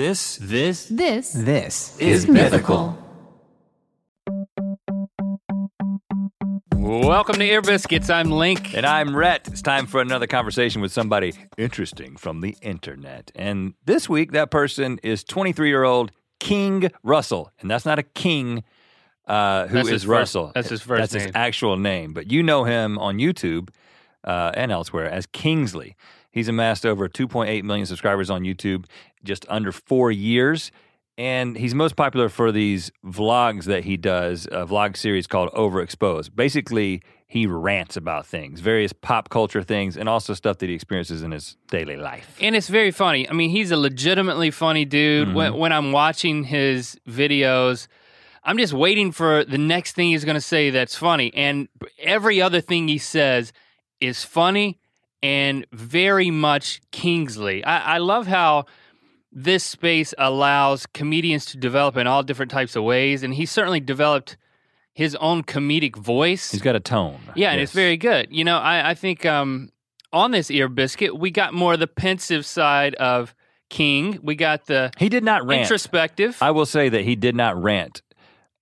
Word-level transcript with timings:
This, 0.00 0.38
this, 0.40 0.86
This 0.86 1.30
This 1.32 1.98
is 1.98 2.26
mythical. 2.26 2.96
Welcome 6.74 7.34
to 7.34 7.44
Ear 7.44 7.60
Biscuits. 7.60 8.08
I'm 8.08 8.30
Link. 8.30 8.74
And 8.74 8.86
I'm 8.86 9.14
Rhett. 9.14 9.46
It's 9.48 9.60
time 9.60 9.84
for 9.84 10.00
another 10.00 10.26
conversation 10.26 10.80
with 10.80 10.90
somebody 10.90 11.34
interesting 11.58 12.16
from 12.16 12.40
the 12.40 12.56
internet. 12.62 13.30
And 13.34 13.74
this 13.84 14.08
week, 14.08 14.32
that 14.32 14.50
person 14.50 14.98
is 15.02 15.22
23 15.22 15.68
year 15.68 15.84
old 15.84 16.12
King 16.38 16.90
Russell. 17.02 17.52
And 17.60 17.70
that's 17.70 17.84
not 17.84 17.98
a 17.98 18.02
king 18.02 18.64
uh, 19.26 19.66
who 19.66 19.80
is 19.80 19.84
That's 19.84 19.88
his 19.90 20.02
first- 20.04 20.08
Russell. 20.08 20.52
that's 20.54 20.70
his 20.70 20.80
first 20.80 21.12
That's 21.12 21.24
his 21.24 21.32
actual 21.34 21.76
name. 21.76 22.14
But 22.14 22.32
you 22.32 22.42
know 22.42 22.64
him 22.64 22.98
on 22.98 23.18
YouTube 23.18 23.68
uh, 24.24 24.52
and 24.54 24.72
elsewhere 24.72 25.10
as 25.10 25.26
Kingsley. 25.26 25.94
He's 26.30 26.48
amassed 26.48 26.86
over 26.86 27.08
2.8 27.08 27.62
million 27.64 27.86
subscribers 27.86 28.30
on 28.30 28.42
YouTube 28.42 28.86
just 29.24 29.44
under 29.48 29.72
four 29.72 30.10
years. 30.10 30.70
And 31.18 31.56
he's 31.56 31.74
most 31.74 31.96
popular 31.96 32.30
for 32.30 32.50
these 32.50 32.90
vlogs 33.04 33.64
that 33.64 33.84
he 33.84 33.98
does, 33.98 34.46
a 34.46 34.64
vlog 34.64 34.96
series 34.96 35.26
called 35.26 35.50
Overexposed. 35.52 36.34
Basically, 36.34 37.02
he 37.26 37.46
rants 37.46 37.96
about 37.96 38.26
things, 38.26 38.60
various 38.60 38.92
pop 38.92 39.28
culture 39.28 39.62
things, 39.62 39.96
and 39.96 40.08
also 40.08 40.32
stuff 40.32 40.58
that 40.58 40.68
he 40.68 40.74
experiences 40.74 41.22
in 41.22 41.32
his 41.32 41.56
daily 41.68 41.96
life. 41.96 42.38
And 42.40 42.56
it's 42.56 42.68
very 42.68 42.90
funny. 42.90 43.28
I 43.28 43.34
mean, 43.34 43.50
he's 43.50 43.70
a 43.70 43.76
legitimately 43.76 44.50
funny 44.50 44.84
dude. 44.84 45.34
When, 45.34 45.52
mm-hmm. 45.52 45.60
when 45.60 45.72
I'm 45.72 45.92
watching 45.92 46.44
his 46.44 46.98
videos, 47.06 47.86
I'm 48.42 48.56
just 48.56 48.72
waiting 48.72 49.12
for 49.12 49.44
the 49.44 49.58
next 49.58 49.92
thing 49.92 50.10
he's 50.10 50.24
going 50.24 50.36
to 50.36 50.40
say 50.40 50.70
that's 50.70 50.96
funny. 50.96 51.32
And 51.34 51.68
every 51.98 52.40
other 52.40 52.60
thing 52.60 52.88
he 52.88 52.98
says 52.98 53.52
is 54.00 54.24
funny 54.24 54.79
and 55.22 55.66
very 55.72 56.30
much 56.30 56.80
Kingsley. 56.92 57.64
I, 57.64 57.96
I 57.96 57.98
love 57.98 58.26
how 58.26 58.66
this 59.32 59.62
space 59.64 60.12
allows 60.18 60.86
comedians 60.86 61.44
to 61.46 61.56
develop 61.56 61.96
in 61.96 62.06
all 62.06 62.22
different 62.22 62.50
types 62.50 62.74
of 62.76 62.82
ways. 62.84 63.22
And 63.22 63.34
he 63.34 63.46
certainly 63.46 63.80
developed 63.80 64.36
his 64.92 65.14
own 65.16 65.44
comedic 65.44 65.96
voice. 65.96 66.50
He's 66.50 66.62
got 66.62 66.74
a 66.76 66.80
tone. 66.80 67.20
Yeah, 67.36 67.52
and 67.52 67.60
it's 67.60 67.72
very 67.72 67.96
good. 67.96 68.28
You 68.30 68.44
know, 68.44 68.58
I, 68.58 68.90
I 68.90 68.94
think 68.94 69.24
um, 69.24 69.70
on 70.12 70.32
this 70.32 70.50
ear 70.50 70.68
biscuit, 70.68 71.16
we 71.18 71.30
got 71.30 71.54
more 71.54 71.74
of 71.74 71.80
the 71.80 71.86
pensive 71.86 72.44
side 72.44 72.94
of 72.96 73.34
King. 73.68 74.18
We 74.22 74.34
got 74.34 74.66
the 74.66 74.90
He 74.98 75.08
did 75.08 75.22
not 75.22 75.46
rant. 75.46 75.62
introspective. 75.62 76.38
I 76.40 76.50
will 76.50 76.66
say 76.66 76.88
that 76.88 77.02
he 77.04 77.14
did 77.14 77.36
not 77.36 77.60
rant 77.62 78.02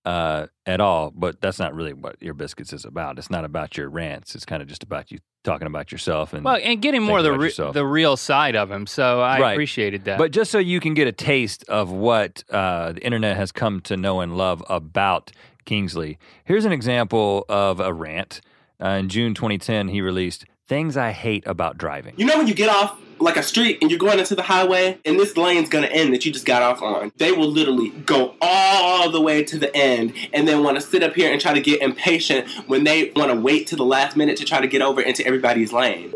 uh, 0.05 0.47
at 0.65 0.79
all, 0.81 1.11
but 1.11 1.41
that's 1.41 1.59
not 1.59 1.73
really 1.75 1.93
what 1.93 2.15
Ear 2.21 2.33
Biscuits 2.33 2.73
is 2.73 2.85
about. 2.85 3.17
It's 3.17 3.29
not 3.29 3.45
about 3.45 3.77
your 3.77 3.89
rants. 3.89 4.35
It's 4.35 4.45
kind 4.45 4.61
of 4.61 4.67
just 4.67 4.83
about 4.83 5.11
you 5.11 5.19
talking 5.43 5.67
about 5.67 5.91
yourself 5.91 6.33
and 6.33 6.43
well, 6.43 6.59
and 6.61 6.81
getting 6.81 7.01
more 7.03 7.19
of 7.19 7.23
the 7.23 7.31
re- 7.33 7.53
the 7.73 7.85
real 7.85 8.17
side 8.17 8.55
of 8.55 8.69
him. 8.71 8.85
So 8.87 9.21
I 9.21 9.39
Right. 9.39 9.51
appreciated 9.53 10.05
that. 10.05 10.17
But 10.17 10.31
just 10.31 10.51
so 10.51 10.57
you 10.59 10.79
can 10.79 10.93
get 10.93 11.07
a 11.07 11.11
taste 11.11 11.63
of 11.69 11.91
what 11.91 12.43
uh, 12.49 12.93
the 12.93 13.03
internet 13.05 13.37
has 13.37 13.51
come 13.51 13.79
to 13.81 13.95
know 13.97 14.19
and 14.21 14.35
love 14.37 14.63
about 14.69 15.31
Kingsley, 15.65 16.17
here's 16.43 16.65
an 16.65 16.71
example 16.71 17.45
of 17.49 17.79
a 17.79 17.93
rant. 17.93 18.41
Uh, 18.81 18.89
in 18.91 19.09
June 19.09 19.33
2010, 19.33 19.89
he 19.89 19.99
released 20.01 20.45
Things 20.69 20.95
I 20.95 21.09
Hate 21.13 21.47
About 21.47 21.79
Driving. 21.79 22.13
You 22.15 22.27
know 22.27 22.37
when 22.37 22.45
you 22.45 22.53
get 22.53 22.69
off 22.69 22.95
like 23.17 23.37
a 23.37 23.41
street 23.41 23.79
and 23.81 23.89
you're 23.89 23.99
going 23.99 24.19
into 24.19 24.35
the 24.35 24.43
highway 24.43 24.99
and 25.03 25.19
this 25.19 25.35
lane's 25.35 25.67
gonna 25.67 25.87
end 25.87 26.13
that 26.13 26.23
you 26.27 26.31
just 26.31 26.45
got 26.45 26.61
off 26.61 26.83
on. 26.83 27.11
They 27.17 27.31
will 27.31 27.47
literally 27.49 27.89
go 27.89 28.35
all 28.39 29.09
the 29.09 29.19
way 29.19 29.43
to 29.45 29.57
the 29.57 29.75
end 29.75 30.13
and 30.31 30.47
then 30.47 30.63
want 30.63 30.77
to 30.77 30.81
sit 30.81 31.01
up 31.01 31.15
here 31.15 31.31
and 31.31 31.41
try 31.41 31.55
to 31.55 31.59
get 31.59 31.81
impatient 31.81 32.47
when 32.67 32.83
they 32.83 33.11
want 33.15 33.31
to 33.31 33.39
wait 33.39 33.65
to 33.67 33.75
the 33.75 33.83
last 33.83 34.15
minute 34.15 34.37
to 34.37 34.45
try 34.45 34.61
to 34.61 34.67
get 34.67 34.83
over 34.83 35.01
into 35.01 35.25
everybody's 35.25 35.73
lane. 35.73 36.13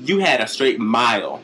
You 0.00 0.20
had 0.20 0.40
a 0.40 0.46
straight 0.46 0.80
mile 0.80 1.42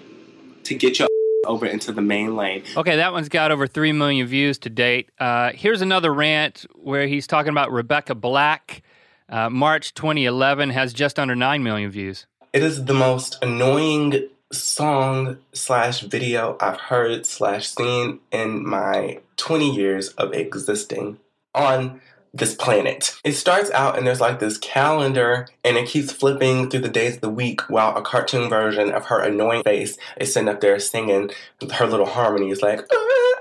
to 0.64 0.74
get 0.74 0.98
your 0.98 1.08
over 1.46 1.66
into 1.66 1.92
the 1.92 2.00
main 2.00 2.34
lane. 2.34 2.62
okay, 2.78 2.96
that 2.96 3.12
one's 3.12 3.28
got 3.28 3.50
over 3.50 3.66
three 3.66 3.92
million 3.92 4.26
views 4.26 4.56
to 4.60 4.70
date. 4.70 5.10
Uh, 5.20 5.50
here's 5.54 5.82
another 5.82 6.14
rant 6.14 6.64
where 6.72 7.06
he's 7.06 7.26
talking 7.26 7.50
about 7.50 7.70
Rebecca 7.70 8.14
Black. 8.14 8.82
Uh, 9.28 9.50
March 9.50 9.92
2011 9.92 10.70
has 10.70 10.94
just 10.94 11.18
under 11.18 11.36
nine 11.36 11.62
million 11.62 11.90
views. 11.90 12.24
It 12.52 12.62
is 12.62 12.86
the 12.86 12.94
most 12.94 13.36
annoying 13.42 14.28
song 14.50 15.36
slash 15.52 16.00
video 16.00 16.56
I've 16.60 16.80
heard 16.80 17.26
slash 17.26 17.68
seen 17.68 18.20
in 18.32 18.66
my 18.66 19.20
20 19.36 19.70
years 19.70 20.08
of 20.10 20.32
existing 20.32 21.18
on 21.54 22.00
this 22.32 22.54
planet. 22.54 23.14
It 23.22 23.32
starts 23.32 23.70
out 23.72 23.98
and 23.98 24.06
there's 24.06 24.22
like 24.22 24.40
this 24.40 24.56
calendar 24.56 25.46
and 25.62 25.76
it 25.76 25.88
keeps 25.88 26.10
flipping 26.10 26.70
through 26.70 26.80
the 26.80 26.88
days 26.88 27.16
of 27.16 27.20
the 27.20 27.28
week 27.28 27.68
while 27.68 27.94
a 27.94 28.02
cartoon 28.02 28.48
version 28.48 28.92
of 28.92 29.06
her 29.06 29.20
annoying 29.20 29.62
face 29.62 29.98
is 30.18 30.32
sitting 30.32 30.48
up 30.48 30.62
there 30.62 30.78
singing 30.78 31.30
her 31.74 31.86
little 31.86 32.06
harmonies 32.06 32.62
like 32.62 32.80
"Uh, 32.80 32.94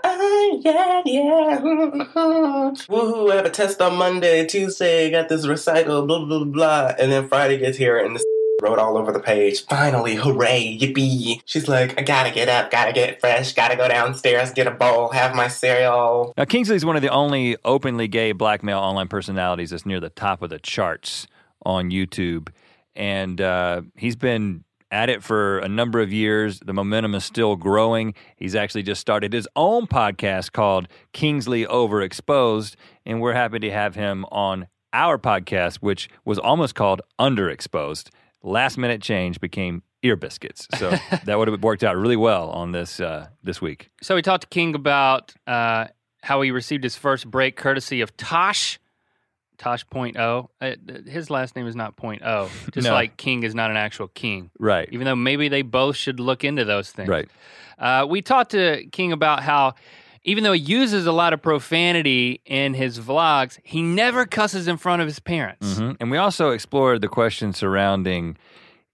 uh, 0.03 0.57
yeah, 0.59 1.01
yeah. 1.05 1.59
Woohoo, 1.61 3.31
I 3.31 3.35
have 3.37 3.45
a 3.45 3.49
test 3.49 3.81
on 3.81 3.95
Monday, 3.95 4.45
Tuesday, 4.45 5.09
got 5.11 5.29
this 5.29 5.47
recital, 5.47 6.05
blah, 6.05 6.19
blah, 6.25 6.39
blah, 6.39 6.45
blah. 6.45 6.93
And 6.99 7.11
then 7.11 7.29
Friday 7.29 7.57
gets 7.57 7.77
here 7.77 7.97
and 7.97 8.15
this 8.15 8.23
wrote 8.61 8.79
all 8.79 8.97
over 8.97 9.11
the 9.11 9.19
page. 9.19 9.65
Finally, 9.65 10.15
hooray, 10.15 10.77
yippee. 10.79 11.41
She's 11.45 11.67
like, 11.67 11.99
I 11.99 12.03
gotta 12.03 12.31
get 12.31 12.49
up, 12.49 12.71
gotta 12.71 12.93
get 12.93 13.19
fresh, 13.19 13.53
gotta 13.53 13.75
go 13.75 13.87
downstairs, 13.87 14.51
get 14.51 14.67
a 14.67 14.71
bowl, 14.71 15.09
have 15.09 15.35
my 15.35 15.47
cereal. 15.47 16.33
Now, 16.37 16.45
Kingsley 16.45 16.75
is 16.75 16.85
one 16.85 16.95
of 16.95 17.01
the 17.01 17.09
only 17.09 17.57
openly 17.63 18.07
gay 18.07 18.31
black 18.31 18.63
male 18.63 18.79
online 18.79 19.07
personalities 19.07 19.69
that's 19.69 19.85
near 19.85 19.99
the 19.99 20.09
top 20.09 20.41
of 20.41 20.49
the 20.49 20.59
charts 20.59 21.27
on 21.65 21.91
YouTube. 21.91 22.49
And 22.95 23.39
uh, 23.39 23.83
he's 23.95 24.15
been 24.15 24.63
at 24.89 25.09
it 25.09 25.21
for 25.21 25.59
a 25.59 25.67
number 25.67 25.99
of 25.99 26.11
years. 26.11 26.59
The 26.59 26.73
momentum 26.73 27.13
is 27.13 27.25
still 27.25 27.55
growing. 27.55 28.13
He's 28.37 28.55
actually 28.55 28.83
just 28.83 29.01
started 29.01 29.33
his 29.33 29.47
own 29.55 29.85
podcast 29.85 30.51
called 30.51 30.87
Kingsley 31.13 31.65
Overexposed. 31.65 32.75
And 33.05 33.21
we're 33.21 33.33
happy 33.33 33.59
to 33.59 33.71
have 33.71 33.95
him 33.95 34.25
on 34.31 34.67
our 34.93 35.17
podcast, 35.17 35.77
which 35.77 36.09
was 36.25 36.39
almost 36.39 36.73
called 36.73 37.01
Underexposed. 37.19 38.09
Last 38.47 38.77
minute 38.77 39.01
change 39.01 39.39
became 39.41 39.83
Ear 40.03 40.15
Biscuits. 40.15 40.67
So 40.77 40.89
that 41.25 41.37
would 41.37 41.47
have 41.47 41.61
worked 41.63 41.83
out 41.83 41.97
really 41.97 42.15
well 42.15 42.49
on 42.49 42.71
this 42.71 42.99
uh, 42.99 43.27
this 43.43 43.61
week. 43.61 43.89
So 44.01 44.15
we 44.15 44.21
talked 44.21 44.41
to 44.43 44.47
King 44.47 44.73
about 44.75 45.33
uh, 45.45 45.87
how 46.21 46.41
he 46.41 46.51
received 46.51 46.83
his 46.83 46.95
first 46.95 47.29
break 47.29 47.55
courtesy 47.55 48.01
of 48.01 48.15
Tosh. 48.17 48.79
Tosh 49.57 49.87
point 49.89 50.17
oh. 50.17 50.49
Uh, 50.61 50.73
his 51.07 51.29
last 51.31 51.55
name 51.55 51.65
is 51.67 51.75
not 51.75 51.95
point 51.97 52.21
oh. 52.23 52.49
Just 52.73 52.85
No. 52.85 52.93
like 52.93 53.17
King 53.17 53.43
is 53.43 53.55
not 53.55 53.71
an 53.71 53.77
actual 53.77 54.07
king. 54.09 54.51
Right. 54.59 54.87
Even 54.91 55.05
though 55.05 55.15
maybe 55.15 55.49
they 55.49 55.63
both 55.63 55.95
should 55.95 56.19
look 56.19 56.43
into 56.43 56.63
those 56.63 56.91
things. 56.91 57.09
Right. 57.09 57.27
Uh, 57.79 58.05
we 58.07 58.21
talked 58.21 58.51
to 58.51 58.85
King 58.91 59.11
about 59.11 59.41
how 59.43 59.73
even 60.23 60.43
though 60.43 60.53
he 60.53 60.59
uses 60.61 61.05
a 61.05 61.11
lot 61.11 61.33
of 61.33 61.41
profanity 61.41 62.41
in 62.45 62.73
his 62.73 62.99
vlogs, 62.99 63.59
he 63.63 63.81
never 63.81 64.25
cusses 64.25 64.67
in 64.67 64.77
front 64.77 65.01
of 65.01 65.07
his 65.07 65.19
parents. 65.19 65.79
Mhm. 65.79 65.97
And 65.99 66.11
we 66.11 66.17
also 66.17 66.51
explored 66.51 67.01
the 67.01 67.07
question 67.07 67.53
surrounding 67.53 68.37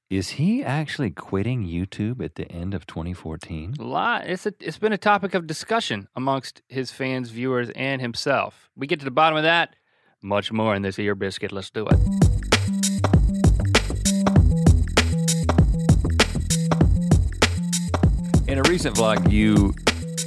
is 0.10 0.32
he 0.32 0.64
actually 0.64 1.10
quitting 1.10 1.66
YouTube 1.66 2.24
at 2.24 2.36
the 2.36 2.48
end 2.52 2.76
of 2.76 2.86
2014? 2.86 3.76
A 3.80 3.84
lot. 3.84 4.28
It's 4.28 4.46
a, 4.46 4.54
it's 4.60 4.78
been 4.78 4.94
a 4.94 4.98
topic 4.98 5.34
of 5.34 5.48
discussion 5.48 6.08
amongst 6.16 6.62
his 6.68 6.92
fans, 6.92 7.32
viewers, 7.32 7.72
and 7.76 8.00
himself. 8.00 8.70
We 8.76 8.86
get 8.86 9.00
to 9.00 9.06
the 9.06 9.12
bottom 9.12 9.38
of 9.38 9.44
that. 9.44 9.76
Much 10.22 10.52
more 10.52 10.76
in 10.76 10.84
this 10.84 11.00
ear 11.00 11.16
biscuit. 11.16 11.52
Let's 11.52 11.72
do 11.72 11.88
it. 11.90 11.98
In 18.48 18.60
a 18.60 18.64
recent 18.70 18.96
vlog, 18.96 19.32
you 19.32 19.74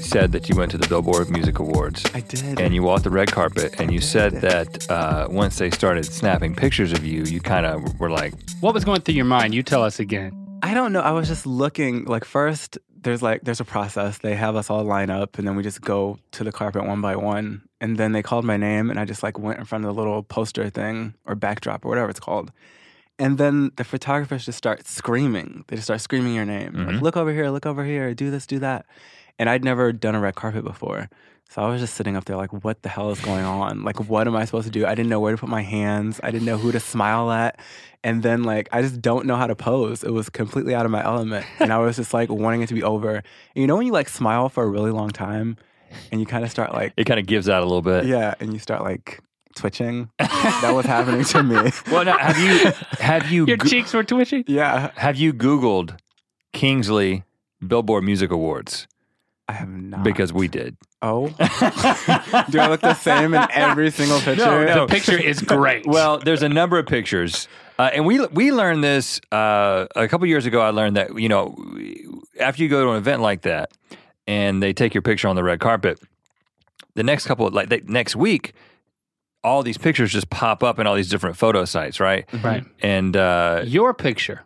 said 0.07 0.33
that 0.33 0.49
you 0.49 0.57
went 0.57 0.71
to 0.73 0.79
the 0.79 0.89
Billboard 0.89 1.29
Music 1.31 1.59
Awards 1.59 2.05
I 2.15 2.21
did. 2.21 2.61
and 2.61 2.75
you 2.75 2.83
walked 2.83 3.05
the 3.05 3.11
red 3.11 3.31
carpet, 3.31 3.75
and 3.81 3.93
you 3.93 4.01
said 4.01 4.33
that 4.41 4.89
uh, 4.91 5.27
once 5.31 5.59
they 5.59 5.71
started 5.71 6.05
snapping 6.07 6.55
pictures 6.55 6.93
of 6.93 7.05
you, 7.05 7.25
you 7.25 7.41
kind 7.41 7.67
of 7.67 7.99
were 8.01 8.11
like, 8.11 8.33
What 8.61 8.73
was 8.75 8.85
going 8.85 9.01
through 9.03 9.15
your 9.15 9.25
mind? 9.25 9.55
You 9.55 9.63
tell 9.63 9.83
us 9.83 9.99
again. 10.01 10.33
I 10.63 10.73
don't 10.75 10.93
know. 10.93 11.01
I 11.01 11.11
was 11.11 11.29
just 11.29 11.47
looking. 11.47 12.05
Like 12.05 12.25
first, 12.25 12.79
there's 13.03 13.23
like 13.23 13.43
there's 13.43 13.61
a 13.61 13.65
process. 13.65 14.19
They 14.19 14.35
have 14.35 14.57
us 14.57 14.71
all 14.71 14.83
line 14.85 15.11
up, 15.11 15.39
and 15.39 15.47
then 15.47 15.55
we 15.57 15.63
just 15.63 15.81
go 15.83 16.19
to 16.33 16.45
the 16.45 16.53
carpet 16.53 16.87
one 16.87 17.01
by 17.01 17.17
one. 17.17 17.63
And 17.81 17.99
then 17.99 18.13
they 18.13 18.23
called 18.23 18.45
my 18.45 18.57
name, 18.57 18.89
and 18.91 18.99
I 18.99 19.05
just 19.05 19.23
like 19.23 19.39
went 19.39 19.59
in 19.59 19.65
front 19.67 19.85
of 19.85 19.89
the 19.95 19.95
little 20.01 20.23
poster 20.23 20.71
thing 20.71 21.13
or 21.27 21.35
backdrop 21.35 21.85
or 21.85 21.89
whatever 21.89 22.09
it's 22.09 22.21
called. 22.21 22.51
And 23.19 23.39
then 23.39 23.71
the 23.77 23.85
photographers 23.85 24.45
just 24.47 24.59
start 24.59 24.87
screaming. 24.87 25.65
They 25.69 25.77
just 25.77 25.87
start 25.87 26.01
screaming 26.01 26.35
your 26.35 26.45
name. 26.45 26.73
Like, 26.75 26.97
Mhm. 26.97 27.01
look 27.03 27.17
over 27.17 27.33
here, 27.33 27.49
look 27.51 27.65
over 27.67 27.83
here, 27.85 28.13
do 28.15 28.31
this, 28.31 28.47
do 28.47 28.59
that. 28.59 28.85
And 29.39 29.49
I'd 29.51 29.65
never 29.65 29.93
done 29.93 30.15
a 30.15 30.21
red 30.21 30.35
carpet 30.35 30.65
before. 30.65 31.09
So 31.49 31.63
I 31.63 31.69
was 31.69 31.81
just 31.81 31.95
sitting 31.95 32.17
up 32.17 32.25
there 32.25 32.37
like, 32.37 32.53
what 32.65 32.83
the 32.83 32.89
hell 32.89 33.11
is 33.13 33.21
going 33.21 33.45
on? 33.45 33.85
Like, 33.85 34.09
what 34.09 34.27
am 34.27 34.35
I 34.35 34.45
supposed 34.47 34.65
to 34.67 34.71
do? 34.73 34.85
I 34.85 34.95
didn't 34.97 35.09
know 35.11 35.21
where 35.21 35.31
to 35.33 35.39
put 35.39 35.49
my 35.49 35.63
hands. 35.63 36.19
I 36.23 36.31
didn't 36.33 36.47
know 36.47 36.57
who 36.59 36.73
to 36.73 36.81
smile 36.81 37.31
at. 37.31 37.61
And 38.03 38.23
then, 38.23 38.43
like, 38.43 38.69
I 38.73 38.83
just 38.83 39.01
don't 39.01 39.27
know 39.27 39.37
how 39.37 39.47
to 39.47 39.55
pose. 39.55 40.03
It 40.03 40.11
was 40.11 40.29
completely 40.29 40.75
out 40.75 40.85
of 40.87 40.91
my 40.91 41.05
element. 41.05 41.47
And 41.61 41.73
I 41.73 41.79
was 41.79 41.97
just 41.97 42.13
like 42.13 42.31
wanting 42.31 42.63
it 42.63 42.69
to 42.69 42.75
be 42.75 42.83
over. 42.83 43.15
And 43.17 43.23
you 43.55 43.67
know, 43.69 43.77
when 43.77 43.87
you 43.87 43.93
like 43.93 44.09
smile 44.09 44.49
for 44.49 44.65
a 44.65 44.67
really 44.69 44.91
long 44.91 45.11
time 45.11 45.57
and 46.11 46.21
you 46.21 46.27
kind 46.27 46.45
of 46.45 46.51
start 46.51 46.73
like, 46.73 46.93
it 46.97 47.05
kind 47.05 47.21
of 47.21 47.27
gives 47.27 47.49
out 47.49 47.63
a 47.63 47.67
little 47.67 47.83
bit. 47.83 48.07
yeah, 48.07 48.35
and 48.41 48.53
you 48.53 48.59
start 48.59 48.83
like 48.83 49.21
twitching. 49.55 50.11
that 50.19 50.73
was 50.75 50.85
happening 50.87 51.25
to 51.25 51.43
me. 51.45 51.71
Well, 51.93 52.05
now, 52.05 52.19
have 52.19 52.39
you 52.39 52.73
have 52.99 53.31
you 53.31 53.47
Your 53.47 53.57
go- 53.57 53.69
cheeks 53.69 53.95
were 53.95 54.03
twitching. 54.05 54.43
Yeah. 54.49 54.91
have 54.97 55.17
you 55.17 55.33
Googled 55.33 55.97
Kingsley 56.53 57.23
Billboard 57.67 58.03
Music 58.05 58.31
Awards? 58.31 58.87
I 59.49 59.53
have 59.53 59.69
not. 59.69 60.03
because 60.03 60.33
we 60.33 60.49
did. 60.49 60.77
Oh. 61.03 61.29
Do 62.51 62.59
I 62.59 62.69
look 62.69 62.81
the 62.81 62.95
same 62.95 63.33
in 63.35 63.47
every 63.53 63.91
single 63.91 64.19
picture? 64.21 64.65
no. 64.67 64.87
The 64.87 64.93
picture 64.93 65.19
is 65.21 65.41
great. 65.41 65.87
Well, 65.97 66.19
there's 66.19 66.43
a 66.43 66.49
number 66.49 66.79
of 66.79 66.87
pictures, 66.87 67.47
uh, 67.79 67.91
and 67.95 68.05
we 68.07 68.25
we 68.27 68.51
learned 68.53 68.83
this 68.83 69.21
uh, 69.31 69.87
a 69.95 70.09
couple 70.09 70.27
years 70.27 70.47
ago. 70.47 70.61
I 70.61 70.71
learned 70.71 70.97
that 70.97 71.19
you 71.19 71.29
know 71.29 71.55
after 72.41 72.63
you 72.63 72.69
go 72.69 72.85
to 72.85 72.91
an 72.93 72.97
event 72.97 73.23
like 73.23 73.43
that, 73.43 73.71
and 74.27 74.61
they 74.63 74.73
take 74.73 74.95
your 74.95 75.03
picture 75.03 75.29
on 75.29 75.37
the 75.37 75.45
red 75.45 75.61
carpet, 75.61 76.01
the 76.95 77.03
next 77.05 77.27
couple 77.27 77.49
like 77.51 77.69
they, 77.69 77.83
next 77.87 78.17
week, 78.17 78.53
all 79.45 79.63
these 79.63 79.79
pictures 79.79 80.11
just 80.13 80.29
pop 80.29 80.65
up 80.65 80.81
in 80.81 80.87
all 80.89 80.97
these 80.97 81.09
different 81.09 81.37
photo 81.37 81.65
sites, 81.65 82.01
right? 82.01 82.25
right. 82.43 82.65
And 82.83 83.17
uh, 83.17 83.63
Your 83.65 83.95
picture, 83.95 84.41
you- 84.41 84.46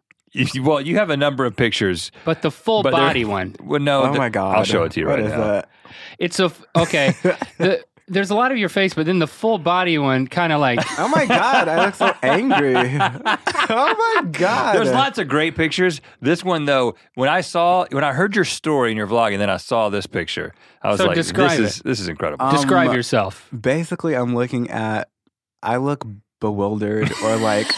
well, 0.62 0.80
you 0.80 0.96
have 0.96 1.10
a 1.10 1.16
number 1.16 1.44
of 1.44 1.56
pictures. 1.56 2.10
but 2.24 2.42
the 2.42 2.50
full 2.50 2.82
But 2.82 2.92
body 2.92 3.24
one. 3.24 3.56
Well, 3.64 3.80
no, 3.80 4.02
Oh 4.04 4.12
the- 4.12 4.18
my 4.18 4.28
god. 4.28 4.56
I'll 4.56 4.64
show 4.64 4.84
it 4.84 4.92
to 4.92 5.00
you 5.00 5.06
What 5.06 5.18
right 5.18 5.26
is 5.26 5.32
now. 5.32 5.44
that? 5.44 5.68
It's 6.18 6.38
a 6.40 6.44
f- 6.44 6.62
okay. 6.76 7.14
the, 7.58 7.84
there's 8.08 8.30
a 8.30 8.34
lot 8.34 8.50
of 8.50 8.58
your 8.58 8.68
face, 8.68 8.92
but 8.94 9.06
then 9.06 9.20
the 9.20 9.26
full 9.28 9.58
body 9.58 9.96
one 9.98 10.26
kind 10.26 10.52
of 10.52 10.60
like 10.60 10.80
Oh 10.98 11.06
my 11.08 11.26
god, 11.26 11.68
I 11.68 11.84
look 11.86 11.94
so 11.94 12.12
angry. 12.22 12.74
oh 12.76 13.94
my 14.24 14.28
god. 14.32 14.76
There's 14.76 14.90
lots 14.90 15.18
of 15.18 15.28
great 15.28 15.54
pictures. 15.56 16.00
This 16.20 16.42
one 16.44 16.64
though, 16.64 16.96
when 17.14 17.28
I 17.28 17.40
saw 17.40 17.86
when 17.90 18.02
I 18.04 18.12
heard 18.12 18.34
your 18.34 18.44
story 18.44 18.90
in 18.90 18.96
your 18.96 19.06
vlog 19.06 19.32
and 19.32 19.40
then 19.40 19.50
I 19.50 19.58
saw 19.58 19.88
this 19.90 20.06
picture, 20.06 20.52
I 20.82 20.88
was 20.90 20.98
So 20.98 21.06
like, 21.06 21.14
describe 21.14 21.58
this 21.58 21.76
is 21.76 21.82
this 21.82 22.00
is 22.00 22.08
incredible. 22.08 22.44
Um, 22.46 22.52
describe 22.54 22.92
yourself. 22.92 23.48
Basically, 23.58 24.14
I'm 24.14 24.34
looking 24.34 24.70
at. 24.70 25.08
I 25.62 25.76
look 25.76 26.04
bewildered 26.40 27.12
or 27.22 27.36
like 27.36 27.70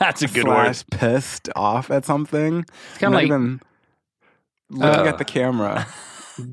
That's 0.00 0.22
a 0.22 0.28
good 0.28 0.48
word. 0.48 0.82
pissed 0.90 1.48
off 1.54 1.90
at 1.90 2.04
something. 2.06 2.60
It's 2.90 2.98
kind 2.98 3.12
of 3.14 3.18
like 3.18 3.26
even 3.26 3.60
looking 4.70 5.06
Uh, 5.06 5.08
at 5.08 5.18
the 5.18 5.24
camera. 5.24 5.86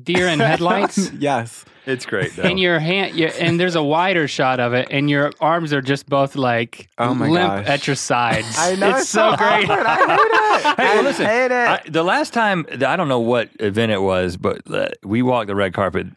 deer 0.04 0.28
in 0.28 0.38
headlights. 0.50 1.10
yes. 1.12 1.64
It's 1.88 2.04
great 2.06 2.36
though. 2.36 2.42
And 2.42 2.60
your 2.60 2.78
hand, 2.78 3.16
your, 3.16 3.30
and 3.40 3.58
there's 3.58 3.74
a 3.74 3.82
wider 3.82 4.28
shot 4.28 4.60
of 4.60 4.74
it, 4.74 4.88
and 4.90 5.08
your 5.08 5.32
arms 5.40 5.72
are 5.72 5.80
just 5.80 6.06
both 6.08 6.36
like 6.36 6.88
Oh 6.98 7.14
my 7.14 7.28
limp 7.28 7.48
gosh. 7.48 7.66
at 7.66 7.86
your 7.86 7.96
sides. 7.96 8.54
I 8.58 8.74
know 8.76 8.96
it's 8.96 9.08
so 9.08 9.34
great. 9.36 9.68
awkward. 9.70 9.86
I 9.86 9.96
hate 9.96 10.20
it. 10.20 10.38
Hey, 10.78 10.84
well, 10.88 10.98
I 10.98 11.02
listen, 11.02 11.26
hate 11.26 11.44
it. 11.46 11.52
I, 11.52 11.80
the 11.88 12.02
last 12.02 12.32
time 12.34 12.66
I 12.70 12.96
don't 12.96 13.08
know 13.08 13.20
what 13.20 13.48
event 13.60 13.92
it 13.92 14.02
was, 14.02 14.36
but 14.36 14.68
uh, 14.70 14.88
we 15.04 15.22
walked 15.22 15.46
the 15.46 15.54
red 15.54 15.72
carpet, 15.72 16.08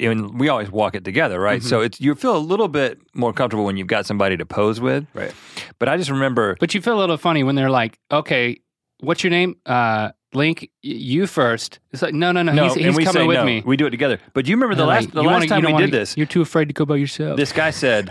and 0.00 0.38
we 0.40 0.48
always 0.48 0.70
walk 0.70 0.94
it 0.94 1.04
together, 1.04 1.38
right? 1.38 1.60
Mm-hmm. 1.60 1.68
So 1.68 1.80
it's 1.80 2.00
you 2.00 2.14
feel 2.14 2.36
a 2.36 2.38
little 2.38 2.68
bit 2.68 2.98
more 3.14 3.32
comfortable 3.32 3.64
when 3.64 3.76
you've 3.76 3.86
got 3.88 4.06
somebody 4.06 4.36
to 4.36 4.46
pose 4.46 4.80
with. 4.80 5.06
right. 5.14 5.32
But 5.78 5.88
I 5.88 5.96
just 5.96 6.10
remember, 6.10 6.56
But 6.60 6.74
you 6.74 6.80
feel 6.80 6.96
a 6.96 7.00
little 7.00 7.16
funny 7.18 7.42
when 7.44 7.54
they're 7.54 7.70
like, 7.70 7.98
"Okay, 8.10 8.60
what's 9.00 9.22
your 9.22 9.30
name?" 9.30 9.56
Uh, 9.66 10.10
Link, 10.32 10.70
you 10.82 11.26
first. 11.26 11.80
It's 11.92 12.02
like, 12.02 12.14
no, 12.14 12.30
no, 12.30 12.42
no. 12.42 12.52
no, 12.52 12.64
he's 12.64 12.74
he's 12.74 12.96
we 12.96 13.04
coming 13.04 13.26
with 13.26 13.36
no. 13.38 13.44
me. 13.44 13.62
We 13.66 13.76
do 13.76 13.86
it 13.86 13.90
together. 13.90 14.18
But 14.32 14.44
do 14.44 14.50
you 14.50 14.56
remember 14.56 14.76
the 14.76 14.86
last 14.86 15.06
like, 15.06 15.14
the 15.14 15.22
"You 15.22 15.26
last 15.26 15.34
wanna- 15.34 15.46
time 15.48 15.56
we 15.62 15.62
don't 15.72 15.80
did 15.80 15.86
wanna- 15.90 15.98
this? 15.98 16.16
You're 16.16 16.26
too 16.26 16.40
afraid 16.42 16.68
to 16.68 16.74
go 16.74 16.84
by 16.84 16.96
yourself. 16.96 17.36
this 17.36 17.50
guy 17.52 17.70
said 17.70 18.10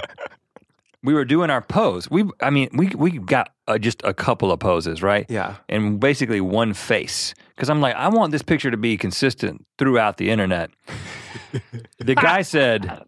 we 1.01 1.13
were 1.13 1.23
doing 1.23 1.49
our 1.49 1.61
pose. 1.61 2.11
We, 2.11 2.25
I 2.41 2.49
mean, 2.49 2.69
we 2.73 2.87
we 2.89 3.11
got 3.11 3.53
uh, 3.69 3.77
just 3.77 4.01
a 4.03 4.13
couple 4.13 4.51
of 4.51 4.59
poses, 4.59 5.01
right? 5.01 5.25
Yeah. 5.29 5.55
And 5.69 5.97
basically 5.99 6.41
one 6.41 6.73
face. 6.73 7.33
Because 7.55 7.69
I'm 7.69 7.79
like, 7.79 7.95
I 7.95 8.09
want 8.09 8.31
this 8.33 8.41
picture 8.41 8.69
to 8.71 8.77
be 8.77 8.97
consistent 8.97 9.65
throughout 9.77 10.17
the 10.17 10.29
internet. 10.29 10.71
the 11.99 12.15
guy 12.15 12.41
said, 12.41 13.01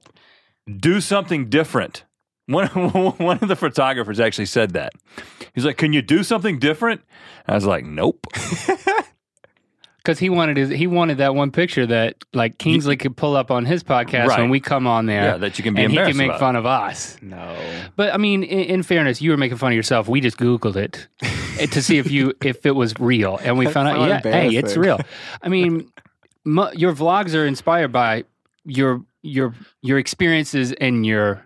"Do 0.80 1.02
something 1.02 1.50
different." 1.50 2.06
One 2.48 2.68
one 3.18 3.40
of 3.42 3.48
the 3.48 3.56
photographers 3.56 4.20
actually 4.20 4.48
said 4.48 4.72
that. 4.74 4.94
He's 5.54 5.66
like, 5.66 5.78
"Can 5.78 5.94
you 5.94 6.02
do 6.02 6.24
something 6.24 6.60
different?" 6.60 7.02
I 7.48 7.56
was 7.56 7.66
like, 7.66 7.86
"Nope." 7.86 8.26
because 9.98 10.18
he 10.18 10.30
wanted 10.30 10.58
his, 10.58 10.70
he 10.70 10.88
wanted 10.88 11.20
that 11.20 11.36
one 11.36 11.52
picture 11.52 11.86
that 11.86 12.16
like 12.34 12.58
Kingsley 12.58 12.98
could 12.98 13.16
pull 13.16 13.36
up 13.36 13.52
on 13.52 13.66
his 13.66 13.84
podcast 13.84 14.28
Right. 14.28 14.40
when 14.40 14.50
we 14.50 14.60
come 14.60 14.88
on 14.88 15.06
there. 15.06 15.24
Yeah, 15.24 15.38
that 15.38 15.58
you 15.60 15.64
can 15.64 15.76
be 15.76 15.84
and 15.84 15.92
he 15.92 15.98
can 15.98 16.18
make 16.18 16.30
about. 16.30 16.40
fun 16.40 16.56
of 16.56 16.66
us. 16.66 17.18
No. 17.22 17.56
But 17.96 18.14
I 18.14 18.18
mean, 18.18 18.44
in, 18.44 18.60
in 18.62 18.84
fairness, 18.84 19.22
you 19.22 19.30
were 19.32 19.38
making 19.38 19.58
fun 19.58 19.72
of 19.72 19.76
yourself. 19.76 20.08
We 20.08 20.20
just 20.22 20.38
Googled 20.38 20.76
it 20.76 21.08
eh, 21.60 21.68
to 21.68 21.82
see 21.82 22.00
if 22.00 22.10
you 22.10 22.34
if 22.42 22.66
it 22.66 22.72
was 22.76 23.00
real, 23.00 23.38
and 23.44 23.58
we 23.58 23.66
That's 23.66 23.74
found 23.76 23.88
out, 23.90 24.08
yeah, 24.08 24.22
hey, 24.24 24.56
it's 24.56 24.76
real. 24.76 25.00
I 25.44 25.50
mean, 25.50 25.92
mu- 26.46 26.72
your 26.74 26.94
vlogs 26.94 27.36
are 27.36 27.46
inspired 27.46 27.92
by 27.92 28.24
your 28.66 29.04
your 29.22 29.54
your 29.84 30.00
experiences 30.00 30.74
and 30.74 31.06
your 31.06 31.46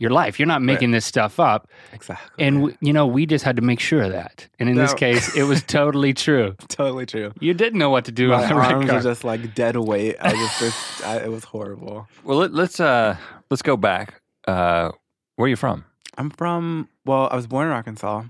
your 0.00 0.10
life. 0.10 0.40
You're 0.40 0.48
not 0.48 0.62
making 0.62 0.90
this 0.90 1.04
stuff 1.04 1.38
up, 1.38 1.68
Exactly. 1.92 2.44
and 2.44 2.56
w- 2.56 2.76
you 2.80 2.92
know 2.92 3.06
we 3.06 3.26
just 3.26 3.44
had 3.44 3.54
to 3.56 3.62
make 3.62 3.78
sure 3.78 4.02
of 4.02 4.10
that. 4.12 4.48
And 4.58 4.68
in 4.68 4.74
this 4.76 4.94
case, 4.94 5.36
it 5.36 5.44
was 5.44 5.62
totally 5.78 6.12
true. 6.14 6.56
totally 6.68 7.06
true. 7.06 7.32
You 7.38 7.54
didn't 7.54 7.78
know 7.78 7.90
what 7.90 8.06
to 8.06 8.12
do 8.12 8.28
My 8.30 8.42
on 8.42 8.48
the 8.48 8.54
red 8.56 8.72
arms 8.72 8.84
are 8.86 8.88
carpet. 8.88 9.04
just 9.04 9.22
like 9.24 9.54
dead 9.54 9.76
weight. 9.76 10.16
I 10.20 10.30
just, 10.32 11.04
I, 11.06 11.16
it 11.18 11.30
was 11.30 11.44
horrible. 11.44 12.08
Well, 12.24 12.38
let, 12.38 12.52
let's 12.52 12.80
uh 12.80 13.16
let's 13.50 13.62
go 13.62 13.76
back. 13.76 14.20
Uh, 14.48 14.90
where 15.36 15.46
are 15.46 15.48
you 15.48 15.56
from? 15.56 15.84
I'm 16.18 16.30
from, 16.30 16.88
well, 17.04 17.28
I 17.30 17.36
was 17.36 17.46
born 17.46 17.66
in 17.68 17.72
Arkansas. 17.72 18.24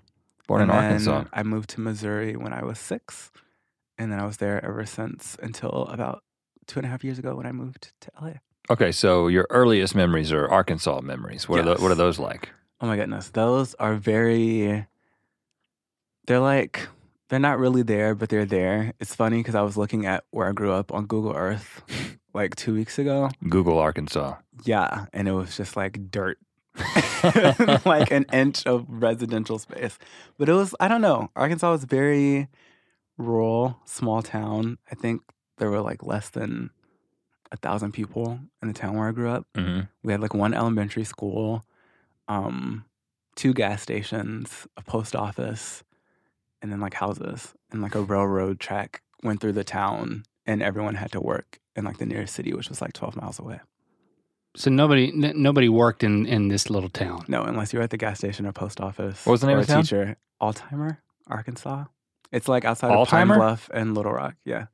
Born 0.47 0.63
in 0.63 0.71
and 0.71 0.79
then 0.79 0.85
Arkansas. 0.85 1.25
I 1.33 1.43
moved 1.45 1.71
to 1.71 1.81
Missouri 1.81 2.37
when 2.37 2.53
I 2.53 2.63
was 2.65 2.79
six. 2.79 3.31
And 3.97 4.11
then 4.11 4.19
I 4.19 4.27
was 4.27 4.39
there 4.39 4.65
ever 4.65 4.85
since 4.87 5.37
until 5.43 5.85
about 5.87 6.23
two 6.67 6.79
and 6.79 6.87
a 6.87 6.89
half 6.89 7.05
years 7.05 7.19
ago 7.19 7.35
when 7.37 7.47
I 7.47 7.53
moved 7.53 7.93
to 8.01 8.11
LA. 8.21 8.33
Okay, 8.71 8.93
so 8.93 9.27
your 9.29 9.47
earliest 9.51 9.95
memories 9.95 10.31
are 10.33 10.49
Arkansas 10.49 11.01
memories. 11.01 11.49
What 11.49 11.61
are 11.61 11.65
Yes. 11.67 11.79
the, 11.79 11.83
what 11.83 11.91
are 11.91 11.97
those 11.97 12.19
like? 12.21 12.51
Oh 12.81 12.87
my 12.87 12.97
goodness. 12.97 13.29
Those 13.31 13.75
are 13.75 13.97
very, 13.97 14.87
they're 16.27 16.39
like, 16.41 16.87
they're 17.29 17.39
not 17.41 17.59
really 17.59 17.83
there, 17.83 18.15
but 18.15 18.29
they're 18.29 18.45
there. 18.47 18.93
It's 19.01 19.15
funny 19.15 19.39
because 19.39 19.55
I 19.57 19.63
was 19.63 19.77
looking 19.77 20.07
at 20.07 20.25
where 20.31 20.49
I 20.49 20.53
grew 20.53 20.73
up 20.73 20.93
on 20.93 21.07
Google 21.07 21.35
Earth 21.37 21.83
like 22.35 22.55
two 22.57 22.75
weeks 22.75 22.99
ago. 22.99 23.31
Google 23.49 23.79
Arkansas. 23.79 24.37
Yeah. 24.65 25.07
And 25.13 25.27
it 25.29 25.33
was 25.33 25.57
just 25.57 25.77
like 25.77 26.11
dirt. 26.11 26.39
like 27.85 28.11
an 28.13 28.25
inch 28.33 28.65
of 28.67 28.87
residential 28.89 29.59
space. 29.59 29.99
But 30.39 30.49
it 30.49 30.53
was, 30.55 30.75
I 30.81 30.87
don't 30.89 31.03
know. 31.03 31.31
Arkansas 31.35 31.73
was 31.73 31.85
very 31.85 32.49
rural, 33.19 33.79
small 33.85 34.23
town. 34.23 34.79
I 34.91 34.95
think 34.95 35.23
there 35.59 35.71
were 35.71 35.81
like 35.81 36.03
less 36.05 36.31
than 36.31 36.71
a 37.53 37.57
thousand 37.57 37.93
people 37.93 38.39
in 38.63 38.69
the 38.69 38.75
town 38.75 38.97
where 38.97 39.09
I 39.09 39.13
grew 39.13 39.29
up. 39.31 39.47
hmm 39.55 39.81
We 40.03 40.13
had 40.13 40.21
like 40.21 40.35
one 40.35 40.55
elementary 40.55 41.05
school, 41.05 41.65
um, 42.29 42.85
two 43.37 43.53
gas 43.53 43.83
stations, 43.83 44.67
a 44.77 44.83
post 44.83 45.17
office, 45.17 45.83
and 46.63 46.71
then 46.71 46.81
like 46.81 46.95
houses. 46.95 47.55
And 47.73 47.83
like 47.83 47.95
a 47.95 48.03
railroad 48.03 48.61
track 48.61 49.03
went 49.23 49.41
through 49.41 49.53
the 49.53 49.65
town, 49.65 50.25
and 50.47 50.63
everyone 50.63 50.95
had 50.97 51.13
to 51.13 51.21
work 51.21 51.59
in 51.77 51.85
like 51.85 51.99
the 51.99 52.07
nearest 52.07 52.35
city, 52.35 52.53
which 52.53 52.69
was 52.69 52.81
like 52.81 52.93
12 52.93 53.17
miles 53.17 53.39
away. 53.39 53.61
So 54.57 54.71
nobody 54.71 55.13
n- 55.13 55.41
nobody 55.41 55.69
worked 55.69 56.03
in 56.03 56.27
in 56.27 56.49
this 56.49 56.69
little 56.71 56.89
town. 56.89 57.25
No, 57.29 57.43
unless 57.43 57.73
you 57.73 57.79
were 57.79 57.85
at 57.85 57.91
the 57.91 57.97
gas 57.97 58.19
station 58.19 58.47
or 58.47 58.53
post 58.53 58.81
office. 58.81 59.25
What 59.25 59.33
was 59.33 59.41
the 59.41 59.47
name 59.47 59.57
or 59.57 59.61
of 59.61 59.67
the 59.69 59.73
a 59.73 59.77
town? 59.77 59.83
teacher. 59.85 60.17
Altheimer, 60.43 60.99
Arkansas. 61.29 61.85
It's 62.33 62.49
like 62.49 62.65
outside 62.65 62.91
of 62.91 63.07
Pine 63.09 63.29
Bluff 63.29 63.71
and 63.73 63.95
Little 63.95 64.13
Rock. 64.13 64.35
Yeah. 64.45 64.67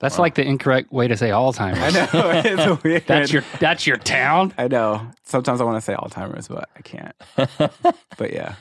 That's 0.00 0.16
Wow. 0.18 0.22
like 0.24 0.34
the 0.34 0.44
incorrect 0.46 0.90
way 0.92 1.08
to 1.08 1.16
say 1.16 1.28
Alzheimer's. 1.28 1.94
I 2.14 2.52
know. 2.54 2.64
it's 2.74 2.82
weird. 2.82 3.06
That's 3.06 3.32
your 3.32 3.44
that's 3.60 3.86
your 3.86 3.96
town. 3.98 4.52
I 4.58 4.66
know. 4.68 5.10
Sometimes 5.24 5.60
I 5.60 5.64
want 5.64 5.76
to 5.76 5.80
say 5.82 5.94
Alzheimer's, 5.94 6.48
but 6.48 6.68
I 6.76 6.80
can't. 6.82 7.14
But 8.18 8.32
yeah. 8.32 8.54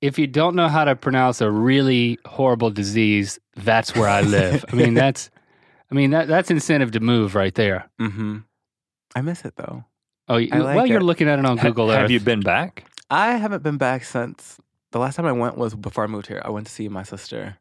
If 0.00 0.18
you 0.18 0.26
don't 0.26 0.54
know 0.54 0.68
how 0.68 0.84
to 0.84 0.94
pronounce 0.96 1.40
a 1.40 1.50
really 1.50 2.18
horrible 2.26 2.70
disease, 2.70 3.38
that's 3.56 3.94
where 3.94 4.08
I 4.08 4.20
live. 4.20 4.64
I 4.70 4.74
mean, 4.76 4.94
that's 4.94 5.30
I 5.90 5.94
mean 5.94 6.10
that 6.10 6.28
that's 6.28 6.50
incentive 6.50 6.92
to 6.92 7.00
move 7.00 7.34
right 7.34 7.54
there. 7.54 7.88
Mm-hmm. 8.00 8.38
I 9.16 9.20
miss 9.22 9.44
it 9.44 9.54
though. 9.56 9.84
Oh, 10.28 10.36
you, 10.38 10.48
like 10.50 10.76
well, 10.76 10.86
you're 10.86 11.00
looking 11.02 11.28
at 11.28 11.38
it 11.38 11.44
on 11.44 11.56
Google 11.56 11.90
Earth. 11.90 11.98
Have 12.00 12.10
you 12.10 12.20
been 12.20 12.40
back? 12.40 12.84
I 13.10 13.32
haven't 13.36 13.62
been 13.62 13.76
back 13.78 14.04
since 14.04 14.58
the 14.92 14.98
last 14.98 15.16
time 15.16 15.26
I 15.26 15.32
went 15.32 15.56
was 15.58 15.74
before 15.74 16.04
I 16.04 16.06
moved 16.06 16.26
here. 16.28 16.40
I 16.44 16.50
went 16.50 16.66
to 16.66 16.72
see 16.72 16.88
my 16.88 17.02
sister. 17.02 17.56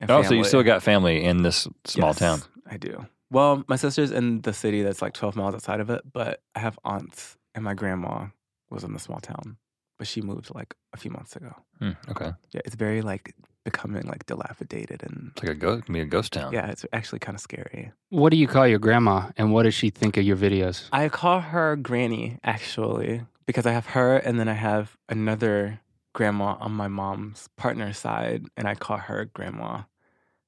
And 0.00 0.10
Oh, 0.10 0.22
so 0.22 0.34
you 0.34 0.44
still 0.44 0.62
got 0.62 0.82
family 0.82 1.22
in 1.24 1.42
this 1.42 1.66
small 1.84 2.10
Yes, 2.10 2.18
town. 2.18 2.42
I 2.68 2.76
do. 2.76 3.06
Well, 3.30 3.64
my 3.68 3.76
sister's 3.76 4.10
in 4.10 4.40
the 4.42 4.52
city 4.52 4.82
that's 4.82 5.02
like 5.02 5.12
12 5.14 5.36
miles 5.36 5.54
outside 5.54 5.80
of 5.80 5.90
it, 5.90 6.02
but 6.12 6.42
I 6.54 6.60
have 6.60 6.78
aunts, 6.84 7.36
and 7.54 7.64
my 7.64 7.74
grandma 7.74 8.26
was 8.70 8.84
in 8.84 8.92
the 8.92 8.98
small 8.98 9.20
town, 9.20 9.56
but 9.98 10.06
she 10.06 10.20
moved 10.22 10.54
like 10.54 10.74
a 10.92 10.96
few 10.96 11.10
months 11.10 11.36
ago. 11.36 11.52
Hmm, 11.78 11.92
okay, 12.10 12.32
Yeah, 12.52 12.60
it's 12.64 12.74
very 12.74 13.02
like 13.02 13.34
becoming 13.64 14.06
like 14.06 14.24
dilapidated, 14.26 15.02
and 15.02 15.32
it's 15.34 15.42
like 15.42 15.52
a 15.52 15.54
ghost, 15.58 15.86
be 15.92 16.00
a 16.00 16.06
ghost 16.06 16.32
town. 16.32 16.52
yeah, 16.52 16.68
it's 16.70 16.86
actually 16.92 17.18
kind 17.18 17.34
of 17.36 17.40
scary. 17.40 17.92
what 18.10 18.30
do 18.30 18.36
you 18.38 18.46
call 18.46 18.66
your 18.66 18.78
grandma, 18.78 19.30
and 19.36 19.52
what 19.52 19.64
does 19.64 19.74
she 19.74 19.90
think 19.90 20.16
of 20.16 20.24
your 20.24 20.36
videos? 20.36 20.88
I 20.92 21.08
call 21.10 21.40
her 21.40 21.76
Granny 21.76 22.38
actually 22.44 23.22
because 23.46 23.66
I 23.66 23.72
have 23.72 23.86
her, 23.88 24.16
and 24.16 24.38
then 24.40 24.48
I 24.48 24.54
have 24.54 24.96
another 25.08 25.80
grandma 26.14 26.56
on 26.60 26.72
my 26.72 26.88
mom's 26.88 27.48
partner's 27.56 27.98
side, 27.98 28.46
and 28.56 28.66
I 28.66 28.74
call 28.74 28.96
her 28.96 29.26
Grandma, 29.26 29.82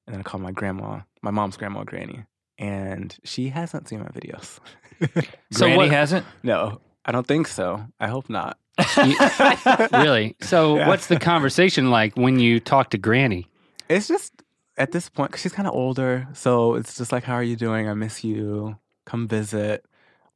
and 0.05 0.13
then 0.13 0.19
I 0.19 0.23
call 0.23 0.39
my 0.39 0.51
grandma, 0.51 1.01
my 1.21 1.31
mom's 1.31 1.57
grandma, 1.57 1.83
Granny, 1.83 2.25
and 2.57 3.15
she 3.23 3.49
hasn't 3.49 3.87
seen 3.87 3.99
my 3.99 4.09
videos. 4.09 4.59
So 5.51 5.65
Granny 5.65 5.77
what- 5.77 5.89
hasn't. 5.89 6.25
no, 6.43 6.79
I 7.05 7.11
don't 7.11 7.25
think 7.25 7.47
so. 7.47 7.83
I 7.99 8.07
hope 8.07 8.29
not. 8.29 8.57
Really? 9.91 10.35
So 10.41 10.75
Yeah. 10.77 10.87
what's 10.87 11.07
the 11.07 11.19
conversation 11.19 11.89
like 11.89 12.15
when 12.15 12.39
you 12.39 12.59
talk 12.59 12.89
to 12.91 12.97
Granny? 12.97 13.47
It's 13.89 14.07
just 14.07 14.31
at 14.77 14.91
this 14.91 15.09
point, 15.09 15.31
'cause 15.31 15.41
she's 15.41 15.51
kind 15.53 15.67
of 15.67 15.73
older, 15.73 16.27
so 16.33 16.75
it's 16.75 16.97
just 16.97 17.11
like, 17.11 17.23
"How 17.23 17.33
are 17.33 17.43
you 17.43 17.55
doing? 17.55 17.89
I 17.89 17.93
miss 17.93 18.23
you." 18.23 18.77
come 19.05 19.27
visit. 19.27 19.83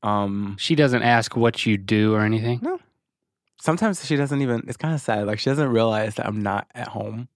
Um, 0.04 0.56
She 0.60 0.76
doesn't 0.76 1.04
ask 1.04 1.38
what 1.38 1.66
you 1.68 1.78
do 1.78 2.14
or 2.16 2.22
anything. 2.22 2.60
No. 2.64 2.80
sometimes 3.62 4.04
she 4.06 4.16
doesn't 4.16 4.42
even. 4.42 4.64
It's 4.68 4.78
kind 4.78 4.94
of 4.94 5.00
sad. 5.02 5.26
Like 5.28 5.40
she 5.40 5.50
doesn't 5.50 5.70
realize 5.70 6.16
that 6.16 6.26
I'm 6.28 6.42
not 6.42 6.68
at 6.76 6.88
home 6.90 7.28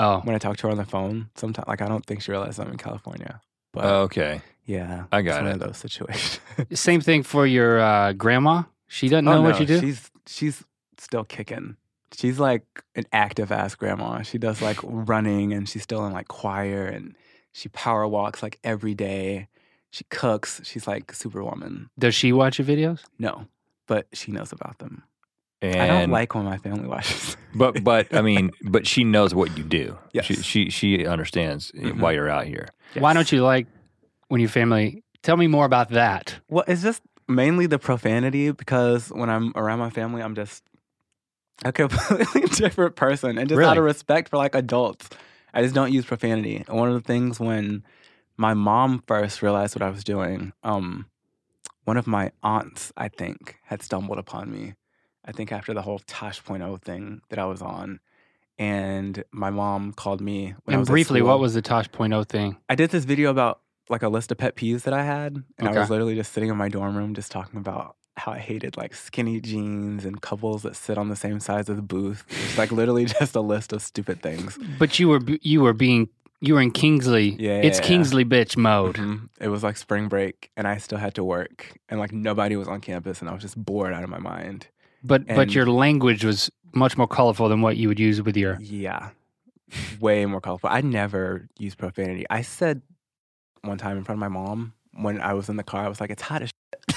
Oh, 0.00 0.20
when 0.24 0.34
I 0.34 0.38
talk 0.38 0.56
to 0.56 0.66
her 0.66 0.70
on 0.72 0.76
the 0.78 0.84
phone. 0.84 1.30
Sometimes, 1.36 1.68
like 1.68 1.82
I 1.82 1.86
don't 1.86 2.04
think 2.04 2.22
she 2.22 2.32
realizes 2.32 2.58
I'm 2.58 2.70
in 2.70 2.78
California. 2.78 3.40
But 3.72 3.84
okay. 3.84 4.40
yeah, 4.64 5.04
I 5.12 5.18
it's 5.20 5.26
got 5.28 5.42
one 5.42 5.50
it. 5.50 5.54
of 5.54 5.60
those 5.60 5.76
situations. 5.76 6.40
same 6.72 7.00
thing 7.00 7.22
for 7.22 7.46
your 7.46 7.78
uh, 7.80 8.12
grandma. 8.14 8.64
She 8.88 9.08
doesn't 9.08 9.24
know 9.26 9.34
Oh, 9.38 9.42
what 9.42 9.54
no, 9.54 9.58
you 9.60 9.66
do. 9.66 9.80
She's 9.80 10.10
she's 10.26 10.64
still 10.98 11.22
kicking. 11.24 11.76
She's 12.12 12.40
like 12.40 12.64
an 12.96 13.04
active 13.12 13.52
ass 13.52 13.76
grandma. 13.76 14.22
She 14.22 14.38
does 14.38 14.60
like 14.60 14.78
running 14.82 15.52
and 15.52 15.68
she's 15.68 15.82
still 15.84 16.04
in 16.06 16.12
like 16.12 16.26
choir 16.26 16.84
and 16.86 17.14
she 17.52 17.68
power 17.68 18.08
walks 18.08 18.42
like 18.42 18.58
every 18.64 18.94
day. 18.94 19.46
She 19.92 20.04
cooks. 20.10 20.60
She's 20.64 20.86
like 20.88 21.12
superwoman. 21.12 21.90
Does 21.98 22.14
she 22.16 22.32
watch 22.32 22.58
your 22.58 22.66
videos? 22.66 23.04
No, 23.18 23.46
but 23.86 24.06
she 24.12 24.32
knows 24.32 24.50
about 24.52 24.78
them. 24.78 25.04
And 25.62 25.80
I 25.82 25.86
don't 25.88 26.10
like 26.10 26.34
when 26.34 26.44
my 26.44 26.56
family 26.56 26.86
watches. 26.94 27.36
but 27.54 27.82
but 27.84 28.14
I 28.14 28.22
mean, 28.22 28.50
but 28.64 28.86
she 28.86 29.04
knows 29.04 29.34
what 29.34 29.56
you 29.58 29.64
do. 29.64 29.98
Yes. 30.12 30.24
She 30.26 30.34
she, 30.36 30.70
she 30.70 31.06
understands 31.06 31.70
Mhm. 31.72 32.00
why 32.00 32.12
you're 32.12 32.28
out 32.30 32.46
here. 32.46 32.68
Why 32.98 33.12
don't 33.12 33.30
you 33.30 33.42
like 33.42 33.66
when 34.28 34.40
your 34.40 34.48
family? 34.50 35.02
Tell 35.22 35.36
me 35.36 35.46
more 35.48 35.66
about 35.66 35.90
that. 35.90 36.40
Well, 36.48 36.64
it's 36.66 36.82
just 36.82 37.02
mainly 37.28 37.66
the 37.66 37.78
profanity 37.78 38.50
because 38.52 39.08
when 39.10 39.28
I'm 39.28 39.52
around 39.54 39.78
my 39.80 39.90
family, 39.90 40.22
I'm 40.22 40.34
just 40.34 40.64
a 41.64 41.72
completely 41.72 42.40
different 42.56 42.96
person. 42.96 43.36
And 43.36 43.48
just 43.48 43.60
out 43.60 43.76
of 43.76 43.84
respect 43.84 44.30
for 44.30 44.38
like 44.38 44.54
adults, 44.54 45.10
I 45.52 45.62
just 45.62 45.74
don't 45.74 45.92
use 45.92 46.06
profanity. 46.06 46.64
And 46.66 46.78
one 46.78 46.88
of 46.88 46.94
the 46.94 47.06
things 47.06 47.38
when 47.38 47.84
my 48.38 48.54
mom 48.54 49.02
first 49.06 49.42
realized 49.42 49.76
what 49.76 49.82
I 49.82 49.90
was 49.90 50.02
doing, 50.02 50.54
um, 50.62 51.04
one 51.84 51.98
of 51.98 52.06
my 52.06 52.32
aunts, 52.42 52.92
I 52.96 53.08
think, 53.08 53.56
had 53.64 53.82
stumbled 53.82 54.18
upon 54.18 54.50
me. 54.50 54.72
I 55.30 55.32
think 55.32 55.52
after 55.52 55.72
the 55.72 55.82
whole 55.82 56.00
Tosh.0 56.00 56.82
thing 56.82 57.22
that 57.28 57.38
I 57.38 57.44
was 57.44 57.62
on. 57.62 58.00
And 58.58 59.22
my 59.30 59.50
mom 59.50 59.92
called 59.92 60.20
me 60.20 60.56
when 60.64 60.74
I 60.74 60.78
and 60.80 60.86
briefly, 60.86 61.22
what 61.22 61.38
was 61.38 61.54
the 61.54 61.62
Tosh.0 61.62 62.28
thing? 62.28 62.56
I 62.68 62.74
did 62.74 62.90
this 62.90 63.04
video 63.04 63.30
about 63.30 63.60
like 63.88 64.02
a 64.02 64.08
list 64.08 64.32
of 64.32 64.38
pet 64.38 64.56
peeves 64.56 64.82
that 64.82 64.92
I 64.92 65.04
had, 65.04 65.42
and 65.56 65.68
I 65.68 65.78
was 65.78 65.88
literally 65.88 66.16
just 66.16 66.32
sitting 66.32 66.50
in 66.50 66.56
my 66.56 66.68
dorm 66.68 66.96
room, 66.96 67.14
just 67.14 67.30
talking 67.30 67.60
about 67.60 67.94
how 68.16 68.32
I 68.32 68.38
hated 68.38 68.76
like 68.76 68.92
skinny 68.92 69.40
jeans 69.40 70.04
and 70.04 70.20
couples 70.20 70.62
that 70.62 70.74
sit 70.74 70.98
on 70.98 71.08
the 71.08 71.16
same 71.16 71.38
sides 71.38 71.68
of 71.70 71.76
the 71.76 71.82
booth. 71.82 72.24
It's 72.28 72.58
like 72.58 72.72
literally 72.72 73.04
just 73.20 73.36
a 73.36 73.40
list 73.40 73.72
of 73.72 73.82
stupid 73.82 74.20
things. 74.22 74.58
But 74.80 74.98
you 74.98 75.08
were 75.08 75.20
you 75.42 75.60
were 75.62 75.72
being 75.72 76.08
you 76.40 76.54
were 76.54 76.60
in 76.60 76.72
Kingsley. 76.72 77.36
Yeah, 77.38 77.58
it's 77.58 77.78
yeah, 77.78 77.84
yeah. 77.84 77.88
Kingsley 77.88 78.24
bitch 78.24 78.56
mode. 78.56 78.96
Mhm. 78.96 79.28
It 79.40 79.48
was 79.48 79.62
like 79.62 79.76
spring 79.76 80.08
break, 80.08 80.50
and 80.56 80.66
I 80.66 80.78
still 80.78 80.98
had 80.98 81.14
to 81.14 81.24
work, 81.24 81.78
and 81.88 82.00
like 82.00 82.12
nobody 82.12 82.56
was 82.56 82.66
on 82.66 82.80
campus, 82.80 83.20
and 83.20 83.30
I 83.30 83.32
was 83.32 83.42
just 83.42 83.56
bored 83.56 83.94
out 83.94 84.02
of 84.02 84.10
my 84.10 84.18
mind. 84.18 84.66
But 85.02 85.26
but 85.26 85.54
your 85.54 85.66
language 85.66 86.24
was 86.24 86.50
much 86.72 86.96
more 86.96 87.08
colorful 87.08 87.48
than 87.48 87.62
what 87.62 87.76
you 87.76 87.88
would 87.88 88.00
use 88.00 88.22
with 88.22 88.36
your. 88.36 88.58
Yeah, 88.60 89.10
way 90.00 90.26
more 90.26 90.40
colorful. 90.40 90.70
I 90.70 90.80
never 90.80 91.48
use 91.58 91.74
profanity. 91.74 92.26
I 92.28 92.42
said 92.42 92.82
one 93.62 93.78
time 93.78 93.96
in 93.96 94.04
front 94.04 94.16
of 94.16 94.20
my 94.20 94.28
mom 94.28 94.74
when 94.94 95.20
I 95.20 95.34
was 95.34 95.48
in 95.48 95.56
the 95.56 95.62
car, 95.62 95.84
I 95.84 95.88
was 95.88 96.00
like, 96.00 96.10
"It's 96.10 96.22
hot 96.22 96.42
as 96.42 96.50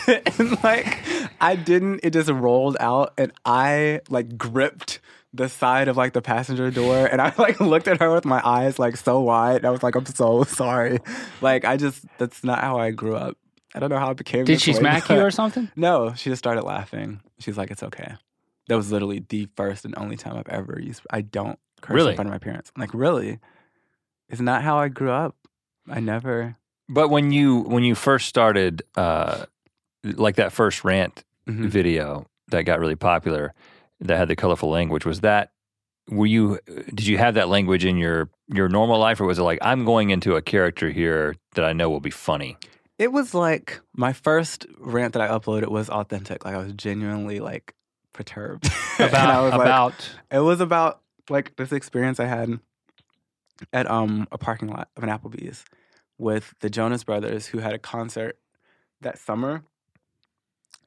shit," 0.06 0.40
and 0.40 0.64
like 0.64 0.98
I 1.40 1.56
didn't. 1.56 2.02
It 2.04 2.12
just 2.12 2.30
rolled 2.30 2.78
out, 2.80 3.14
and 3.18 3.32
I 3.46 4.02
like 4.10 4.38
gripped 4.38 5.00
the 5.34 5.50
side 5.50 5.88
of 5.88 5.98
like 5.98 6.14
the 6.14 6.22
passenger 6.22 6.72
door, 6.72 7.06
and 7.06 7.22
I 7.22 7.34
like 7.38 7.60
looked 7.60 7.88
at 7.88 8.00
her 8.00 8.14
with 8.14 8.26
my 8.26 8.42
eyes 8.44 8.80
like 8.80 8.98
so 8.98 9.22
wide. 9.22 9.58
And 9.58 9.66
I 9.66 9.70
was 9.70 9.84
like, 9.84 9.96
"I'm 9.96 10.06
so 10.06 10.44
sorry." 10.44 11.00
Like 11.42 11.66
I 11.66 11.78
just 11.78 12.06
that's 12.18 12.44
not 12.44 12.62
how 12.62 12.78
I 12.78 12.92
grew 12.92 13.16
up. 13.16 13.38
I 13.76 13.80
don't 13.80 13.90
know 13.90 13.98
how 13.98 14.10
I 14.10 14.14
became. 14.14 14.46
Did 14.46 14.62
she 14.62 14.72
way, 14.72 14.80
smack 14.80 15.10
you 15.10 15.20
or 15.20 15.32
something? 15.32 15.72
no, 15.76 16.14
she 16.14 16.30
just 16.30 16.40
started 16.40 16.64
laughing. 16.64 17.22
She's 17.44 17.58
like, 17.58 17.72
"It's 17.72 17.84
okay." 17.84 18.16
That 18.68 18.76
was 18.78 18.92
literally 18.92 19.24
the 19.28 19.48
first 19.58 19.84
and 19.86 19.94
only 19.98 20.16
time 20.18 20.38
I've 20.38 20.48
ever 20.48 20.80
used. 20.80 21.02
I 21.10 21.22
don't 21.22 21.60
curse 21.82 21.96
Really? 21.96 22.12
in 22.12 22.16
front 22.16 22.28
of 22.30 22.34
my 22.34 22.38
parents. 22.40 22.72
I'm 22.76 22.80
like, 22.80 22.94
really? 22.94 23.40
It's 24.30 24.40
not 24.42 24.62
how 24.64 24.78
I 24.78 24.88
grew 24.88 25.12
up. 25.12 25.36
I 25.90 26.00
never. 26.00 26.56
But 26.90 27.10
when 27.10 27.32
you 27.32 27.60
when 27.62 27.84
you 27.84 27.94
first 27.96 28.28
started, 28.30 28.82
uh, 28.96 29.46
like 30.04 30.36
that 30.36 30.52
first 30.54 30.84
rant 30.84 31.24
Mhm. 31.48 31.68
video 31.68 32.26
that 32.50 32.64
got 32.64 32.80
really 32.80 32.96
popular, 32.96 33.54
that 34.00 34.18
had 34.18 34.28
the 34.30 34.36
colorful 34.36 34.70
language, 34.70 35.06
was 35.06 35.20
that 35.22 35.52
were 36.10 36.26
you 36.26 36.60
did 36.94 37.06
you 37.08 37.18
have 37.18 37.34
that 37.36 37.50
language 37.50 37.84
in 37.86 37.98
your 37.98 38.30
your 38.48 38.70
normal 38.70 38.98
life, 39.00 39.20
or 39.22 39.26
was 39.26 39.40
it 39.40 39.44
like 39.44 39.60
I'm 39.62 39.84
going 39.86 40.10
into 40.10 40.36
a 40.36 40.42
character 40.42 40.90
here 40.90 41.36
that 41.56 41.66
I 41.66 41.74
know 41.74 41.90
will 41.90 42.00
be 42.02 42.10
funny? 42.12 42.58
It 43.04 43.12
was 43.12 43.34
like 43.34 43.82
my 43.94 44.14
first 44.14 44.66
rant 44.80 45.12
that 45.12 45.22
I 45.22 45.28
uploaded 45.28 45.68
was 45.68 45.90
authentic. 45.90 46.46
Like 46.46 46.56
I 46.56 46.60
was 46.60 46.72
genuinely 46.72 47.42
like 47.42 47.76
perturbed. 48.14 48.70
About 48.98 49.44
was 49.44 49.52
like- 49.52 49.62
about 49.62 50.10
it 50.32 50.40
was 50.40 50.62
about 50.62 51.02
like 51.30 51.54
this 51.58 51.74
experience 51.74 52.22
I 52.22 52.28
had 52.28 52.60
at 53.74 53.92
um 53.92 54.26
a 54.32 54.38
parking 54.38 54.70
lot 54.70 54.88
of 54.96 55.04
an 55.04 55.10
Applebee's 55.10 55.66
with 56.18 56.54
the 56.62 56.70
Jonas 56.70 57.04
Brothers 57.04 57.48
who 57.48 57.58
had 57.58 57.74
a 57.74 57.78
concert 57.78 58.38
that 59.02 59.18
summer. 59.18 59.64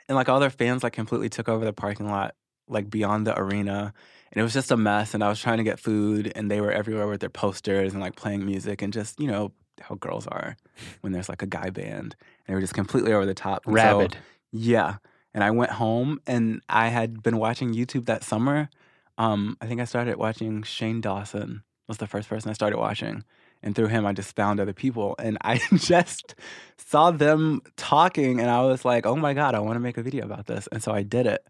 And 0.08 0.16
like 0.16 0.30
all 0.30 0.40
their 0.40 0.48
fans 0.48 0.82
like 0.82 0.94
completely 0.94 1.28
took 1.28 1.50
over 1.50 1.66
the 1.66 1.72
parking 1.74 2.08
lot 2.08 2.34
like 2.66 2.88
beyond 2.88 3.26
the 3.26 3.38
arena. 3.38 3.92
And 4.32 4.40
it 4.40 4.42
was 4.42 4.54
just 4.54 4.70
a 4.70 4.76
mess 4.78 5.12
and 5.12 5.22
I 5.22 5.28
was 5.28 5.38
trying 5.38 5.58
to 5.58 5.64
get 5.64 5.78
food 5.78 6.32
and 6.34 6.50
they 6.50 6.62
were 6.62 6.72
everywhere 6.72 7.08
with 7.08 7.20
their 7.20 7.28
posters 7.28 7.92
and 7.92 8.00
like 8.00 8.16
playing 8.16 8.46
music 8.46 8.80
and 8.80 8.90
just, 8.90 9.20
you 9.20 9.26
know, 9.26 9.52
how 9.80 9.94
girls 9.96 10.26
are 10.26 10.56
when 11.00 11.12
there's 11.12 11.28
like 11.28 11.42
a 11.42 11.46
guy 11.46 11.70
band. 11.70 12.14
And 12.46 12.46
they 12.46 12.54
were 12.54 12.60
just 12.60 12.74
completely 12.74 13.12
over 13.12 13.26
the 13.26 13.34
top. 13.34 13.66
And 13.66 13.76
so- 13.76 13.82
rabid. 14.00 14.16
yeah. 14.52 14.96
And 15.34 15.44
I 15.44 15.50
went 15.50 15.72
home 15.72 16.20
and 16.26 16.62
I 16.68 16.88
had 16.88 17.22
been 17.22 17.36
watching 17.36 17.74
YouTube 17.74 18.06
that 18.06 18.24
summer. 18.24 18.70
Um, 19.18 19.56
I 19.60 19.66
think 19.66 19.80
I 19.80 19.84
started 19.84 20.16
watching 20.16 20.62
Shane 20.62 21.00
Dawson 21.02 21.62
was 21.88 21.98
the 21.98 22.06
first 22.06 22.28
person 22.28 22.50
I 22.50 22.54
started 22.54 22.78
watching. 22.78 23.22
And 23.62 23.74
through 23.74 23.88
him 23.88 24.06
I 24.06 24.12
just 24.12 24.34
found 24.34 24.60
other 24.60 24.72
people. 24.72 25.14
And 25.18 25.36
I 25.42 25.60
just 25.74 26.34
saw 26.78 27.10
them 27.10 27.60
talking 27.76 28.40
and 28.40 28.50
I 28.50 28.62
was 28.62 28.84
like, 28.84 29.04
oh 29.04 29.16
my 29.16 29.34
God, 29.34 29.54
I 29.54 29.60
want 29.60 29.76
to 29.76 29.80
make 29.80 29.98
a 29.98 30.02
video 30.02 30.24
about 30.24 30.46
this. 30.46 30.68
And 30.72 30.82
so 30.82 30.92
I 30.92 31.02
did 31.02 31.26
it. 31.26 31.46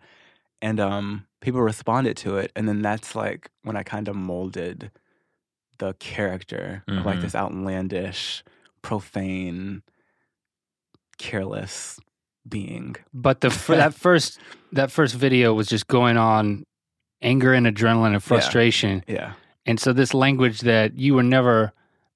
And 0.60 0.80
um, 0.80 1.26
people 1.40 1.60
responded 1.60 2.16
to 2.18 2.38
it. 2.38 2.50
And 2.56 2.68
then 2.68 2.82
that's 2.82 3.14
like 3.14 3.50
when 3.62 3.76
I 3.76 3.82
kind 3.82 4.08
of 4.08 4.16
molded 4.16 4.90
the 5.78 5.94
character 5.94 6.82
of 6.88 7.04
like 7.06 7.18
Mhm. 7.18 7.22
this 7.22 7.34
outlandish, 7.34 8.42
profane, 8.82 9.82
careless 11.18 11.98
being. 12.48 12.96
But 13.12 13.40
the 13.40 13.48
that 13.68 13.94
first 14.04 14.38
that 14.72 14.90
first 14.90 15.14
video 15.14 15.54
was 15.54 15.66
just 15.68 15.86
going 15.88 16.16
on 16.16 16.64
anger 17.22 17.52
and 17.54 17.66
adrenaline 17.66 18.12
and 18.12 18.22
frustration. 18.22 19.02
Yeah. 19.06 19.32
And 19.64 19.80
so 19.80 19.92
this 19.92 20.14
language 20.14 20.60
that 20.60 20.96
you 20.98 21.14
were 21.14 21.22
never 21.22 21.72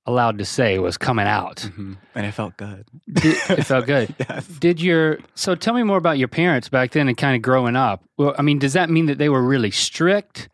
allowed 0.06 0.38
to 0.38 0.44
say 0.44 0.78
was 0.78 0.96
coming 0.96 1.26
out. 1.26 1.60
hmm 1.74 1.94
And 2.14 2.26
it 2.26 2.32
felt 2.32 2.56
good. 2.56 2.86
Did- 3.12 3.36
it 3.58 3.64
felt 3.64 3.86
good. 3.86 4.14
yes. 4.18 4.46
Did 4.46 4.80
your 4.80 5.18
so 5.34 5.54
tell 5.54 5.74
me 5.74 5.82
more 5.82 5.96
about 5.98 6.18
your 6.18 6.28
parents 6.28 6.68
back 6.68 6.92
then 6.92 7.08
and 7.08 7.16
kind 7.16 7.34
of 7.34 7.42
growing 7.42 7.76
up. 7.76 8.04
Well, 8.18 8.34
I 8.38 8.42
mean, 8.42 8.58
does 8.58 8.74
that 8.74 8.90
mean 8.90 9.06
that 9.06 9.18
they 9.18 9.28
were 9.28 9.42
really 9.42 9.70
strict 9.70 10.48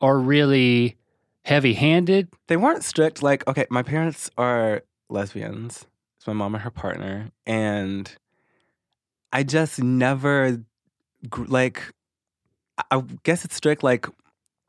or 0.00 0.18
really 0.20 0.96
heavy-handed? 1.48 2.28
They 2.48 2.58
weren't 2.58 2.84
strict. 2.84 3.22
Like, 3.22 3.46
okay, 3.48 3.64
my 3.70 3.82
parents 3.82 4.30
are 4.36 4.82
lesbians. 5.08 5.86
It's 6.18 6.26
my 6.26 6.34
mom 6.34 6.54
and 6.54 6.62
her 6.62 6.70
partner. 6.70 7.30
And 7.46 8.14
I 9.32 9.44
just 9.44 9.82
never, 9.82 10.62
like, 11.38 11.82
I- 12.76 12.98
I 12.98 13.02
guess 13.22 13.46
it's 13.46 13.54
strict. 13.56 13.82
Like, 13.82 14.06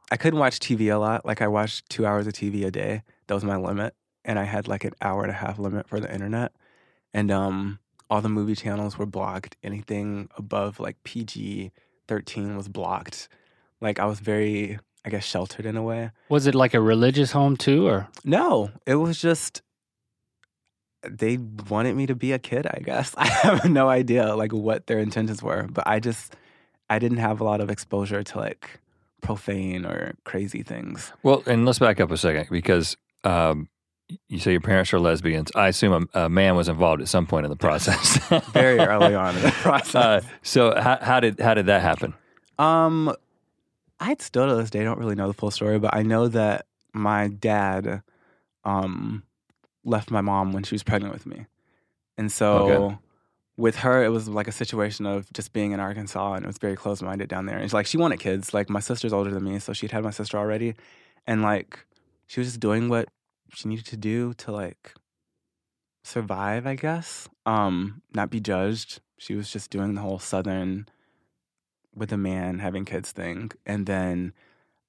I 0.10 0.16
couldn't 0.16 0.40
watch 0.40 0.60
TV 0.60 0.88
a 0.90 0.98
lot. 0.98 1.26
Like, 1.26 1.42
I 1.42 1.50
watched 1.50 1.90
two 1.90 2.06
hours 2.06 2.28
of 2.28 2.34
TV 2.34 2.66
a 2.66 2.72
day. 2.72 3.04
That 3.28 3.34
was 3.34 3.44
my 3.44 3.58
limit. 3.58 3.94
And 4.24 4.40
I 4.40 4.46
had 4.46 4.68
like 4.70 4.86
an 4.86 4.94
hour 5.02 5.24
and 5.24 5.32
a 5.32 5.36
half 5.36 5.60
limit 5.60 5.86
for 5.88 6.00
the 6.00 6.12
internet. 6.14 6.54
And 7.14 7.30
um, 7.30 7.80
all 8.10 8.22
the 8.22 8.30
movie 8.30 8.56
channels 8.56 8.98
were 8.98 9.06
blocked. 9.06 9.58
Anything 9.64 10.30
above 10.38 10.80
like 10.80 10.96
PG 11.04 11.72
13 12.08 12.56
was 12.56 12.70
blocked. 12.70 13.28
Like, 13.82 14.00
I 14.00 14.06
was 14.06 14.22
very, 14.22 14.80
I 15.06 15.10
guess, 15.10 15.24
sheltered 15.24 15.66
in 15.66 15.78
a 15.78 15.84
way. 15.84 16.12
Was 16.30 16.48
it 16.48 16.56
like 16.56 16.74
a 16.74 16.82
religious 16.82 17.32
home 17.32 17.56
too 17.58 17.88
or 17.88 18.08
No, 18.24 18.72
it 18.86 18.96
was 18.96 19.20
just 19.20 19.62
they 21.08 21.38
wanted 21.70 21.96
me 21.96 22.06
to 22.08 22.16
be 22.16 22.34
a 22.34 22.40
kid, 22.40 22.68
I 22.68 22.82
guess. 22.84 23.16
I 23.18 23.28
have 23.28 23.70
no 23.70 23.90
idea 23.90 24.36
like 24.36 24.52
what 24.52 24.88
their 24.88 25.00
intentions 25.00 25.42
were, 25.42 25.68
but 25.70 25.88
I 25.88 26.00
just 26.00 26.36
I 26.90 27.00
didn't 27.00 27.20
have 27.20 27.40
a 27.40 27.44
lot 27.44 27.62
of 27.62 27.70
exposure 27.70 28.24
to 28.24 28.38
like 28.38 28.80
profane 29.22 29.86
or 29.86 30.16
crazy 30.24 30.64
things. 30.64 31.12
Well, 31.24 31.44
and 31.46 31.66
let's 31.66 31.80
back 31.80 32.00
up 32.00 32.12
a 32.12 32.18
second 32.18 32.48
because 32.50 32.98
um, 33.24 33.70
you 34.28 34.40
say 34.40 34.52
your 34.52 34.62
parents 34.62 34.94
are 34.94 35.00
lesbians. 35.00 35.52
I 35.56 35.68
assume 35.68 36.10
a, 36.14 36.26
a 36.26 36.30
man 36.30 36.56
was 36.56 36.68
involved 36.68 37.02
at 37.02 37.08
some 37.08 37.28
point 37.28 37.46
in 37.46 37.50
the 37.50 37.58
process. 37.58 38.18
Very 38.52 38.80
early 38.80 39.16
on 39.16 39.36
in 39.36 39.42
the 39.44 39.52
process. 39.62 39.96
Uh, 39.96 40.22
so 40.42 40.80
how, 40.80 40.98
how 41.02 41.20
did 41.20 41.40
how 41.40 41.54
did 41.54 41.68
that 41.68 41.82
happen? 41.82 42.14
Um, 42.58 43.14
I 44.00 44.16
still 44.20 44.48
to 44.48 44.56
this 44.56 44.70
day 44.70 44.84
don't 44.84 45.00
really 45.00 45.16
know 45.16 45.28
the 45.28 45.34
full 45.34 45.52
story, 45.52 45.80
but 45.80 45.96
I 45.96 46.04
know 46.04 46.28
that 46.30 46.66
my 46.94 47.28
dad, 47.28 48.02
um, 48.64 49.24
left 49.84 50.12
my 50.12 50.22
mom 50.22 50.54
when 50.54 50.64
she 50.64 50.76
was 50.76 50.84
pregnant 50.84 51.14
with 51.14 51.26
me, 51.26 51.46
and 52.18 52.32
so 52.32 52.62
Okay. 52.62 52.98
with 53.58 53.78
her, 53.78 54.04
it 54.04 54.10
was 54.10 54.30
like 54.30 54.48
a 54.48 54.52
situation 54.54 55.06
of 55.06 55.32
just 55.34 55.52
being 55.54 55.72
in 55.72 55.80
Arkansas, 55.80 56.34
and 56.34 56.44
it 56.46 56.48
was 56.48 56.58
very 56.58 56.76
close 56.76 57.02
minded 57.02 57.30
down 57.30 57.46
there. 57.46 57.56
And 57.56 57.66
it's 57.66 57.74
like 57.74 57.86
she 57.88 57.98
wanted 57.98 58.20
kids. 58.20 58.54
Like 58.54 58.70
my 58.70 58.80
sister's 58.80 59.14
older 59.14 59.32
than 59.32 59.44
me, 59.44 59.60
so 59.60 59.74
she'd 59.74 59.92
had 59.92 60.04
my 60.04 60.12
sister 60.12 60.38
already, 60.38 60.76
and 61.28 61.42
like 61.42 61.86
she 62.28 62.40
was 62.40 62.48
just 62.50 62.60
doing 62.60 62.90
what 62.90 63.10
she 63.54 63.68
needed 63.68 63.86
to 63.88 63.98
do 63.98 64.34
to 64.36 64.52
like 64.52 64.94
survive, 66.04 66.66
I 66.66 66.76
guess. 66.76 67.28
Um, 67.46 68.02
not 68.14 68.30
be 68.30 68.40
judged. 68.40 69.02
She 69.18 69.36
was 69.36 69.52
just 69.52 69.70
doing 69.70 69.96
the 69.96 70.02
whole 70.02 70.20
Southern 70.20 70.88
with 71.96 72.12
a 72.12 72.18
man 72.18 72.60
having 72.60 72.86
kids 72.86 73.12
thing, 73.12 73.52
and 73.66 73.86
then 73.86 74.34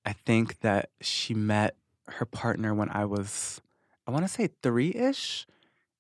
I 0.05 0.13
think 0.13 0.61
that 0.61 0.91
she 1.01 1.35
met 1.35 1.77
her 2.09 2.25
partner 2.25 2.75
when 2.75 2.89
I 2.91 3.05
was, 3.05 3.61
I 4.07 4.11
want 4.11 4.25
to 4.25 4.29
say 4.29 4.49
three 4.63 4.93
ish 4.95 5.47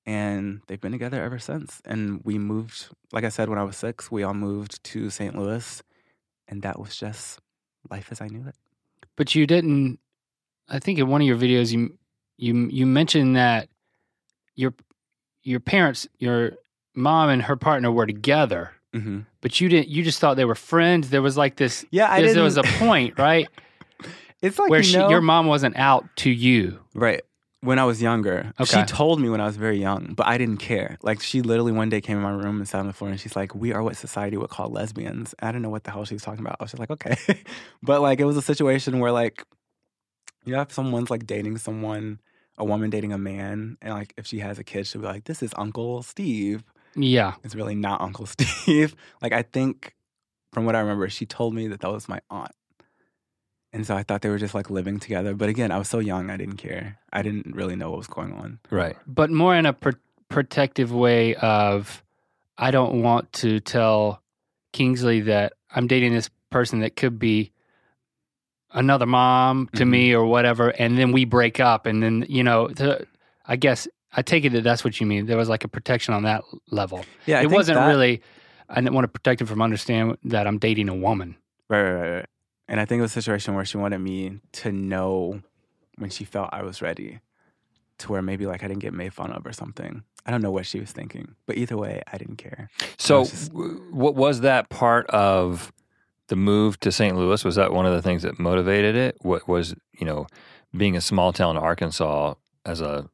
and 0.07 0.62
they've 0.66 0.80
been 0.80 0.92
together 0.92 1.23
ever 1.23 1.38
since. 1.38 1.80
And 1.85 2.21
we 2.25 2.38
moved, 2.38 2.88
like 3.12 3.25
I 3.25 3.28
said, 3.28 3.49
when 3.49 3.59
I 3.59 3.62
was 3.62 3.76
six, 3.76 4.11
we 4.11 4.23
all 4.23 4.35
moved 4.35 4.83
to 4.85 5.11
St. 5.11 5.37
Louis, 5.37 5.83
and 6.49 6.62
that 6.62 6.80
was 6.80 6.97
just 6.97 7.38
life 7.90 8.09
as 8.11 8.21
I 8.21 8.28
knew 8.28 8.47
it. 8.47 8.57
But 9.16 9.35
you 9.35 9.47
didn't. 9.47 9.99
I 10.69 10.78
think 10.78 10.99
in 10.99 11.09
one 11.09 11.21
of 11.21 11.26
your 11.26 11.37
videos, 11.37 11.73
you 11.73 11.97
you 12.38 12.69
you 12.71 12.87
mentioned 12.87 13.37
that 13.37 13.69
your 14.54 14.75
your 15.42 15.61
parents, 15.61 16.09
your 16.19 16.52
mom 16.95 17.28
and 17.28 17.42
her 17.42 17.57
partner 17.57 17.90
were 17.92 18.07
together, 18.07 18.73
Mm-hmm. 18.95 19.21
But 19.40 19.61
you 19.61 19.68
didn't. 19.68 19.88
You 19.88 20.02
just 20.02 20.20
thought 20.20 20.37
they 20.37 20.44
were 20.44 20.54
friends. 20.54 21.11
There 21.11 21.23
was 21.23 21.37
like 21.37 21.56
this. 21.56 21.85
Yeah, 21.90 22.06
I 22.11 22.16
there 22.16 22.20
didn't. 22.23 22.35
there 22.37 22.44
was 22.44 22.56
a 22.56 22.62
point, 22.62 23.18
right, 23.18 23.49
it's 24.42 24.59
like 24.59 24.70
where 24.70 24.80
you 24.80 24.85
she, 24.85 24.97
know, 24.97 25.11
your 25.11 25.20
mom 25.20 25.47
wasn't 25.47 25.76
out 25.76 26.04
to 26.16 26.30
you. 26.30 26.80
right 26.94 27.23
when 27.62 27.78
I 27.78 27.85
was 27.85 28.00
younger. 28.00 28.52
Okay. 28.59 28.80
She 28.80 28.87
told 28.87 29.20
me 29.20 29.28
when 29.28 29.40
I 29.40 29.44
was 29.44 29.56
very 29.56 29.78
young, 29.78 30.14
but 30.16 30.26
I 30.26 30.38
didn't 30.38 30.59
care. 30.59 30.97
Like 31.02 31.20
she 31.20 31.42
literally 31.42 31.73
one 31.73 31.90
day 31.90 32.00
came 32.00 32.16
in 32.16 32.23
my 32.23 32.30
room 32.30 32.56
and 32.56 32.66
sat 32.66 32.80
on 32.80 32.87
the 32.87 32.92
floor, 32.92 33.11
and 33.11 33.20
she's 33.20 33.37
like, 33.37 33.54
"We 33.54 33.73
are 33.73 33.82
what 33.82 33.97
society 33.97 34.37
would 34.37 34.50
call 34.50 34.70
lesbians." 34.70 35.35
I 35.40 35.52
don't 35.52 35.62
know 35.62 35.68
what 35.70 35.85
the 35.85 35.90
hell 35.90 36.04
she 36.04 36.14
was 36.14 36.23
talking 36.23 36.40
about. 36.40 36.56
I 36.59 36.64
was 36.64 36.73
just 36.73 36.80
like, 36.80 36.90
"Okay," 36.90 37.16
but 37.82 38.00
like 38.00 38.20
it 38.20 38.25
was 38.25 38.37
a 38.37 38.42
situation 38.42 38.99
where 38.99 39.12
like 39.12 39.44
you 40.44 40.54
have 40.54 40.73
someone's 40.73 41.11
like 41.11 41.26
dating 41.26 41.59
someone, 41.59 42.20
a 42.56 42.64
woman 42.64 42.88
dating 42.88 43.12
a 43.12 43.18
man, 43.18 43.76
and 43.82 43.92
like 43.92 44.14
if 44.16 44.26
she 44.26 44.38
has 44.38 44.59
a 44.59 44.64
kid, 44.64 44.87
she'll 44.87 45.02
be 45.02 45.06
like, 45.06 45.25
"This 45.25 45.42
is 45.42 45.52
Uncle 45.56 46.02
Steve." 46.02 46.64
Yeah. 46.97 47.35
It's 47.44 47.54
really 47.54 47.75
not 47.75 48.00
Uncle 48.00 48.26
Steve. 48.35 48.94
like 49.23 49.32
I 49.32 49.42
think 49.42 49.94
from 50.52 50.64
what 50.66 50.75
I 50.76 50.80
remember, 50.80 51.09
she 51.09 51.26
told 51.26 51.54
me 51.54 51.68
that 51.68 51.80
that 51.80 51.90
was 51.92 52.09
my 52.09 52.20
aunt. 52.30 52.52
And 53.73 53.87
so 53.87 53.94
I 53.94 54.02
thought 54.02 54.23
they 54.23 54.28
were 54.30 54.38
just 54.38 54.54
like 54.54 54.68
living 54.68 54.99
together. 54.99 55.32
But 55.35 55.49
again, 55.49 55.70
I 55.70 55.78
was 55.78 55.88
so 55.88 56.00
young, 56.00 56.28
I 56.28 56.37
didn't 56.37 56.56
care. 56.56 56.99
I 57.12 57.23
didn't 57.23 57.54
really 57.54 57.76
know 57.76 57.90
what 57.90 57.99
was 57.99 58.09
going 58.09 58.32
on. 58.32 58.59
Right. 58.70 58.97
but 59.06 59.30
more 59.30 59.54
in 59.54 59.64
a 59.66 59.73
pr- 59.73 59.90
protective 60.28 60.92
way 60.92 61.37
of 61.37 62.02
I 62.59 62.73
don't 62.73 63.02
want 63.02 63.32
to 63.35 63.61
tell 63.61 64.23
Kingsley 64.73 65.20
that 65.20 65.52
I'm 65.73 65.87
dating 65.87 66.12
this 66.14 66.30
person 66.50 66.80
that 66.80 66.97
could 66.97 67.18
be 67.18 67.52
another 68.73 69.06
mom 69.06 69.68
to 69.75 69.82
Mm-hmm. 69.82 69.90
me 69.90 70.14
or 70.14 70.25
whatever 70.26 70.68
and 70.70 70.97
then 70.99 71.12
we 71.12 71.25
break 71.25 71.59
up 71.61 71.87
and 71.87 72.02
then 72.02 72.25
you 72.28 72.42
know 72.44 72.68
the, 72.68 73.06
I 73.47 73.56
guess 73.56 73.88
I 74.12 74.23
take 74.23 74.45
it 74.45 74.50
that 74.52 74.62
that's 74.64 74.83
what 74.85 75.00
you 75.00 75.07
mean 75.07 75.26
there 75.26 75.37
was 75.37 75.49
like 75.49 75.64
a 75.64 75.69
protection 75.69 76.14
on 76.14 76.23
that 76.25 76.43
level 76.71 77.05
Yeah, 77.26 77.38
I 77.40 77.43
it 77.43 77.50
wasn't 77.50 77.76
that- 77.79 77.88
really 77.88 78.23
I 78.69 78.76
didn't 78.76 78.95
want 78.95 79.05
to 79.05 79.09
protect 79.09 79.40
him 79.40 79.47
from 79.47 79.61
understanding 79.62 80.17
that 80.25 80.47
I'm 80.47 80.59
dating 80.59 80.88
a 80.88 80.95
woman 80.95 81.37
Right, 81.69 81.83
right, 81.83 81.93
right, 82.00 82.11
right. 82.17 82.26
And 82.69 82.79
I 82.81 82.85
think 82.85 82.99
it 82.99 83.02
was 83.02 83.11
a 83.12 83.14
situation 83.23 83.55
where 83.55 83.64
she 83.64 83.76
wanted 83.79 83.99
me 83.99 84.40
to 84.52 84.71
know 84.73 85.40
when 85.99 86.11
she 86.11 86.25
felt 86.25 86.50
I 86.52 86.62
was 86.62 86.81
ready 86.83 87.19
to 87.99 88.12
where 88.12 88.23
maybe 88.23 88.47
like 88.47 88.62
I 88.64 88.69
didn't 88.69 88.81
get 88.81 88.93
made 88.95 89.12
fun 89.12 89.31
of 89.33 89.45
or 89.47 89.52
something. 89.52 90.02
I 90.25 90.31
don't 90.31 90.40
know 90.43 90.50
what 90.52 90.67
she 90.67 90.79
was 90.81 90.90
thinking. 90.93 91.35
But 91.47 91.57
either 91.59 91.76
way, 91.76 92.02
I 92.12 92.17
didn't 92.19 92.37
care. 92.37 92.71
So, 92.97 93.21
was 93.21 93.31
just- 93.31 93.52
what 93.52 94.14
was 94.14 94.40
that 94.43 94.69
part 94.69 95.07
of 95.11 95.73
the 96.29 96.37
move 96.37 96.79
to 96.81 96.93
St. 96.93 97.17
Louis? 97.17 97.45
Was 97.45 97.56
that 97.56 97.73
one 97.73 97.87
of 97.87 97.93
the 97.93 98.02
things 98.02 98.23
that 98.23 98.39
motivated 98.39 98.95
it? 98.97 99.17
What 99.21 99.47
was 99.49 99.75
you 99.99 100.06
know 100.06 100.26
being 100.76 100.97
a 100.97 101.00
small 101.00 101.32
town 101.32 101.56
in 101.56 101.63
Arkansas 101.63 102.34
as 102.65 102.80
a 102.80 103.08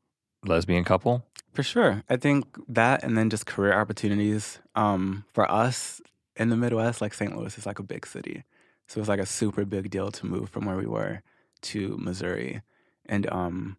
lesbian 0.44 0.84
couple? 0.84 1.24
For 1.52 1.62
sure. 1.62 2.02
I 2.08 2.16
think 2.16 2.44
that 2.68 3.02
and 3.02 3.16
then 3.16 3.30
just 3.30 3.46
career 3.46 3.72
opportunities. 3.72 4.58
Um, 4.74 5.24
for 5.32 5.50
us 5.50 6.00
in 6.36 6.50
the 6.50 6.56
Midwest, 6.56 7.00
like 7.00 7.14
St. 7.14 7.34
Louis 7.36 7.56
is 7.56 7.64
like 7.66 7.78
a 7.78 7.82
big 7.82 8.06
city. 8.06 8.44
So 8.88 8.98
it 8.98 9.02
was 9.02 9.08
like 9.08 9.20
a 9.20 9.26
super 9.26 9.64
big 9.64 9.90
deal 9.90 10.10
to 10.12 10.26
move 10.26 10.50
from 10.50 10.66
where 10.66 10.76
we 10.76 10.86
were 10.86 11.22
to 11.62 11.96
Missouri. 11.98 12.62
And 13.06 13.26
um 13.32 13.78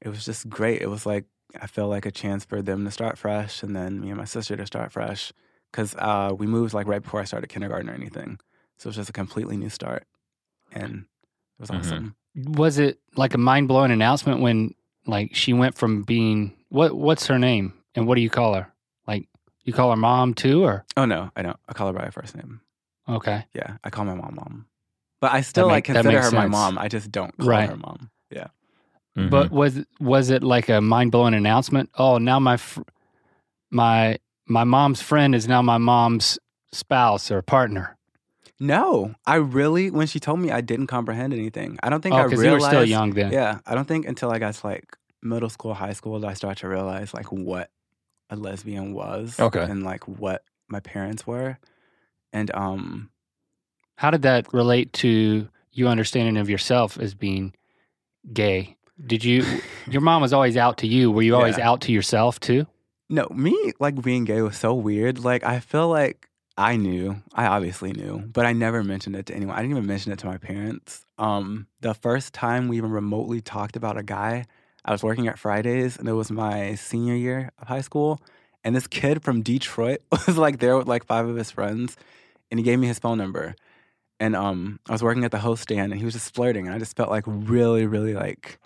it 0.00 0.08
was 0.08 0.24
just 0.24 0.48
great. 0.48 0.80
It 0.82 0.88
was 0.88 1.04
like 1.06 1.24
I 1.60 1.66
felt 1.66 1.90
like 1.90 2.06
a 2.06 2.10
chance 2.10 2.44
for 2.44 2.62
them 2.62 2.84
to 2.84 2.90
start 2.90 3.18
fresh 3.18 3.62
and 3.62 3.76
then 3.76 4.00
me 4.00 4.08
and 4.08 4.18
my 4.18 4.24
sister 4.24 4.56
to 4.56 4.66
start 4.66 4.90
fresh. 4.92 5.32
Cause 5.72 5.94
uh 5.98 6.32
we 6.36 6.46
moved 6.46 6.72
like 6.74 6.86
right 6.88 7.02
before 7.02 7.20
I 7.20 7.24
started 7.24 7.48
kindergarten 7.48 7.90
or 7.90 7.94
anything. 7.94 8.38
So 8.78 8.86
it 8.86 8.90
was 8.90 8.96
just 8.96 9.10
a 9.10 9.12
completely 9.12 9.56
new 9.56 9.68
start. 9.68 10.04
And 10.72 11.04
it 11.58 11.60
was 11.60 11.70
Mhm. 11.70 11.78
awesome. 11.80 12.16
was 12.34 12.78
it 12.78 12.98
like 13.14 13.34
a 13.34 13.38
mind-blowing 13.38 13.92
announcement 13.92 14.40
when 14.40 14.74
like 15.06 15.34
she 15.34 15.52
went 15.52 15.76
from 15.76 16.02
being 16.02 16.52
what 16.68 16.94
what's 16.94 17.26
her 17.26 17.38
name 17.38 17.74
and 17.94 18.06
what 18.06 18.14
do 18.16 18.20
you 18.22 18.30
call 18.30 18.54
her 18.54 18.72
like 19.06 19.28
you 19.64 19.72
call 19.72 19.90
her 19.90 19.96
mom 19.96 20.34
too 20.34 20.64
or 20.64 20.84
Oh 20.96 21.04
no, 21.04 21.30
I 21.36 21.42
don't. 21.42 21.56
I 21.68 21.72
call 21.72 21.86
her 21.88 21.92
by 21.92 22.04
her 22.04 22.12
first 22.12 22.34
name. 22.36 22.60
okay 23.08 23.44
Yeah, 23.54 23.76
I 23.84 23.90
call 23.90 24.04
my 24.04 24.14
mom 24.14 24.34
mom. 24.36 24.66
But 25.20 25.32
I 25.32 25.40
still 25.42 25.68
make- 25.68 25.74
like 25.74 25.84
consider 25.84 26.08
makes 26.10 26.30
her 26.30 26.36
my 26.36 26.46
mom. 26.46 26.78
I 26.78 26.88
just 26.88 27.10
don't 27.10 27.36
call 27.38 27.48
Right. 27.48 27.68
her 27.70 27.76
mom. 27.76 28.10
Yeah. 28.30 28.48
Mhm. 29.16 29.30
But 29.30 29.50
was 29.50 29.80
was 30.00 30.30
it 30.30 30.42
like 30.42 30.68
a 30.68 30.80
mind 30.80 31.12
blowing 31.12 31.34
announcement? 31.34 31.88
Oh, 31.96 32.18
now 32.18 32.38
my 32.40 32.56
fr- 32.56 32.82
my 33.70 34.18
my 34.46 34.64
mom's 34.64 35.00
friend 35.00 35.34
is 35.34 35.48
now 35.48 35.62
my 35.62 35.78
mom's 35.78 36.38
spouse 36.72 37.30
or 37.30 37.40
partner. 37.42 37.96
No, 38.66 39.14
I 39.26 39.36
really 39.36 39.90
when 39.90 40.06
she 40.06 40.18
told 40.20 40.40
me 40.40 40.50
I 40.50 40.60
didn't 40.60 40.86
comprehend 40.86 41.32
anything. 41.32 41.78
I 41.82 41.90
don't 41.90 42.00
think 42.00 42.14
Oh, 42.14 42.18
I 42.18 42.22
realized. 42.24 42.44
you 42.44 42.50
were 42.52 42.60
still 42.60 42.84
young 42.84 43.10
then. 43.10 43.32
Yeah, 43.32 43.58
I 43.66 43.74
don't 43.74 43.86
think 43.86 44.06
until 44.06 44.30
I 44.30 44.38
got 44.38 44.54
to 44.54 44.66
like 44.66 44.96
middle 45.22 45.50
school, 45.50 45.74
high 45.74 45.92
school, 45.92 46.18
did 46.20 46.28
I 46.28 46.34
start 46.34 46.58
to 46.58 46.68
realize 46.68 47.12
like 47.12 47.30
what 47.30 47.70
a 48.30 48.36
lesbian 48.36 48.94
was. 48.94 49.38
Okay. 49.38 49.62
And 49.62 49.82
like 49.82 50.06
what 50.08 50.44
my 50.68 50.80
parents 50.80 51.26
were, 51.26 51.58
and 52.32 52.50
um, 52.54 53.10
How 53.96 54.10
did 54.10 54.22
that 54.22 54.52
relate 54.54 54.92
to 54.94 55.48
you 55.72 55.88
understanding 55.88 56.36
of 56.38 56.48
yourself 56.48 56.98
as 56.98 57.14
being 57.14 57.54
gay? 58.32 58.76
Did 59.06 59.24
you 59.24 59.44
your 59.90 60.00
mom 60.00 60.22
was 60.22 60.32
always 60.32 60.56
out 60.56 60.78
to 60.78 60.86
you? 60.86 61.10
Were 61.10 61.22
you 61.22 61.34
always 61.40 61.58
Yeah. 61.58 61.68
out 61.70 61.80
to 61.82 61.92
yourself 61.92 62.40
too? 62.40 62.66
no, 63.10 63.28
me 63.30 63.72
like 63.78 64.00
being 64.02 64.24
gay 64.24 64.40
was 64.40 64.56
so 64.56 64.72
weird. 64.72 65.18
Like 65.22 65.44
I 65.44 65.60
feel 65.60 65.88
like 65.88 66.28
I 66.56 66.76
knew, 66.76 67.16
I 67.34 67.46
obviously 67.46 67.92
knew, 67.92 68.18
but 68.20 68.46
I 68.46 68.52
never 68.52 68.84
mentioned 68.84 69.16
it 69.16 69.26
to 69.26 69.34
anyone. 69.34 69.56
I 69.56 69.60
didn't 69.62 69.72
even 69.72 69.86
mention 69.86 70.12
it 70.12 70.20
to 70.20 70.26
my 70.26 70.38
parents. 70.38 71.04
Um, 71.18 71.66
the 71.80 71.94
first 71.94 72.32
time 72.32 72.68
we 72.68 72.76
even 72.76 72.90
remotely 72.92 73.40
talked 73.40 73.74
about 73.74 73.98
a 73.98 74.04
guy, 74.04 74.46
I 74.84 74.92
was 74.92 75.02
working 75.02 75.26
at 75.26 75.38
Fridays, 75.38 75.96
and 75.96 76.08
it 76.08 76.12
was 76.12 76.30
my 76.30 76.76
senior 76.76 77.14
year 77.14 77.50
of 77.58 77.66
high 77.66 77.80
school. 77.80 78.20
And 78.62 78.74
this 78.74 78.86
kid 78.86 79.22
from 79.24 79.42
Detroit 79.42 80.00
was 80.26 80.38
like 80.38 80.60
there 80.60 80.76
with 80.76 80.86
like 80.86 81.04
five 81.06 81.26
of 81.26 81.34
his 81.36 81.50
friends, 81.50 81.96
and 82.50 82.60
he 82.60 82.64
gave 82.64 82.78
me 82.78 82.86
his 82.86 83.00
phone 83.00 83.18
number. 83.18 83.56
And 84.20 84.36
um, 84.36 84.78
I 84.88 84.92
was 84.92 85.02
working 85.02 85.24
at 85.24 85.32
the 85.32 85.38
host 85.38 85.62
stand, 85.64 85.90
and 85.92 85.98
he 85.98 86.04
was 86.04 86.14
just 86.14 86.32
flirting, 86.34 86.66
and 86.66 86.74
I 86.74 86.78
just 86.78 86.96
felt 86.96 87.10
like 87.10 87.24
really, 87.26 87.84
really 87.86 88.14
like. 88.14 88.58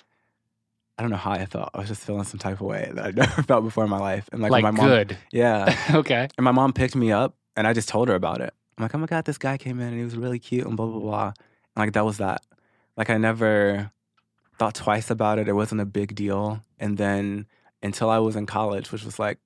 I 0.99 1.03
don't 1.03 1.11
know 1.11 1.17
how 1.17 1.31
I 1.31 1.47
felt. 1.47 1.71
I 1.75 1.79
was 1.79 1.89
just 1.89 2.03
feeling 2.03 2.25
some 2.25 2.41
type 2.41 2.55
of 2.61 2.67
way 2.67 2.91
that 2.93 3.05
I'd 3.07 3.17
never 3.17 3.43
felt 3.45 3.65
before 3.65 3.85
in 3.85 3.91
my 3.91 3.99
life. 4.01 4.29
And 4.33 4.43
like, 4.43 4.51
Like, 4.51 4.65
my 4.65 4.73
mom, 4.73 4.87
good. 4.87 5.17
yeah. 5.33 5.75
okay. 5.95 6.29
And 6.37 6.45
my 6.45 6.51
mom 6.51 6.73
picked 6.73 6.97
me 6.97 7.13
up 7.13 7.37
and 7.59 7.67
I 7.67 7.73
just 7.73 7.89
told 7.89 8.07
her 8.07 8.15
about 8.15 8.41
it. 8.41 8.55
I'm 8.77 8.83
like, 8.83 8.95
oh 8.95 8.99
my 8.99 9.07
God, 9.07 9.25
this 9.25 9.37
guy 9.37 9.59
came 9.59 9.81
in 9.81 9.89
and 9.89 9.99
he 9.99 10.05
was 10.05 10.17
really 10.17 10.39
cute 10.39 10.65
and 10.65 10.77
blah, 10.77 10.87
blah, 10.87 11.01
blah. 11.01 11.25
And 11.27 11.35
like, 11.77 11.93
that 11.95 12.05
was 12.05 12.19
that. 12.19 12.41
Like, 12.97 13.11
I 13.11 13.19
never 13.19 13.91
thought 14.61 14.77
twice 14.77 15.11
about 15.11 15.41
it. 15.41 15.49
It 15.49 15.55
wasn't 15.55 15.81
a 15.81 15.85
big 15.85 16.15
deal. 16.15 16.63
And 16.79 16.97
then 16.99 17.47
until 17.83 18.11
I 18.11 18.19
was 18.19 18.37
in 18.37 18.47
college, 18.47 18.93
which 18.93 19.03
was 19.03 19.19
like 19.19 19.39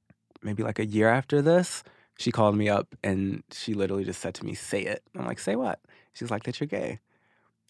maybe 0.42 0.62
like 0.62 0.78
a 0.78 0.84
year 0.84 1.08
after 1.08 1.40
this, 1.40 1.82
she 2.18 2.30
called 2.30 2.54
me 2.54 2.68
up 2.68 2.94
and 3.02 3.42
she 3.50 3.72
literally 3.72 4.04
just 4.04 4.20
said 4.20 4.34
to 4.34 4.44
me, 4.44 4.52
say 4.52 4.82
it. 4.82 5.02
I'm 5.16 5.24
like, 5.24 5.38
say 5.38 5.56
what? 5.56 5.80
She's 6.12 6.30
like, 6.30 6.42
that 6.42 6.60
you're 6.60 6.66
gay. 6.66 7.00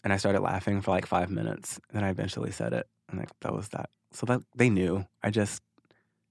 And 0.03 0.11
I 0.11 0.17
started 0.17 0.41
laughing 0.41 0.81
for 0.81 0.91
like 0.91 1.05
five 1.05 1.29
minutes. 1.29 1.79
And 1.87 1.95
then 1.95 2.03
I 2.03 2.09
eventually 2.09 2.51
said 2.51 2.73
it. 2.73 2.85
And 3.07 3.17
like, 3.17 3.29
that 3.39 3.53
was 3.53 3.69
that. 3.69 3.89
So 4.11 4.25
that 4.25 4.41
they 4.53 4.69
knew. 4.69 5.05
I 5.23 5.29
just, 5.29 5.63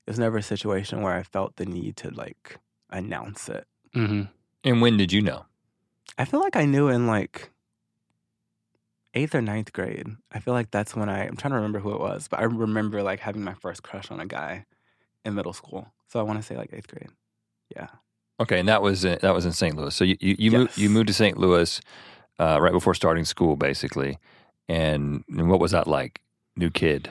it 0.07 0.11
was 0.11 0.19
never 0.19 0.37
a 0.37 0.43
situation 0.43 1.01
where 1.01 1.15
I 1.15 1.23
felt 1.23 1.57
the 1.57 1.65
need 1.65 1.97
to 1.97 2.11
like 2.11 2.59
announce 2.91 3.49
it. 3.49 3.67
Hmm 3.95 4.23
and 4.65 4.81
when 4.81 4.97
did 4.97 5.13
you 5.13 5.21
know? 5.21 5.45
I 6.19 6.25
feel 6.25 6.41
like 6.41 6.57
I 6.57 6.65
knew 6.67 6.89
in 6.89 7.07
like 7.07 7.51
eighth 9.15 9.35
or 9.35 9.43
ninth 9.43 9.73
grade. 9.73 10.07
I 10.31 10.39
feel 10.39 10.55
like 10.55 10.71
that's 10.71 10.95
when 10.95 11.09
I, 11.09 11.27
I'm 11.27 11.37
trying 11.37 11.51
to 11.51 11.57
remember 11.57 11.81
who 11.81 11.93
it 11.93 12.01
was, 12.01 12.29
but 12.29 12.41
I 12.41 12.45
remember 12.45 13.03
like 13.03 13.21
having 13.21 13.43
my 13.43 13.55
first 13.55 13.83
crush 13.83 14.11
on 14.11 14.21
a 14.21 14.27
guy 14.27 14.67
in 15.25 15.35
middle 15.35 15.53
school. 15.53 15.89
So 16.09 16.21
I 16.21 16.23
want 16.23 16.39
to 16.39 16.43
say 16.43 16.57
like 16.57 16.71
eighth 16.73 16.89
grade. 16.89 17.11
Yeah. 17.75 17.89
Okay, 18.41 18.59
and 18.59 18.69
that 18.69 18.83
was 18.83 19.05
in, 19.05 19.19
that 19.23 19.35
was 19.35 19.47
in 19.47 19.53
St. 19.53 19.77
Louis. 19.77 19.95
So 19.95 20.05
you 20.05 20.17
you, 20.21 20.37
you 20.39 20.51
moved 20.51 20.79
you 20.79 20.91
moved 20.91 21.09
to 21.09 21.15
St. 21.15 21.37
Louis 21.37 21.81
uh, 22.39 22.59
right 22.61 22.73
before 22.73 22.95
starting 22.95 23.25
school, 23.25 23.57
basically. 23.57 24.19
And, 24.69 25.25
and 25.29 25.49
what 25.49 25.61
was 25.61 25.73
that 25.73 25.87
like? 25.87 26.21
New 26.57 26.71
kid. 26.71 27.11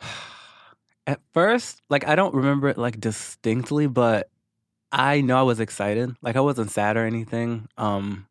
At 1.06 1.20
first, 1.32 1.80
like 1.88 2.06
I 2.06 2.14
don't 2.14 2.34
remember 2.34 2.68
it 2.68 2.78
like 2.78 3.00
distinctly, 3.00 3.86
but 3.86 4.30
I 4.92 5.20
know 5.22 5.38
I 5.38 5.42
was 5.42 5.60
excited. 5.60 6.14
Like 6.22 6.36
I 6.36 6.40
wasn't 6.40 6.70
sad 6.70 6.96
or 6.96 7.06
anything. 7.06 7.68
Um, 7.78 8.26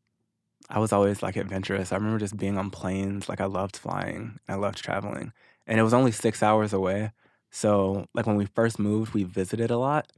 I 0.69 0.80
was 0.80 0.93
always 0.93 1.24
like 1.24 1.38
adventurous. 1.38 1.93
I 1.93 1.97
remember 1.97 2.19
just 2.19 2.38
being 2.38 2.58
on 2.58 2.71
planes. 2.71 3.30
Like 3.30 3.41
I 3.41 3.45
loved 3.45 3.78
flying. 3.78 4.39
I 4.50 4.56
loved 4.56 4.80
traveling, 4.80 5.34
and 5.67 5.80
it 5.80 5.84
was 5.84 5.95
only 5.95 6.12
six 6.13 6.43
hours 6.43 6.74
away. 6.74 7.12
So 7.52 8.08
like 8.15 8.28
when 8.28 8.38
we 8.38 8.47
first 8.47 8.80
moved, 8.80 9.13
we 9.15 9.26
visited 9.26 9.71
a 9.71 9.78
lot. 9.80 10.12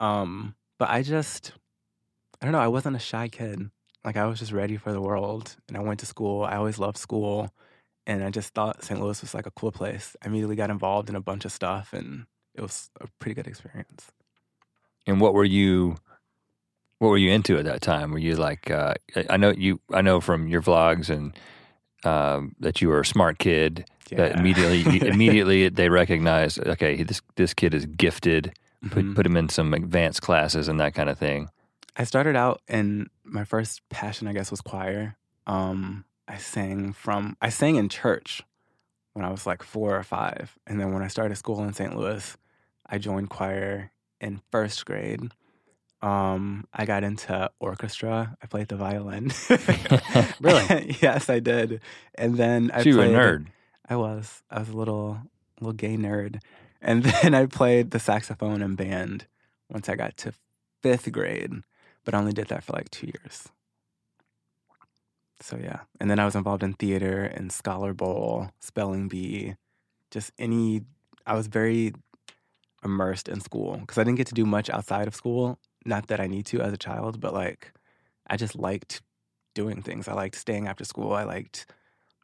Um, 0.00 0.56
but 0.78 0.90
I 0.90 1.02
just, 1.02 1.52
I 2.42 2.46
don't 2.46 2.52
know. 2.52 2.60
I 2.60 2.68
wasn't 2.68 2.96
a 2.96 3.00
shy 3.00 3.28
kid. 3.28 3.70
Like 4.04 4.16
I 4.18 4.26
was 4.26 4.40
just 4.40 4.52
ready 4.52 4.78
for 4.78 4.92
the 4.92 5.02
world, 5.02 5.56
and 5.68 5.76
I 5.78 5.82
went 5.82 6.00
to 6.02 6.06
school. 6.06 6.44
I 6.44 6.56
always 6.56 6.78
loved 6.80 6.98
school, 6.98 7.52
and 8.06 8.24
I 8.24 8.30
just 8.30 8.54
thought 8.54 8.84
St. 8.84 9.00
Louis 9.00 9.20
was 9.22 9.34
like 9.34 9.46
a 9.46 9.52
cool 9.52 9.72
place. 9.72 10.16
I 10.22 10.28
immediately 10.28 10.56
got 10.56 10.70
involved 10.70 11.10
in 11.10 11.16
a 11.16 11.22
bunch 11.22 11.46
of 11.46 11.52
stuff, 11.52 11.94
and 11.94 12.26
it 12.56 12.62
was 12.62 12.90
a 13.02 13.08
pretty 13.20 13.36
good 13.36 13.48
experience. 13.48 14.13
And 15.06 15.20
what 15.20 15.34
were 15.34 15.44
you? 15.44 15.96
What 16.98 17.08
were 17.08 17.18
you 17.18 17.30
into 17.30 17.58
at 17.58 17.64
that 17.64 17.82
time? 17.82 18.10
Were 18.12 18.18
you 18.18 18.36
like? 18.36 18.70
Uh, 18.70 18.94
I 19.28 19.36
know 19.36 19.50
you. 19.50 19.80
I 19.92 20.00
know 20.02 20.20
from 20.20 20.48
your 20.48 20.62
vlogs 20.62 21.10
and 21.10 21.36
um, 22.04 22.54
that 22.60 22.80
you 22.80 22.88
were 22.88 23.00
a 23.00 23.06
smart 23.06 23.38
kid. 23.38 23.86
That 24.10 24.36
immediately, 24.36 25.00
immediately 25.08 25.68
they 25.70 25.88
recognized 25.88 26.58
Okay, 26.60 27.02
this 27.02 27.20
this 27.36 27.54
kid 27.54 27.74
is 27.74 27.86
gifted. 27.86 28.52
Put 28.90 29.04
Mhm. 29.04 29.14
put 29.14 29.26
him 29.26 29.36
in 29.36 29.48
some 29.48 29.72
advanced 29.74 30.20
classes 30.22 30.68
and 30.68 30.78
that 30.78 30.94
kind 30.94 31.08
of 31.08 31.18
thing. 31.18 31.48
I 31.96 32.04
started 32.04 32.36
out 32.36 32.60
and 32.68 33.08
my 33.24 33.44
first 33.44 33.80
passion, 33.88 34.28
I 34.28 34.32
guess, 34.34 34.50
was 34.50 34.60
choir. 34.60 35.16
Um, 35.46 36.04
I 36.28 36.36
sang 36.36 36.92
from 36.92 37.36
I 37.40 37.48
sang 37.48 37.76
in 37.76 37.88
church 37.88 38.42
when 39.14 39.24
I 39.24 39.30
was 39.30 39.46
like 39.46 39.62
four 39.62 39.96
or 39.96 40.02
five, 40.02 40.58
and 40.66 40.78
then 40.80 40.92
when 40.92 41.02
I 41.02 41.08
started 41.08 41.36
school 41.36 41.62
in 41.64 41.72
St. 41.72 41.96
Louis, 41.96 42.36
I 42.86 42.98
joined 42.98 43.30
choir 43.30 43.90
in 44.24 44.40
first 44.50 44.84
grade. 44.86 45.30
Um, 46.02 46.66
I 46.72 46.84
got 46.84 47.04
into 47.04 47.50
orchestra. 47.60 48.36
I 48.42 48.46
played 48.46 48.68
the 48.68 48.76
violin. 48.76 49.32
Really? 50.40 50.96
yes, 51.02 51.30
I 51.30 51.38
did. 51.38 51.80
And 52.14 52.36
then 52.36 52.70
I 52.72 52.82
so 52.82 52.88
you 52.88 52.96
were 52.96 53.04
a 53.04 53.08
nerd. 53.08 53.46
I 53.88 53.96
was. 53.96 54.42
I 54.50 54.58
was 54.58 54.68
a 54.68 54.76
little 54.76 55.20
little 55.60 55.72
gay 55.72 55.96
nerd. 55.96 56.40
And 56.82 57.02
then 57.04 57.34
I 57.34 57.46
played 57.46 57.90
the 57.90 58.00
saxophone 58.00 58.60
in 58.60 58.74
band 58.74 59.26
once 59.70 59.88
I 59.88 59.94
got 59.94 60.16
to 60.18 60.32
fifth 60.82 61.10
grade, 61.12 61.52
but 62.04 62.14
I 62.14 62.18
only 62.18 62.32
did 62.32 62.48
that 62.48 62.64
for 62.64 62.72
like 62.72 62.90
two 62.90 63.06
years. 63.06 63.48
So 65.40 65.56
yeah. 65.56 65.80
And 66.00 66.10
then 66.10 66.18
I 66.18 66.24
was 66.24 66.34
involved 66.34 66.62
in 66.62 66.74
theater 66.74 67.24
and 67.24 67.52
Scholar 67.52 67.94
Bowl, 67.94 68.50
Spelling 68.60 69.08
Bee, 69.08 69.54
just 70.10 70.32
any 70.38 70.82
I 71.26 71.34
was 71.34 71.46
very 71.46 71.92
immersed 72.84 73.28
in 73.28 73.40
school 73.40 73.76
because 73.78 73.98
I 73.98 74.04
didn't 74.04 74.18
get 74.18 74.26
to 74.28 74.34
do 74.34 74.44
much 74.44 74.68
outside 74.70 75.08
of 75.08 75.14
school. 75.14 75.58
Not 75.84 76.08
that 76.08 76.20
I 76.20 76.26
need 76.26 76.46
to 76.46 76.60
as 76.60 76.72
a 76.72 76.76
child, 76.78 77.20
but 77.20 77.32
like 77.34 77.72
I 78.26 78.36
just 78.36 78.56
liked 78.56 79.02
doing 79.54 79.82
things. 79.82 80.08
I 80.08 80.14
liked 80.14 80.34
staying 80.36 80.66
after 80.68 80.84
school. 80.84 81.12
I 81.12 81.24
liked 81.24 81.66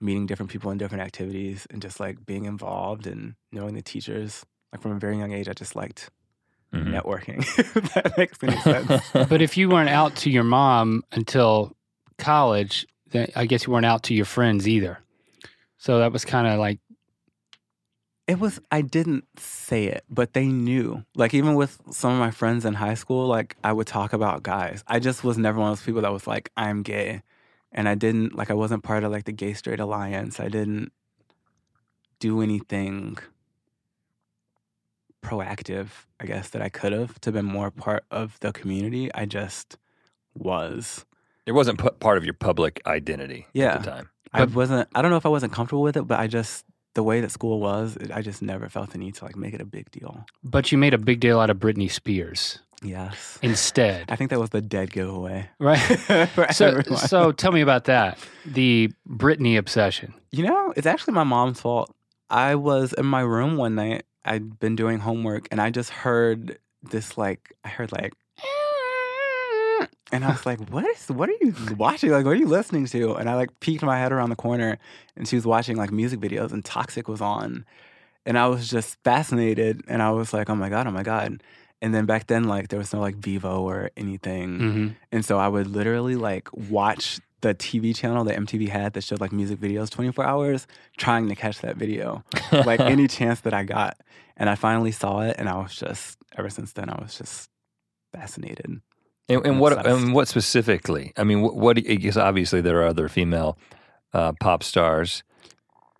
meeting 0.01 0.27
different 0.27 0.51
people 0.51 0.71
in 0.71 0.79
different 0.79 1.03
activities 1.05 1.67
and 1.71 1.83
just 1.83 2.01
like 2.01 2.25
being 2.25 2.45
involved 2.47 3.07
and 3.07 3.35
knowing 3.53 3.75
the 3.75 3.83
teachers. 3.83 4.45
Like 4.73 4.81
from 4.83 4.93
a 4.93 4.99
very 4.99 5.19
young 5.19 5.33
age, 5.33 5.49
I 5.49 5.53
just 5.53 5.77
liked 5.77 6.11
Mhm. 6.73 7.03
networking. 7.03 7.39
if 7.77 7.95
that 7.95 8.17
makes 8.17 8.39
any 8.43 8.57
sense. 8.61 9.03
But 9.29 9.43
if 9.43 9.57
you 9.57 9.69
weren't 9.69 9.89
out 9.91 10.15
to 10.17 10.31
your 10.31 10.45
mom 10.45 11.03
until 11.11 11.77
college, 12.17 12.87
then 13.11 13.27
I 13.35 13.47
guess 13.47 13.67
you 13.67 13.73
weren't 13.73 13.87
out 13.87 14.05
to 14.05 14.15
your 14.15 14.25
friends 14.25 14.69
either. 14.69 14.99
So 15.79 15.99
that 15.99 16.13
was 16.13 16.25
kind 16.25 16.47
of 16.47 16.61
like, 16.61 16.79
It 18.31 18.39
was 18.39 18.61
I 18.71 18.81
didn't 18.83 19.25
say 19.39 19.87
it, 19.87 20.05
but 20.09 20.33
they 20.35 20.47
knew. 20.47 21.05
Like 21.17 21.35
even 21.35 21.55
with 21.57 21.79
some 21.91 22.13
of 22.13 22.19
my 22.19 22.31
friends 22.31 22.65
in 22.65 22.75
high 22.75 22.95
school, 22.95 23.27
like 23.27 23.57
I 23.65 23.73
would 23.73 23.87
talk 23.89 24.13
about 24.13 24.43
guys. 24.45 24.85
I 24.87 24.99
just 25.01 25.25
was 25.25 25.37
never 25.37 25.59
one 25.59 25.71
of 25.73 25.79
those 25.79 25.85
people 25.85 26.03
that 26.03 26.13
was 26.13 26.27
like, 26.27 26.51
I'm 26.57 26.83
gay. 26.83 27.23
And 27.73 27.89
I 27.89 27.95
didn't 27.97 28.35
like 28.37 28.51
I 28.51 28.55
wasn't 28.55 28.83
part 28.85 29.03
of 29.05 29.11
like 29.13 29.25
the 29.25 29.33
gay 29.33 29.53
straight 29.55 29.81
alliance. 29.81 30.39
I 30.41 30.49
didn't 30.49 30.93
do 32.21 32.41
anything 32.41 33.19
proactive, 35.23 35.89
I 36.19 36.27
guess, 36.27 36.49
that 36.51 36.63
I 36.63 36.69
could 36.69 36.93
have 36.93 37.21
to 37.23 37.33
been 37.33 37.45
more 37.45 37.71
part 37.71 38.05
of 38.11 38.39
the 38.41 38.53
community. 38.53 39.13
I 39.15 39.27
just 39.27 39.77
was. 40.35 41.05
It 41.47 41.53
wasn't 41.53 41.79
pu- 41.79 41.91
part 41.93 42.17
of 42.19 42.25
your 42.25 42.35
public 42.35 42.81
identity 42.87 43.47
Yeah. 43.53 43.75
at 43.75 43.83
the 43.83 43.91
time. 43.91 44.11
I 44.33 44.45
wasn't 44.45 44.89
I 44.95 45.03
don't 45.03 45.11
know 45.11 45.17
if 45.17 45.27
I 45.27 45.31
wasn't 45.31 45.53
comfortable 45.53 45.83
with 45.83 45.97
it, 45.97 46.03
but 46.07 46.21
I 46.21 46.27
just 46.29 46.65
the 46.95 47.03
way 47.03 47.21
that 47.21 47.31
school 47.31 47.61
was, 47.61 47.97
it- 47.97 48.11
I 48.13 48.23
just 48.23 48.43
never 48.43 48.69
felt 48.69 48.91
the 48.91 48.99
need 48.99 49.15
to 49.17 49.25
like 49.25 49.37
make 49.37 49.55
it 49.55 49.61
a 49.61 49.65
big 49.65 49.91
deal. 49.91 50.25
but 50.43 50.71
you 50.73 50.79
made 50.79 50.95
a 50.95 50.99
big 50.99 51.21
deal 51.21 51.39
out 51.41 51.51
of 51.51 51.59
Britney 51.59 51.91
Spears 51.91 52.59
Yes. 52.83 53.39
instead, 53.43 54.07
I 54.11 54.17
think 54.17 54.31
that 54.31 54.41
was 54.41 54.51
the 54.51 54.63
dead 54.63 54.91
giveaway. 54.91 55.51
right? 55.59 55.79
So, 56.53 56.67
everyone. 56.69 56.97
so 57.09 57.31
tell 57.33 57.53
me 57.53 57.61
about 57.61 57.85
that. 57.85 58.19
The 58.47 58.91
Britney 59.09 59.59
obsession. 59.59 60.15
you 60.33 60.45
know, 60.45 60.73
it's 60.77 60.87
actually 60.87 61.13
my 61.15 61.25
mom's 61.25 61.61
fault. 61.61 61.95
I 62.31 62.55
was 62.55 62.93
in 62.95 63.05
my 63.07 63.21
room 63.21 63.57
one 63.57 63.75
night. 63.75 64.05
I'd 64.25 64.59
been 64.61 64.77
doing 64.77 64.99
homework 64.99 65.49
and 65.51 65.61
I 65.61 65.71
just 65.71 65.91
heard 65.91 66.59
this 66.91 67.19
like 67.19 67.53
I 67.65 67.69
heard 67.69 67.91
like 67.93 68.13
and 70.13 70.25
I 70.25 70.31
was 70.31 70.45
like, 70.47 70.61
"What 70.71 70.85
is? 70.87 71.09
What 71.09 71.29
are 71.29 71.37
you 71.41 71.55
watching? 71.77 72.11
Like, 72.11 72.25
what 72.25 72.33
are 72.33 72.37
you 72.37 72.49
listening 72.49 72.87
to?" 72.87 73.15
And 73.15 73.29
I 73.29 73.35
like 73.35 73.59
peeked 73.61 73.83
my 73.83 73.99
head 73.99 74.13
around 74.13 74.31
the 74.31 74.37
corner, 74.37 74.79
and 75.17 75.27
she 75.29 75.37
was 75.37 75.47
watching 75.47 75.77
like 75.77 75.91
music 75.93 76.21
videos, 76.21 76.53
and 76.53 76.65
Toxic 76.65 77.09
was 77.09 77.21
on, 77.21 77.65
and 78.27 78.39
I 78.39 78.47
was 78.49 78.69
just 78.69 78.99
fascinated, 79.05 79.83
and 79.89 80.03
I 80.03 80.11
was 80.11 80.33
like, 80.33 80.51
"Oh 80.51 80.55
my 80.55 80.69
god, 80.69 80.87
oh 80.87 80.91
my 80.91 81.03
god!" 81.03 81.43
And 81.83 81.95
then 81.95 82.05
back 82.05 82.27
then, 82.27 82.45
like, 82.45 82.69
there 82.69 82.79
was 82.79 82.93
no 82.93 83.01
like 83.01 83.17
Vevo 83.21 83.61
or 83.61 83.91
anything, 83.97 84.59
hmm 84.59 84.89
and 85.13 85.25
so 85.25 85.39
I 85.39 85.49
would 85.49 85.67
literally 85.67 86.15
like 86.17 86.49
watch 86.53 87.19
the 87.41 87.55
TV 87.55 87.97
channel 87.97 88.23
that 88.25 88.37
MTV 88.37 88.69
had 88.69 88.93
that 88.93 89.03
showed 89.03 89.21
like 89.21 89.33
music 89.33 89.59
videos 89.59 89.89
24 89.91 90.25
hours, 90.25 90.67
trying 90.99 91.29
to 91.29 91.35
catch 91.35 91.61
that 91.63 91.77
video, 91.77 92.23
like 92.53 92.81
any 92.81 93.09
chance 93.19 93.41
that 93.41 93.55
I 93.55 93.65
got. 93.65 93.97
And 94.37 94.49
I 94.51 94.55
finally 94.57 94.93
saw 94.93 95.21
it, 95.21 95.37
and 95.39 95.49
I 95.49 95.57
was 95.57 95.75
just, 95.75 96.19
ever 96.37 96.49
since 96.51 96.73
then, 96.73 96.91
I 96.91 97.01
was 97.01 97.17
just 97.17 97.49
fascinated. 98.13 98.81
And, 99.31 99.47
and 99.47 99.61
what 99.61 99.87
and 99.87 100.13
what 100.13 100.29
specifically? 100.29 101.13
I 101.17 101.25
mean, 101.25 101.41
what, 101.41 101.55
what 101.57 101.77
because 101.77 102.17
obviously 102.17 102.61
there 102.61 102.81
are 102.83 102.87
other 102.87 103.09
female 103.09 103.57
uh, 104.13 104.33
pop 104.41 104.63
stars. 104.63 105.23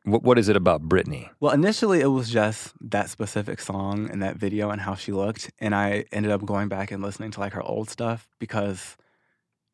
What 0.05 0.23
what 0.23 0.39
is 0.39 0.49
it 0.49 0.57
about 0.57 0.83
Britney? 0.89 1.29
Well, 1.41 1.53
initially 1.53 2.01
it 2.01 2.09
was 2.09 2.31
just 2.31 2.73
that 2.91 3.09
specific 3.11 3.61
song 3.61 4.11
and 4.11 4.23
that 4.23 4.37
video 4.37 4.71
and 4.71 4.81
how 4.81 4.95
she 4.95 5.13
looked, 5.13 5.51
and 5.59 5.75
I 5.75 6.07
ended 6.11 6.33
up 6.33 6.45
going 6.45 6.69
back 6.69 6.91
and 6.91 7.03
listening 7.03 7.31
to 7.33 7.41
like 7.41 7.53
her 7.53 7.63
old 7.63 7.89
stuff 7.89 8.27
because, 8.39 8.97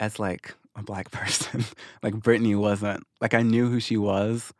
as 0.00 0.18
like 0.18 0.54
a 0.74 0.82
black 0.82 1.10
person, 1.20 1.64
like 2.02 2.14
Britney 2.14 2.58
wasn't 2.58 3.04
like 3.20 3.34
I 3.34 3.42
knew 3.42 3.70
who 3.70 3.80
she 3.80 3.96
was, 3.96 4.52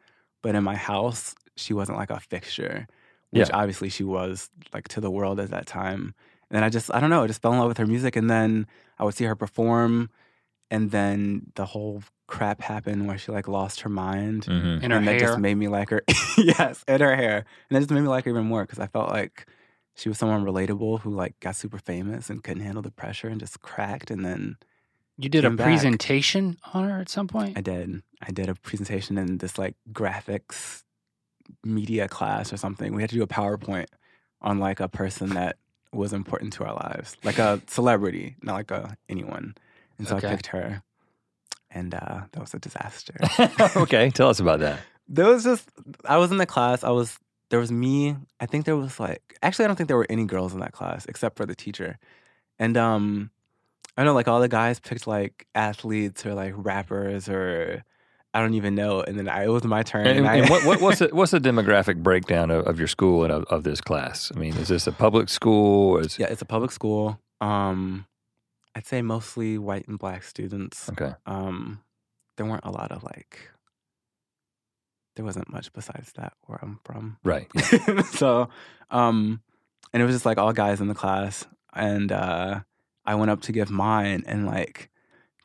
but 0.43 0.55
in 0.55 0.65
my 0.65 0.77
house 0.77 1.35
she 1.57 1.75
wasn't 1.75 1.99
like 1.99 2.11
a 2.11 2.21
fixture, 2.21 2.87
which 3.31 3.49
Yeah. 3.49 3.57
obviously 3.57 3.89
she 3.89 4.05
was 4.05 4.49
like 4.73 4.89
to 4.89 5.01
the 5.01 5.11
world 5.11 5.41
at 5.41 5.51
that 5.51 5.67
time. 5.67 6.15
And 6.51 6.65
I 6.65 6.69
just 6.69 6.95
I 6.95 7.01
don't 7.01 7.11
know, 7.11 7.23
I 7.25 7.27
just 7.27 7.43
fell 7.43 7.53
in 7.53 7.59
love 7.59 7.69
with 7.69 7.79
her 7.79 7.87
music, 7.87 8.17
and 8.17 8.31
then 8.31 8.67
I 8.99 9.05
would 9.05 9.15
see 9.15 9.25
her 9.25 9.35
perform, 9.35 10.11
and 10.71 10.91
then 10.91 11.53
the 11.57 11.67
whole 11.67 12.03
crap 12.29 12.61
happened 12.61 13.07
where 13.07 13.19
she 13.19 13.31
like 13.33 13.47
lost 13.49 13.81
her 13.83 13.89
mind 13.89 14.45
Mm-hmm. 14.47 14.85
In 14.85 14.91
her 14.91 14.97
and 14.99 15.07
that 15.09 15.13
hair. 15.21 15.21
just 15.29 15.39
made 15.39 15.55
me 15.57 15.69
like 15.69 15.91
her. 15.91 16.03
yes, 16.39 16.85
and 16.89 17.01
her 17.03 17.17
hair, 17.17 17.45
and 17.69 17.77
that 17.77 17.81
just 17.81 17.91
made 17.91 18.01
me 18.03 18.09
like 18.09 18.25
her 18.25 18.31
even 18.31 18.45
more 18.45 18.63
because 18.65 18.79
I 18.79 18.87
felt 18.87 19.11
like 19.11 19.47
she 19.97 20.09
was 20.09 20.19
someone 20.19 20.45
relatable 20.45 21.01
who 21.01 21.11
like 21.15 21.39
got 21.41 21.57
super 21.57 21.79
famous 21.79 22.29
and 22.31 22.45
couldn't 22.45 22.63
handle 22.63 22.83
the 22.83 22.91
pressure 22.91 23.29
and 23.29 23.41
just 23.41 23.63
cracked. 23.63 24.11
And 24.11 24.25
then 24.25 24.57
You 25.17 25.29
did 25.31 25.45
a 25.45 25.49
Came 25.49 25.57
back. 25.57 25.65
presentation 25.67 26.59
on 26.75 26.89
her 26.89 27.01
at 27.01 27.09
some 27.09 27.27
point? 27.29 27.57
I 27.57 27.63
did, 27.63 28.03
I 28.21 28.31
did 28.31 28.49
a 28.51 28.55
presentation 28.55 29.17
in 29.19 29.39
this 29.39 29.57
like 29.59 29.75
graphics 29.93 30.83
media 31.65 32.09
class 32.09 32.53
or 32.53 32.57
something. 32.57 32.95
We 32.95 33.03
had 33.03 33.11
to 33.11 33.17
do 33.17 33.23
a 33.23 33.27
PowerPoint 33.27 33.87
on 34.43 34.59
like 34.59 34.81
a 34.81 34.89
person 34.89 35.31
that 35.31 35.57
was 35.93 36.13
important 36.13 36.53
to 36.55 36.65
our 36.65 36.75
lives, 36.75 37.17
like 37.25 37.39
a 37.39 37.61
celebrity, 37.67 38.37
not 38.43 38.55
like 38.55 38.71
a 38.71 38.97
anyone. 39.09 39.55
And 39.99 40.07
so 40.07 40.17
Okay. 40.17 40.27
I 40.29 40.31
picked 40.31 40.47
her, 40.49 40.83
and 41.71 41.95
uh, 41.95 42.23
that 42.33 42.41
was 42.41 42.53
a 42.55 42.59
disaster. 42.59 43.15
okay, 43.77 44.11
tell 44.11 44.29
us 44.29 44.41
about 44.41 44.61
that. 44.61 44.81
there 45.09 45.27
was 45.27 45.45
just 45.45 45.69
I 46.05 46.19
was 46.19 46.31
in 46.31 46.39
the 46.39 46.47
class. 46.47 46.85
I 46.85 46.91
was 46.91 47.19
there 47.51 47.61
was 47.61 47.71
me. 47.73 48.17
I 48.41 48.47
think 48.47 48.65
there 48.67 48.77
was 48.77 48.99
like 49.01 49.37
actually 49.43 49.65
I 49.65 49.69
don't 49.69 49.77
think 49.77 49.89
there 49.89 49.97
were 49.97 50.07
any 50.11 50.25
girls 50.25 50.53
in 50.53 50.61
that 50.61 50.73
class 50.73 51.07
except 51.07 51.37
for 51.37 51.47
the 51.47 51.55
teacher. 51.55 51.99
And 52.59 52.77
um 52.77 53.31
I 53.97 54.05
know 54.05 54.13
like 54.15 54.29
all 54.29 54.41
the 54.41 54.49
guys 54.49 54.79
picked 54.81 55.07
like 55.07 55.47
athletes 55.55 56.27
or 56.27 56.35
like 56.35 56.53
rappers 56.57 57.29
or 57.29 57.83
I 58.37 58.41
don't 58.41 58.53
even 58.53 58.75
know. 58.75 59.01
And 59.01 59.19
then 59.19 59.29
I, 59.29 59.45
it 59.45 59.49
was 59.49 59.65
my 59.65 59.83
turn. 59.83 60.07
And, 60.07 60.19
And, 60.19 60.29
I, 60.29 60.37
and 60.37 60.51
what, 60.51 60.65
what, 60.67 60.81
what's 60.83 60.99
the, 61.05 61.09
what's 61.13 61.31
the 61.31 61.41
demographic 61.41 62.03
breakdown 62.03 62.51
of, 62.51 62.67
of 62.67 62.79
your 62.79 62.89
school 62.89 63.25
and 63.25 63.33
of, 63.33 63.45
of 63.45 63.63
this 63.63 63.81
class? 63.81 64.31
I 64.35 64.39
mean, 64.39 64.55
is 64.59 64.69
this 64.69 64.87
a 64.87 64.93
public 64.93 65.31
school? 65.31 65.93
Or 65.93 66.01
is, 66.03 66.19
yeah, 66.19 66.27
it's 66.27 66.43
a 66.43 66.47
public 66.47 66.71
school. 66.71 67.19
Um 67.41 68.07
I'd 68.75 68.87
say 68.87 69.01
mostly 69.01 69.57
white 69.57 69.89
and 69.89 69.99
black 69.99 70.23
students. 70.23 70.91
Okay. 70.91 71.15
Um 71.25 71.81
there 72.37 72.45
weren't 72.45 72.67
a 72.67 72.71
lot 72.71 72.93
of 72.93 73.03
like 73.03 73.51
there 75.15 75.25
wasn't 75.25 75.51
much 75.51 75.73
besides 75.73 76.13
that 76.13 76.35
where 76.43 76.59
I'm 76.63 76.79
from. 76.85 77.17
Right. 77.25 77.49
so, 78.13 78.51
um, 78.91 79.41
and 79.93 80.03
it 80.03 80.07
was 80.07 80.15
just 80.15 80.27
like 80.27 80.37
all 80.37 80.53
guys 80.53 80.81
in 80.81 80.89
the 80.89 80.95
class, 80.95 81.47
and 81.73 82.13
uh, 82.13 82.61
I 83.05 83.15
went 83.15 83.31
up 83.31 83.41
to 83.43 83.53
give 83.53 83.71
mine 83.71 84.25
and 84.27 84.47
like 84.47 84.91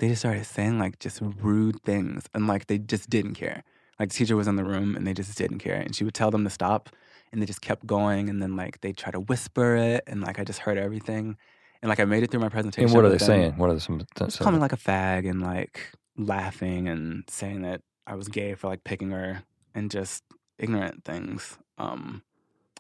they 0.02 0.08
just 0.08 0.22
started 0.22 0.44
saying 0.48 0.80
like 0.80 0.98
just 0.98 1.20
rude 1.22 1.80
things 1.84 2.28
and 2.34 2.48
like 2.48 2.66
they 2.66 2.80
just 2.80 3.08
didn't 3.08 3.36
care. 3.36 3.64
Like 4.00 4.10
the 4.10 4.16
teacher 4.16 4.36
was 4.36 4.48
in 4.48 4.56
the 4.56 4.64
room 4.64 4.96
and 4.96 5.06
they 5.06 5.14
just 5.14 5.38
didn't 5.38 5.60
care. 5.60 5.76
And 5.76 5.96
she 5.96 6.04
would 6.04 6.16
tell 6.16 6.32
them 6.32 6.44
to 6.44 6.50
stop 6.50 6.90
and 7.32 7.40
they 7.40 7.46
just 7.46 7.62
kept 7.62 7.86
going 7.86 8.28
and 8.28 8.42
then 8.42 8.56
like 8.56 8.82
they 8.82 8.94
try 8.94 9.12
to 9.12 9.20
whisper 9.20 9.76
it 9.76 10.04
and 10.08 10.22
like 10.22 10.40
I 10.40 10.44
just 10.44 10.58
heard 10.58 10.80
everything. 10.80 11.38
And 11.84 11.90
like 11.90 12.00
I 12.00 12.06
made 12.06 12.24
it 12.24 12.32
through 12.32 12.40
my 12.40 12.50
presentation. 12.50 12.86
And 12.86 12.96
what 12.96 13.06
are 13.06 13.10
they 13.10 13.18
them. 13.18 13.28
saying? 13.28 13.58
What 13.58 13.70
are 13.70 13.80
some? 13.80 14.02
Just 14.16 14.40
call 14.40 14.52
me 14.52 14.58
like 14.58 14.74
a 14.74 14.78
fag 14.78 15.30
and 15.30 15.40
like 15.40 15.92
laughing 16.18 16.88
and 16.88 17.24
saying 17.30 17.62
that 17.62 17.82
I 18.08 18.16
was 18.16 18.28
gay 18.28 18.56
for 18.56 18.70
like 18.70 18.84
picking 18.84 19.12
her 19.12 19.44
and 19.76 19.92
just 19.92 20.24
ignorant 20.58 21.06
things. 21.06 21.60
Um, 21.78 22.24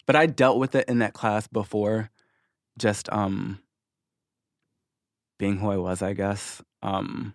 but 0.08 0.16
I 0.16 0.26
dealt 0.26 0.58
with 0.58 0.74
it 0.74 0.90
in 0.90 0.98
that 1.00 1.14
class 1.14 1.46
before, 1.46 2.10
just 2.80 3.12
um, 3.12 3.60
being 5.42 5.58
who 5.58 5.70
I 5.72 5.78
was, 5.78 6.02
I 6.02 6.14
guess. 6.14 6.62
Um, 6.84 7.34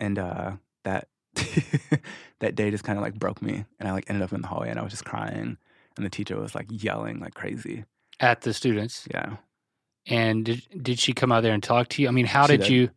and 0.00 0.18
uh, 0.18 0.52
that 0.84 1.08
that 2.40 2.54
day 2.54 2.70
just 2.70 2.84
kind 2.84 2.98
of 2.98 3.02
like 3.04 3.14
broke 3.14 3.40
me, 3.42 3.64
and 3.78 3.88
I 3.88 3.92
like 3.92 4.06
ended 4.08 4.22
up 4.22 4.32
in 4.32 4.40
the 4.40 4.48
hallway 4.48 4.70
and 4.70 4.78
I 4.78 4.82
was 4.82 4.92
just 4.92 5.04
crying, 5.04 5.56
and 5.96 6.04
the 6.06 6.10
teacher 6.10 6.38
was 6.38 6.54
like 6.54 6.66
yelling 6.70 7.20
like 7.20 7.34
crazy. 7.34 7.84
at 8.20 8.40
the 8.40 8.52
students. 8.52 9.06
Yeah, 9.12 9.36
And 10.06 10.44
did 10.44 10.62
did 10.82 10.98
she 10.98 11.12
come 11.12 11.30
out 11.32 11.42
there 11.42 11.52
and 11.54 11.62
talk 11.62 11.88
to 11.90 12.02
you? 12.02 12.08
I 12.08 12.10
mean, 12.10 12.26
how 12.26 12.46
did 12.46 12.62
did. 12.62 12.70
you? 12.70 12.90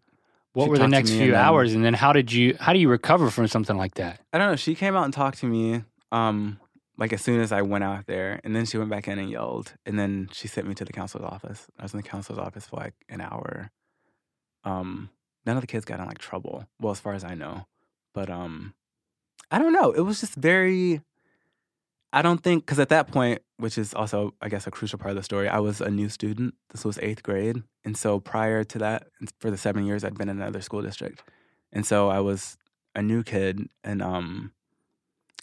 What 0.53 0.65
She 0.65 0.69
were 0.71 0.77
the 0.79 0.87
next 0.87 1.11
few 1.11 1.21
and 1.25 1.33
then- 1.33 1.39
hours, 1.45 1.73
and 1.73 1.85
then 1.85 1.93
how 1.93 2.11
did 2.13 2.31
you? 2.33 2.55
How 2.59 2.73
do 2.73 2.79
you 2.79 2.89
recover 2.89 3.29
from 3.29 3.47
something 3.47 3.77
like 3.77 3.95
that? 3.95 4.19
I 4.33 4.37
don't 4.39 4.49
know. 4.49 4.55
She 4.55 4.73
came 4.75 4.95
out 4.95 5.05
and 5.05 5.13
talked 5.13 5.39
to 5.39 5.45
me. 5.45 5.83
Um, 6.11 6.59
like 6.97 7.13
as 7.13 7.21
soon 7.21 7.39
as 7.39 7.51
I 7.53 7.61
went 7.61 7.83
out 7.85 8.07
there, 8.07 8.41
and 8.43 8.53
then 8.55 8.65
she 8.65 8.77
went 8.77 8.89
back 8.89 9.07
in 9.07 9.19
and 9.19 9.29
yelled, 9.29 9.73
and 9.85 9.97
then 9.97 10.27
she 10.33 10.47
sent 10.49 10.67
me 10.67 10.73
to 10.75 10.83
the 10.85 10.91
counselor's 10.91 11.23
office. 11.25 11.67
I 11.77 11.83
was 11.83 11.93
in 11.93 11.97
the 11.97 12.03
counselor's 12.03 12.39
office 12.39 12.65
for 12.65 12.77
like 12.77 12.93
an 13.09 13.21
hour. 13.21 13.69
Um, 14.63 15.09
none 15.45 15.57
of 15.57 15.61
the 15.61 15.67
kids 15.67 15.85
got 15.85 15.99
in 15.99 16.05
like 16.05 16.17
trouble. 16.17 16.65
Well, 16.79 16.91
as 16.91 16.99
far 16.99 17.13
as 17.13 17.23
I 17.23 17.33
know, 17.35 17.65
but 18.13 18.29
um, 18.29 18.73
I 19.51 19.59
don't 19.59 19.73
know. 19.73 19.91
It 19.91 20.01
was 20.01 20.19
just 20.19 20.35
very. 20.35 21.01
I 22.11 22.23
don't 22.23 22.41
think 22.41 22.65
because 22.65 22.79
at 22.79 22.89
that 22.89 23.07
point, 23.11 23.41
which 23.57 23.77
is 23.77 23.93
also 23.93 24.33
I 24.41 24.49
guess 24.49 24.65
a 24.65 24.71
crucial 24.71 24.97
part 24.97 25.11
of 25.11 25.15
the 25.17 25.23
story, 25.23 25.47
I 25.47 25.59
was 25.59 25.79
a 25.79 25.89
new 25.91 26.09
student. 26.09 26.55
This 26.71 26.83
was 26.83 26.97
eighth 26.99 27.21
grade, 27.23 27.61
and 27.85 27.95
so 27.95 28.19
prior 28.19 28.63
to 28.63 28.77
that, 28.79 29.07
for 29.39 29.51
the 29.51 29.57
seven 29.57 29.85
years 29.85 30.03
I'd 30.03 30.17
been 30.17 30.29
in 30.29 30.41
another 30.41 30.61
school 30.61 30.81
district, 30.81 31.21
and 31.71 31.85
so 31.85 32.09
I 32.09 32.19
was 32.19 32.57
a 32.95 33.01
new 33.03 33.21
kid, 33.23 33.69
and 33.83 34.01
um, 34.01 34.53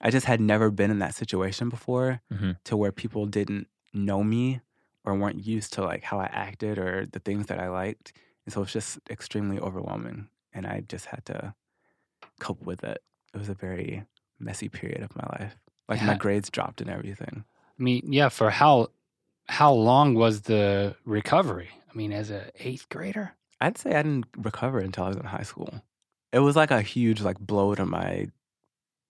I 0.00 0.10
just 0.10 0.26
had 0.26 0.40
never 0.40 0.70
been 0.72 0.90
in 0.90 0.98
that 0.98 1.14
situation 1.14 1.68
before, 1.68 2.20
Mhm. 2.32 2.56
to 2.64 2.76
where 2.76 2.90
people 2.92 3.26
didn't 3.26 3.68
know 3.94 4.24
me 4.24 4.60
or 5.04 5.14
weren't 5.14 5.46
used 5.46 5.72
to 5.74 5.82
like 5.84 6.02
how 6.02 6.18
I 6.18 6.26
acted 6.26 6.78
or 6.78 7.06
the 7.06 7.20
things 7.20 7.46
that 7.46 7.60
I 7.60 7.68
liked, 7.68 8.12
and 8.46 8.52
so 8.52 8.62
it's 8.62 8.72
just 8.72 8.98
extremely 9.10 9.58
overwhelming, 9.58 10.28
and 10.52 10.66
I 10.66 10.84
just 10.88 11.06
had 11.06 11.24
to 11.26 11.54
cope 12.40 12.62
with 12.62 12.82
it. 12.84 13.02
It 13.34 13.38
was 13.38 13.48
a 13.48 13.54
very 13.54 14.04
messy 14.38 14.68
period 14.68 15.02
of 15.02 15.14
my 15.14 15.26
life. 15.38 15.56
Like 15.88 16.02
my 16.02 16.14
grades 16.16 16.50
dropped 16.50 16.80
and 16.80 16.90
everything. 16.90 17.44
I 17.78 17.82
mean, 17.82 18.12
yeah. 18.12 18.28
For 18.28 18.50
how 18.50 18.88
how 19.48 19.72
long 19.72 20.14
was 20.14 20.42
the 20.42 20.96
recovery? 21.04 21.70
I 21.90 21.96
mean, 21.96 22.12
as 22.12 22.30
a 22.30 22.50
eighth 22.56 22.88
grader. 22.88 23.32
I'd 23.60 23.78
say 23.78 23.90
I 23.90 24.02
didn't 24.02 24.26
recover 24.36 24.80
until 24.80 25.04
I 25.04 25.08
was 25.08 25.16
in 25.16 25.24
high 25.24 25.42
school. 25.42 25.82
It 26.32 26.40
was 26.40 26.56
like 26.56 26.70
a 26.70 26.82
huge 26.82 27.20
like 27.22 27.38
blow 27.38 27.74
to 27.74 27.86
my 27.86 28.28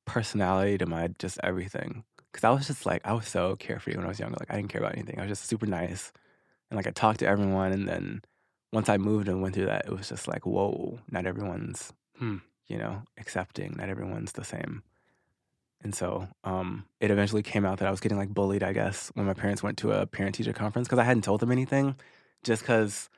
personality, 0.04 0.78
to 0.78 0.86
my 0.86 1.08
just 1.18 1.38
everything. 1.42 2.04
Because 2.30 2.44
I 2.44 2.50
was 2.50 2.66
just 2.66 2.86
like 2.86 3.02
I 3.04 3.12
was 3.12 3.26
so 3.26 3.56
carefree 3.56 3.96
when 3.96 4.04
I 4.04 4.08
was 4.08 4.20
younger. 4.20 4.36
Like 4.38 4.50
I 4.50 4.56
didn't 4.56 4.68
care 4.68 4.80
about 4.80 4.94
anything. 4.94 5.18
I 5.18 5.22
was 5.22 5.30
just 5.30 5.46
super 5.46 5.66
nice, 5.66 6.12
and 6.70 6.76
like 6.76 6.86
I 6.86 6.90
talked 6.90 7.20
to 7.20 7.26
everyone. 7.26 7.72
And 7.72 7.88
then 7.88 8.22
once 8.72 8.88
I 8.88 8.96
moved 8.96 9.28
and 9.28 9.40
went 9.42 9.54
through 9.54 9.66
that, 9.66 9.86
it 9.86 9.92
was 9.92 10.08
just 10.08 10.28
like 10.28 10.46
whoa, 10.46 10.98
not 11.10 11.26
everyone's 11.26 11.92
Hmm. 12.18 12.38
you 12.66 12.78
know 12.78 13.02
accepting. 13.18 13.74
Not 13.76 13.88
everyone's 13.88 14.32
the 14.32 14.44
same. 14.44 14.82
And 15.82 15.94
so 15.94 16.26
um, 16.42 16.86
it 17.00 17.10
eventually 17.10 17.42
came 17.42 17.64
out 17.66 17.78
that 17.78 17.86
I 17.86 17.90
was 17.90 18.00
getting 18.00 18.18
like 18.18 18.30
bullied. 18.30 18.62
I 18.62 18.72
guess 18.72 19.10
when 19.14 19.26
my 19.26 19.34
parents 19.34 19.62
went 19.62 19.78
to 19.78 19.92
a 19.92 20.06
parent 20.06 20.34
teacher 20.34 20.52
conference 20.54 20.88
because 20.88 20.98
I 20.98 21.04
hadn't 21.04 21.22
told 21.24 21.40
them 21.40 21.52
anything, 21.52 21.96
just 22.42 22.62
because 22.62 23.08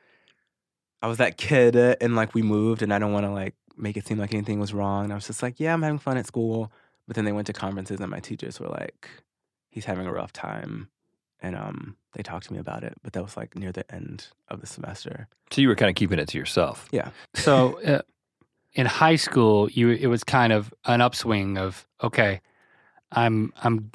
I 1.01 1.07
was 1.07 1.17
that 1.17 1.37
kid 1.37 1.75
uh, 1.77 1.95
and 2.01 2.15
like 2.15 2.33
we 2.33 2.41
moved 2.41 2.81
and 2.81 2.93
I 2.93 2.99
don't 2.99 3.13
want 3.13 3.25
to 3.25 3.31
like 3.31 3.55
make 3.77 3.95
it 3.95 4.05
seem 4.05 4.17
like 4.17 4.33
anything 4.33 4.59
was 4.59 4.73
wrong. 4.73 5.05
And 5.05 5.13
I 5.13 5.15
was 5.15 5.25
just 5.27 5.41
like, 5.41 5.59
yeah, 5.59 5.73
I'm 5.73 5.81
having 5.81 5.99
fun 5.99 6.17
at 6.17 6.27
school. 6.27 6.71
But 7.07 7.15
then 7.15 7.23
they 7.25 7.31
went 7.31 7.47
to 7.47 7.53
conferences 7.53 7.99
and 8.01 8.11
my 8.11 8.19
teachers 8.19 8.59
were 8.59 8.67
like, 8.67 9.09
he's 9.69 9.85
having 9.85 10.05
a 10.05 10.11
rough 10.13 10.33
time. 10.33 10.89
And 11.41 11.55
um, 11.55 11.95
they 12.13 12.23
talked 12.23 12.47
to 12.47 12.53
me 12.53 12.59
about 12.59 12.83
it. 12.83 12.93
But 13.03 13.13
that 13.13 13.23
was 13.23 13.37
like 13.37 13.55
near 13.55 13.71
the 13.71 13.89
end 13.93 14.27
of 14.49 14.61
the 14.61 14.67
semester. 14.67 15.27
So 15.51 15.61
you 15.61 15.67
were 15.67 15.75
kind 15.75 15.89
of 15.89 15.95
keeping 15.95 16.19
it 16.19 16.27
to 16.29 16.37
yourself. 16.37 16.87
Yeah. 16.91 17.09
So 17.35 17.81
uh, 17.81 18.01
in 18.73 18.85
high 18.85 19.15
school, 19.15 19.69
you 19.71 19.89
it 19.91 20.07
was 20.07 20.23
kind 20.23 20.53
of 20.53 20.73
an 20.85 21.01
upswing 21.01 21.57
of 21.57 21.87
okay, 22.03 22.41
I'm 23.11 23.53
I'm 23.63 23.91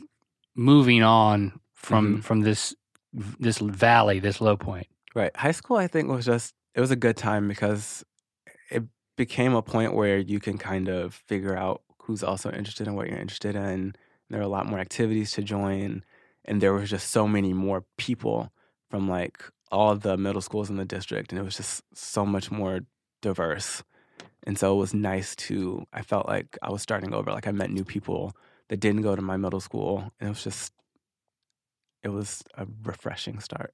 moving 0.54 1.02
on 1.02 1.61
from 1.72 2.22
from 2.22 2.40
this 2.42 2.74
this 3.12 3.59
valley, 3.59 4.18
this 4.18 4.40
low 4.40 4.57
point. 4.57 4.87
Right. 5.14 5.35
High 5.37 5.52
school, 5.52 5.76
I 5.76 5.87
think, 5.87 6.09
was 6.09 6.26
just, 6.26 6.54
it 6.74 6.80
was 6.80 6.90
a 6.90 6.96
good 6.96 7.16
time 7.16 7.46
because 7.46 8.04
it 8.70 8.83
became 9.16 9.54
a 9.54 9.62
point 9.62 9.94
where 9.94 10.18
you 10.18 10.40
can 10.40 10.59
kind 10.59 10.88
of 10.88 11.14
figure 11.14 11.57
out 11.57 11.83
who's 11.98 12.24
also 12.24 12.50
interested 12.50 12.88
in 12.88 12.94
what 12.94 13.09
you're 13.09 13.18
interested 13.18 13.54
in. 13.54 13.94
There 14.28 14.40
are 14.40 14.44
a 14.44 14.48
lot 14.48 14.66
more 14.66 14.80
activities 14.80 15.30
to 15.33 15.42
join. 15.42 16.04
And 16.44 16.61
there 16.61 16.72
was 16.72 16.90
just 16.90 17.11
so 17.11 17.26
many 17.26 17.52
more 17.52 17.85
people 17.96 18.52
from 18.90 19.09
like 19.09 19.42
all 19.72 19.96
the 19.96 20.16
middle 20.16 20.40
schools 20.40 20.70
in 20.70 20.76
the 20.76 20.85
district. 20.85 21.33
And 21.33 21.38
it 21.38 21.44
was 21.44 21.57
just 21.57 21.83
so 21.94 22.24
much 22.24 22.50
more 22.50 22.80
diverse. 23.22 23.83
And 24.46 24.59
so 24.59 24.74
it 24.74 24.78
was 24.78 24.94
nice 24.94 25.35
to, 25.37 25.87
I 25.92 26.02
felt 26.02 26.28
like 26.28 26.59
I 26.62 26.70
was 26.70 26.83
starting 26.83 27.14
over. 27.14 27.33
Like 27.33 27.46
I 27.46 27.52
met 27.52 27.70
new 27.70 27.85
people 27.85 28.37
that 28.68 28.78
didn't 28.78 29.02
go 29.02 29.16
to 29.16 29.22
my 29.22 29.37
middle 29.37 29.61
school. 29.61 30.12
And 30.20 30.28
it 30.28 30.30
was 30.30 30.44
just, 30.44 30.72
it 32.02 32.09
was 32.09 32.42
a 32.57 32.66
refreshing 32.83 33.40
start. 33.40 33.72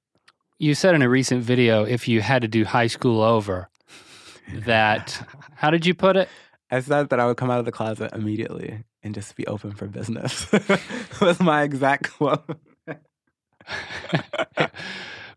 You 0.57 0.73
said 0.75 0.95
in 0.95 1.01
a 1.01 1.09
recent 1.09 1.43
video, 1.43 1.83
if 1.83 2.07
you 2.07 2.21
had 2.21 2.41
to 2.43 2.47
do 2.47 2.63
high 2.63 2.87
school 2.87 3.21
over, 3.21 3.69
that 4.53 5.27
how 5.55 5.69
did 5.69 5.85
you 5.85 5.93
put 5.93 6.15
it? 6.15 6.29
I 6.71 6.79
said 6.79 7.09
that 7.09 7.19
I 7.19 7.25
would 7.25 7.37
come 7.37 7.51
out 7.51 7.59
of 7.59 7.65
the 7.65 7.71
closet 7.71 8.13
immediately 8.13 8.85
and 9.03 9.13
just 9.13 9.35
be 9.35 9.45
open 9.45 9.73
for 9.73 9.87
business. 9.87 10.49
was 11.21 11.39
my 11.41 11.63
exact 11.63 12.13
quote. 12.13 12.57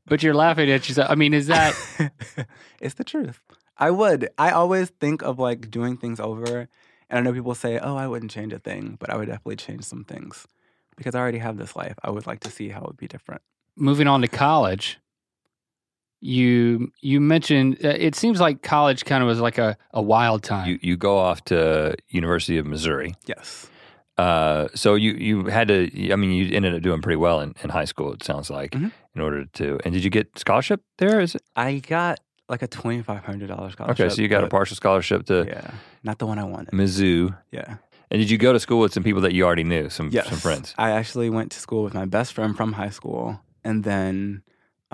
but 0.06 0.22
you're 0.22 0.34
laughing 0.34 0.70
at 0.70 0.88
yourself. 0.88 1.10
I 1.10 1.16
mean, 1.16 1.34
is 1.34 1.48
that 1.48 1.74
it's 2.80 2.94
the 2.94 3.04
truth. 3.04 3.40
I 3.76 3.90
would. 3.90 4.28
I 4.38 4.50
always 4.50 4.90
think 4.90 5.22
of 5.22 5.40
like 5.40 5.70
doing 5.70 5.96
things 5.96 6.20
over. 6.20 6.68
And 7.10 7.18
I 7.18 7.20
know 7.20 7.32
people 7.32 7.54
say, 7.56 7.78
oh, 7.78 7.96
I 7.96 8.06
wouldn't 8.06 8.30
change 8.30 8.52
a 8.52 8.60
thing, 8.60 8.96
but 9.00 9.10
I 9.10 9.16
would 9.16 9.26
definitely 9.26 9.56
change 9.56 9.84
some 9.84 10.04
things 10.04 10.46
because 10.96 11.14
I 11.16 11.20
already 11.20 11.38
have 11.38 11.56
this 11.58 11.74
life. 11.74 11.94
I 12.02 12.10
would 12.10 12.26
like 12.26 12.40
to 12.40 12.50
see 12.50 12.68
how 12.68 12.82
it 12.82 12.86
would 12.86 12.96
be 12.96 13.08
different. 13.08 13.42
moving 13.76 14.06
on 14.06 14.20
to 14.22 14.28
college? 14.28 14.98
You 16.24 16.90
you 17.02 17.20
mentioned 17.20 17.78
uh, 17.84 17.88
it 17.88 18.14
seems 18.14 18.40
like 18.40 18.62
college 18.62 19.04
kind 19.04 19.22
of 19.22 19.26
was 19.28 19.40
like 19.40 19.58
a, 19.58 19.76
a 19.92 20.00
wild 20.00 20.42
time. 20.42 20.66
You 20.68 20.78
you 20.80 20.96
go 20.96 21.18
off 21.18 21.44
to 21.44 21.96
University 22.08 22.56
of 22.56 22.64
Missouri. 22.66 23.14
Yes. 23.26 23.68
Uh, 24.16 24.68
so 24.74 24.94
you 24.94 25.12
you 25.12 25.44
had 25.46 25.68
to. 25.68 25.90
I 26.12 26.16
mean, 26.16 26.30
you 26.30 26.56
ended 26.56 26.74
up 26.74 26.80
doing 26.82 27.02
pretty 27.02 27.16
well 27.16 27.40
in, 27.40 27.54
in 27.62 27.68
high 27.70 27.84
school. 27.84 28.12
It 28.14 28.22
sounds 28.22 28.48
like 28.48 28.70
Mhm. 28.70 28.90
in 29.14 29.20
order 29.20 29.44
to. 29.58 29.78
And 29.84 29.92
did 29.92 30.02
you 30.02 30.10
get 30.10 30.38
scholarship 30.38 30.80
there? 30.96 31.20
Is 31.20 31.34
it 31.34 31.42
I 31.56 31.80
got 31.80 32.20
like 32.48 32.62
a 32.62 32.68
$2,500 32.68 33.72
scholarship. 33.72 33.90
okay? 34.06 34.08
So 34.14 34.22
you 34.22 34.28
got 34.28 34.44
a 34.44 34.48
partial 34.48 34.76
scholarship 34.76 35.26
to 35.26 35.44
Yeah. 35.46 35.70
Not 36.02 36.18
the 36.18 36.26
one 36.26 36.38
I 36.38 36.44
wanted. 36.44 36.70
Mizzou. 36.72 37.36
Yeah. 37.52 37.76
And 38.10 38.20
did 38.20 38.30
you 38.30 38.38
go 38.38 38.52
to 38.52 38.60
school 38.60 38.80
with 38.80 38.92
some 38.92 39.02
people 39.02 39.22
that 39.22 39.32
you 39.32 39.44
already 39.44 39.64
knew, 39.64 39.88
some 39.90 40.08
Yes. 40.12 40.28
some 40.28 40.38
friends? 40.38 40.74
I 40.78 40.90
actually 40.90 41.28
went 41.30 41.50
to 41.52 41.58
school 41.58 41.82
with 41.84 41.94
my 41.94 42.04
best 42.06 42.32
friend 42.34 42.56
from 42.56 42.72
high 42.74 42.90
school. 42.90 43.40
And 43.64 43.82
then 43.84 44.42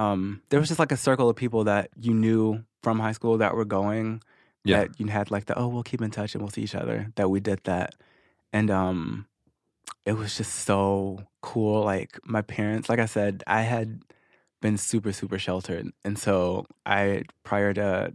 um, 0.00 0.40
there 0.48 0.58
was 0.58 0.68
just 0.70 0.78
like 0.78 0.92
a 0.92 0.96
circle 0.96 1.28
of 1.28 1.36
people 1.36 1.64
that 1.64 1.90
you 2.00 2.14
knew 2.14 2.64
from 2.82 2.98
high 2.98 3.12
school 3.12 3.36
that 3.36 3.54
were 3.54 3.66
going. 3.66 4.22
Yeah. 4.64 4.80
That 4.80 5.00
you 5.00 5.06
had 5.06 5.30
like 5.30 5.44
the, 5.44 5.58
oh, 5.58 5.68
we'll 5.68 5.82
keep 5.82 6.00
in 6.00 6.10
touch 6.10 6.34
and 6.34 6.42
we'll 6.42 6.50
see 6.50 6.62
each 6.62 6.74
other. 6.74 7.12
That 7.16 7.28
we 7.28 7.38
did 7.40 7.60
that. 7.64 7.94
And 8.50 8.70
um, 8.70 9.26
it 10.06 10.12
was 10.14 10.38
just 10.38 10.54
so 10.54 11.24
cool. 11.42 11.84
Like 11.84 12.18
my 12.24 12.40
parents, 12.40 12.88
like 12.88 12.98
I 12.98 13.06
said, 13.06 13.42
I 13.46 13.62
had 13.62 14.00
been 14.62 14.78
super, 14.78 15.12
super 15.12 15.38
sheltered. 15.38 15.90
And 16.02 16.18
so 16.18 16.66
I, 16.86 17.24
prior 17.42 17.74
to, 17.74 18.14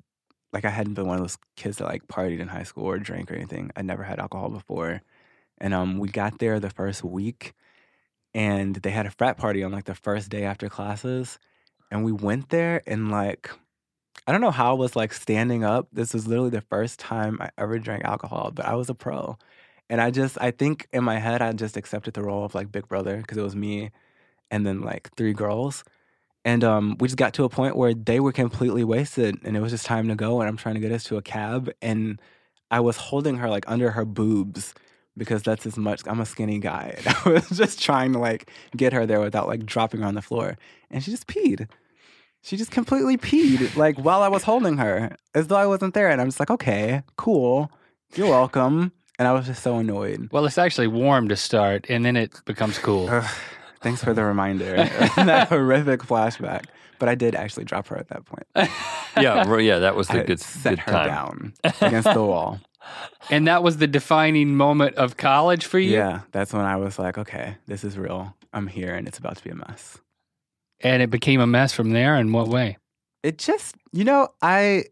like 0.53 0.65
I 0.65 0.69
hadn't 0.69 0.95
been 0.95 1.05
one 1.05 1.17
of 1.17 1.23
those 1.23 1.37
kids 1.55 1.77
that 1.77 1.85
like 1.85 2.07
partied 2.07 2.39
in 2.39 2.47
high 2.47 2.63
school 2.63 2.85
or 2.85 2.97
drank 2.97 3.31
or 3.31 3.35
anything. 3.35 3.69
I 3.75 3.83
never 3.83 4.03
had 4.03 4.19
alcohol 4.19 4.49
before. 4.49 5.01
And 5.59 5.73
um, 5.73 5.99
we 5.99 6.09
got 6.09 6.39
there 6.39 6.59
the 6.59 6.71
first 6.71 7.03
week 7.03 7.53
and 8.33 8.75
they 8.75 8.91
had 8.91 9.05
a 9.05 9.11
frat 9.11 9.37
party 9.37 9.63
on 9.63 9.71
like 9.71 9.85
the 9.85 9.95
first 9.95 10.29
day 10.29 10.45
after 10.45 10.67
classes. 10.67 11.37
And 11.91 12.03
we 12.03 12.11
went 12.11 12.49
there 12.49 12.81
and 12.87 13.11
like, 13.11 13.49
I 14.27 14.31
don't 14.31 14.41
know 14.41 14.51
how 14.51 14.71
I 14.71 14.77
was 14.77 14.95
like 14.95 15.13
standing 15.13 15.63
up. 15.63 15.87
This 15.93 16.13
was 16.13 16.27
literally 16.27 16.49
the 16.49 16.61
first 16.61 16.99
time 16.99 17.37
I 17.39 17.49
ever 17.57 17.77
drank 17.79 18.03
alcohol, 18.03 18.51
but 18.53 18.65
I 18.65 18.75
was 18.75 18.89
a 18.89 18.95
pro. 18.95 19.37
And 19.89 20.01
I 20.01 20.09
just, 20.09 20.37
I 20.41 20.51
think 20.51 20.87
in 20.91 21.03
my 21.03 21.19
head, 21.19 21.41
I 21.41 21.51
just 21.53 21.77
accepted 21.77 22.15
the 22.15 22.23
role 22.23 22.43
of 22.43 22.55
like 22.55 22.71
big 22.71 22.87
brother 22.87 23.17
because 23.17 23.37
it 23.37 23.43
was 23.43 23.55
me 23.55 23.91
and 24.49 24.65
then 24.65 24.81
like 24.81 25.11
three 25.15 25.33
girls. 25.33 25.83
And 26.43 26.63
um, 26.63 26.97
we 26.99 27.07
just 27.07 27.17
got 27.17 27.33
to 27.35 27.43
a 27.43 27.49
point 27.49 27.75
where 27.75 27.93
they 27.93 28.19
were 28.19 28.31
completely 28.31 28.83
wasted, 28.83 29.39
and 29.43 29.57
it 29.57 29.61
was 29.61 29.71
just 29.71 29.85
time 29.85 30.07
to 30.09 30.15
go. 30.15 30.41
And 30.41 30.47
I'm 30.47 30.57
trying 30.57 30.75
to 30.75 30.81
get 30.81 30.91
us 30.91 31.03
to 31.05 31.17
a 31.17 31.21
cab, 31.21 31.71
and 31.81 32.21
I 32.69 32.81
was 32.81 32.97
holding 32.97 33.37
her 33.37 33.49
like 33.49 33.65
under 33.67 33.91
her 33.91 34.05
boobs 34.05 34.75
because 35.17 35.43
that's 35.43 35.65
as 35.65 35.77
much. 35.77 36.01
I'm 36.05 36.19
a 36.19 36.25
skinny 36.25 36.59
guy, 36.59 36.95
and 37.05 37.07
I 37.07 37.29
was 37.29 37.49
just 37.49 37.81
trying 37.81 38.13
to 38.13 38.19
like 38.19 38.49
get 38.75 38.93
her 38.93 39.05
there 39.05 39.19
without 39.21 39.47
like 39.47 39.65
dropping 39.65 40.01
her 40.01 40.07
on 40.07 40.15
the 40.15 40.21
floor, 40.21 40.57
and 40.91 41.03
she 41.03 41.11
just 41.11 41.27
peed. 41.27 41.67
She 42.41 42.57
just 42.57 42.69
completely 42.71 43.17
peed 43.17 43.75
like 43.75 43.97
while 43.97 44.21
I 44.21 44.27
was 44.27 44.43
holding 44.43 44.77
her, 44.77 45.15
as 45.33 45.47
though 45.47 45.55
I 45.55 45.65
wasn't 45.65 45.93
there. 45.95 46.09
And 46.09 46.21
I'm 46.21 46.27
just 46.27 46.39
like, 46.39 46.51
okay, 46.51 47.01
cool, 47.17 47.71
you're 48.15 48.29
welcome. 48.29 48.91
And 49.17 49.27
I 49.27 49.31
was 49.31 49.45
just 49.47 49.63
so 49.63 49.77
annoyed. 49.77 50.29
Well, 50.31 50.45
it's 50.45 50.57
actually 50.57 50.87
warm 50.87 51.29
to 51.29 51.35
start, 51.37 51.85
and 51.89 52.03
then 52.05 52.15
it 52.17 52.41
becomes 52.45 52.77
cool. 52.77 53.09
Ugh, 53.09 53.25
thanks 53.81 54.03
for 54.03 54.13
the 54.13 54.23
reminder. 54.33 54.75
that 55.15 55.47
horrific 55.49 56.01
flashback. 56.01 56.65
But 56.99 57.09
I 57.09 57.15
did 57.15 57.35
actually 57.35 57.65
drop 57.65 57.87
her 57.87 57.97
at 57.97 58.07
that 58.09 58.25
point. 58.25 58.45
yeah, 59.17 59.57
yeah, 59.57 59.79
that 59.79 59.95
was 59.95 60.07
the 60.07 60.21
I 60.21 60.23
good, 60.23 60.39
set 60.39 60.71
good 60.71 60.79
her 60.79 60.91
time. 60.91 61.07
down 61.07 61.53
against 61.81 62.13
the 62.13 62.23
wall. 62.23 62.59
And 63.29 63.47
that 63.47 63.63
was 63.63 63.77
the 63.77 63.87
defining 63.87 64.55
moment 64.55 64.95
of 64.95 65.17
college 65.17 65.65
for 65.65 65.79
you. 65.79 65.91
Yeah, 65.91 66.21
that's 66.31 66.53
when 66.53 66.65
I 66.65 66.75
was 66.77 66.99
like, 66.99 67.17
okay, 67.17 67.57
this 67.67 67.83
is 67.83 67.97
real. 67.97 68.35
I'm 68.53 68.67
here, 68.67 68.93
and 68.93 69.07
it's 69.07 69.17
about 69.17 69.37
to 69.37 69.43
be 69.43 69.49
a 69.49 69.55
mess. 69.55 69.97
And 70.81 71.01
it 71.01 71.09
became 71.09 71.39
a 71.39 71.47
mess 71.47 71.73
from 71.73 71.91
there. 71.91 72.15
In 72.15 72.31
what 72.31 72.47
way? 72.47 72.77
It 73.23 73.37
just, 73.37 73.75
you 73.91 74.03
know, 74.03 74.29
I. 74.41 74.85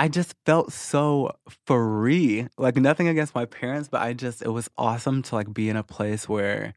I 0.00 0.06
just 0.06 0.34
felt 0.46 0.72
so 0.72 1.32
free. 1.66 2.46
Like 2.56 2.76
nothing 2.76 3.08
against 3.08 3.34
my 3.34 3.46
parents, 3.46 3.88
but 3.88 4.00
I 4.00 4.12
just 4.12 4.42
it 4.42 4.50
was 4.50 4.70
awesome 4.78 5.22
to 5.22 5.34
like 5.34 5.52
be 5.52 5.68
in 5.68 5.76
a 5.76 5.82
place 5.82 6.28
where 6.28 6.74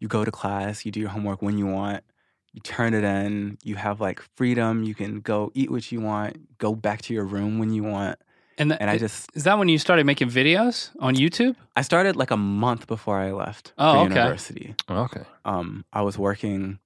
you 0.00 0.08
go 0.08 0.24
to 0.24 0.30
class, 0.32 0.84
you 0.84 0.90
do 0.90 0.98
your 0.98 1.10
homework 1.10 1.40
when 1.40 1.56
you 1.56 1.66
want, 1.66 2.02
you 2.52 2.60
turn 2.60 2.92
it 2.94 3.04
in, 3.04 3.58
you 3.62 3.76
have 3.76 4.00
like 4.00 4.20
freedom, 4.36 4.82
you 4.82 4.94
can 4.94 5.20
go 5.20 5.52
eat 5.54 5.70
what 5.70 5.92
you 5.92 6.00
want, 6.00 6.58
go 6.58 6.74
back 6.74 7.02
to 7.02 7.14
your 7.14 7.24
room 7.24 7.58
when 7.58 7.72
you 7.72 7.84
want. 7.84 8.18
And, 8.58 8.70
th- 8.70 8.78
And 8.80 8.88
I 8.90 8.98
just 8.98 9.30
is 9.34 9.44
that 9.44 9.58
when 9.58 9.68
you 9.68 9.78
started 9.78 10.06
making 10.06 10.28
videos 10.30 10.90
on 11.00 11.14
YouTube? 11.16 11.56
I 11.76 11.82
started 11.82 12.14
like 12.16 12.30
a 12.30 12.36
month 12.36 12.86
before 12.86 13.18
I 13.18 13.32
left 13.32 13.72
Oh, 13.78 13.92
for 13.94 13.98
okay. 13.98 14.14
university. 14.14 14.74
Okay. 14.88 15.22
Um 15.44 15.84
I 15.92 16.02
was 16.02 16.16
working 16.18 16.78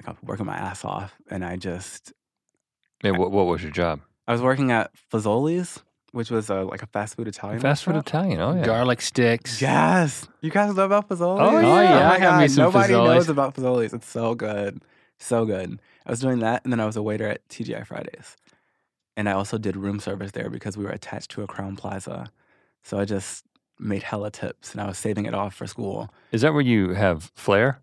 like 0.00 0.08
I 0.08 0.10
was 0.12 0.22
working 0.22 0.46
my 0.46 0.56
ass 0.56 0.84
off 0.84 1.14
and 1.30 1.44
I 1.44 1.56
just 1.56 2.12
Yeah, 3.02 3.10
what, 3.12 3.30
what 3.32 3.46
was 3.46 3.62
your 3.62 3.72
job? 3.72 4.00
I 4.26 4.32
was 4.32 4.40
working 4.40 4.70
at 4.70 4.90
Fazoli's, 5.12 5.82
which 6.12 6.30
was 6.30 6.48
a, 6.48 6.62
like 6.62 6.82
a 6.82 6.86
fast 6.86 7.16
food 7.16 7.28
Italian 7.28 7.60
Fast 7.60 7.84
food. 7.84 7.96
Italian. 7.96 8.40
Oh 8.40 8.54
yeah. 8.54 8.64
Garlic 8.64 9.00
sticks. 9.02 9.60
Yes, 9.60 10.26
you 10.40 10.50
guys 10.50 10.74
know 10.74 10.84
about 10.84 11.08
Fazoli's. 11.08 11.40
Oh, 11.40 11.58
yeah. 11.60 11.66
Oh, 11.66 11.82
yeah, 11.82 12.08
my 12.08 12.14
I 12.14 12.18
got 12.20 12.38
me 12.40 12.44
God, 12.46 12.50
some 12.50 12.64
Nobody 12.64 12.92
Fazoli's. 12.94 13.14
knows 13.14 13.28
about 13.28 13.54
Fazoli's. 13.54 13.92
It's 13.92 14.08
so 14.08 14.34
good, 14.34 14.80
so 15.18 15.44
good. 15.44 15.80
I 16.06 16.10
was 16.10 16.20
doing 16.20 16.38
that, 16.40 16.62
and 16.64 16.72
then 16.72 16.80
I 16.80 16.86
was 16.86 16.96
a 16.96 17.02
waiter 17.02 17.28
at 17.28 17.46
TGI 17.48 17.86
Fridays, 17.86 18.36
and 19.16 19.28
I 19.28 19.32
also 19.32 19.58
did 19.58 19.76
room 19.76 20.00
service 20.00 20.32
there 20.32 20.50
because 20.50 20.76
we 20.76 20.84
were 20.84 20.90
attached 20.90 21.30
to 21.32 21.42
a 21.42 21.46
Crowne 21.46 21.76
Plaza. 21.76 22.26
So 22.82 22.98
I 22.98 23.04
just 23.04 23.44
made 23.78 24.02
hella 24.02 24.30
tips, 24.30 24.72
and 24.72 24.80
I 24.80 24.86
was 24.86 24.98
saving 24.98 25.26
it 25.26 25.34
off 25.34 25.54
for 25.54 25.66
school. 25.66 26.10
Is 26.32 26.42
that 26.42 26.52
where 26.52 26.62
you 26.62 26.94
have 26.94 27.30
flair? 27.34 27.80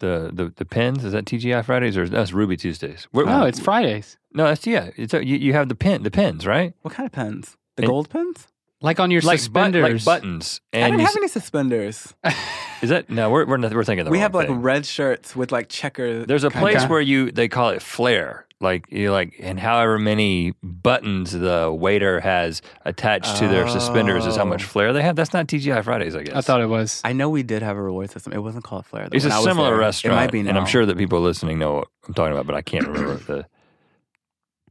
The 0.00 0.30
the 0.32 0.52
the 0.56 0.64
pins? 0.64 1.04
Is 1.04 1.12
that 1.12 1.24
TGI 1.24 1.64
Fridays 1.64 1.96
or 1.96 2.08
that's 2.08 2.32
Ruby 2.32 2.56
Tuesdays? 2.56 3.06
Where- 3.12 3.26
Oh, 3.28 3.44
it's 3.44 3.60
Fridays. 3.60 4.16
no, 4.32 4.44
that's 4.44 4.66
yeah. 4.66 4.90
It's 4.96 5.14
a, 5.14 5.24
you, 5.24 5.36
you 5.36 5.52
have 5.52 5.68
the 5.68 5.74
pin 5.76 6.02
the 6.02 6.10
pins 6.10 6.46
right? 6.46 6.74
What 6.82 6.92
kind 6.92 7.06
of 7.06 7.12
pens? 7.12 7.56
The 7.76 7.84
It- 7.84 7.86
gold 7.86 8.10
pens? 8.10 8.48
Like 8.82 9.00
on 9.00 9.10
your 9.10 9.22
Like, 9.22 9.36
but, 9.38 9.40
suspenders. 9.40 10.04
like 10.06 10.22
buttons. 10.22 10.60
I 10.74 10.78
And 10.78 10.84
didn't 10.92 11.00
you, 11.00 11.06
have 11.06 11.16
any 11.16 11.28
suspenders. 11.28 12.12
is 12.82 12.90
that 12.90 13.08
no? 13.08 13.30
We're 13.30 13.46
we're, 13.46 13.56
not, 13.56 13.72
we're 13.72 13.84
thinking 13.84 14.04
the 14.04 14.10
we 14.10 14.18
wrong 14.18 14.22
have 14.22 14.34
like 14.34 14.48
thing. 14.48 14.60
red 14.60 14.84
shirts 14.84 15.34
with 15.34 15.50
like 15.52 15.68
checker. 15.70 16.26
There's 16.26 16.44
a 16.44 16.50
kinda- 16.50 16.60
place 16.70 16.88
where 16.88 17.00
you 17.00 17.30
they 17.30 17.48
call 17.48 17.70
it 17.70 17.80
flair. 17.80 18.46
Like 18.64 18.90
you 18.90 19.12
like 19.12 19.36
and 19.38 19.60
however 19.60 19.98
many 19.98 20.54
buttons 20.62 21.30
the 21.32 21.70
waiter 21.72 22.18
has 22.20 22.62
attached 22.84 23.36
to 23.36 23.46
their 23.46 23.68
suspenders 23.68 24.26
is 24.26 24.34
how 24.36 24.44
much 24.44 24.64
Oh. 24.64 24.66
flair 24.66 24.92
they 24.92 25.02
have. 25.02 25.14
That's 25.14 25.32
not 25.32 25.46
TGI 25.46 25.84
Fridays, 25.84 26.16
I 26.16 26.22
guess. 26.24 26.34
I 26.34 26.40
thought 26.40 26.60
it 26.62 26.68
was. 26.68 27.00
I 27.04 27.12
know 27.12 27.28
we 27.28 27.42
did 27.44 27.62
have 27.62 27.76
a 27.76 27.82
reward 27.82 28.10
system. 28.10 28.32
It 28.32 28.42
wasn't 28.42 28.64
called 28.64 28.86
Flair. 28.86 29.08
Though, 29.08 29.14
it's 29.16 29.24
a 29.24 29.28
when 29.28 29.32
I 29.36 29.38
was 29.38 29.44
similar 29.46 29.68
there. 29.70 29.78
restaurant, 29.78 30.14
It 30.18 30.20
might 30.24 30.32
be 30.32 30.42
now. 30.42 30.48
and 30.48 30.58
I'm 30.58 30.66
sure 30.66 30.84
that 30.86 30.96
people 30.98 31.20
listening 31.20 31.58
know 31.60 31.74
what 31.74 31.88
I'm 32.08 32.14
talking 32.14 32.32
about, 32.32 32.46
but 32.46 32.56
I 32.56 32.62
can't 32.62 32.86
remember 32.88 33.14
the. 33.16 33.46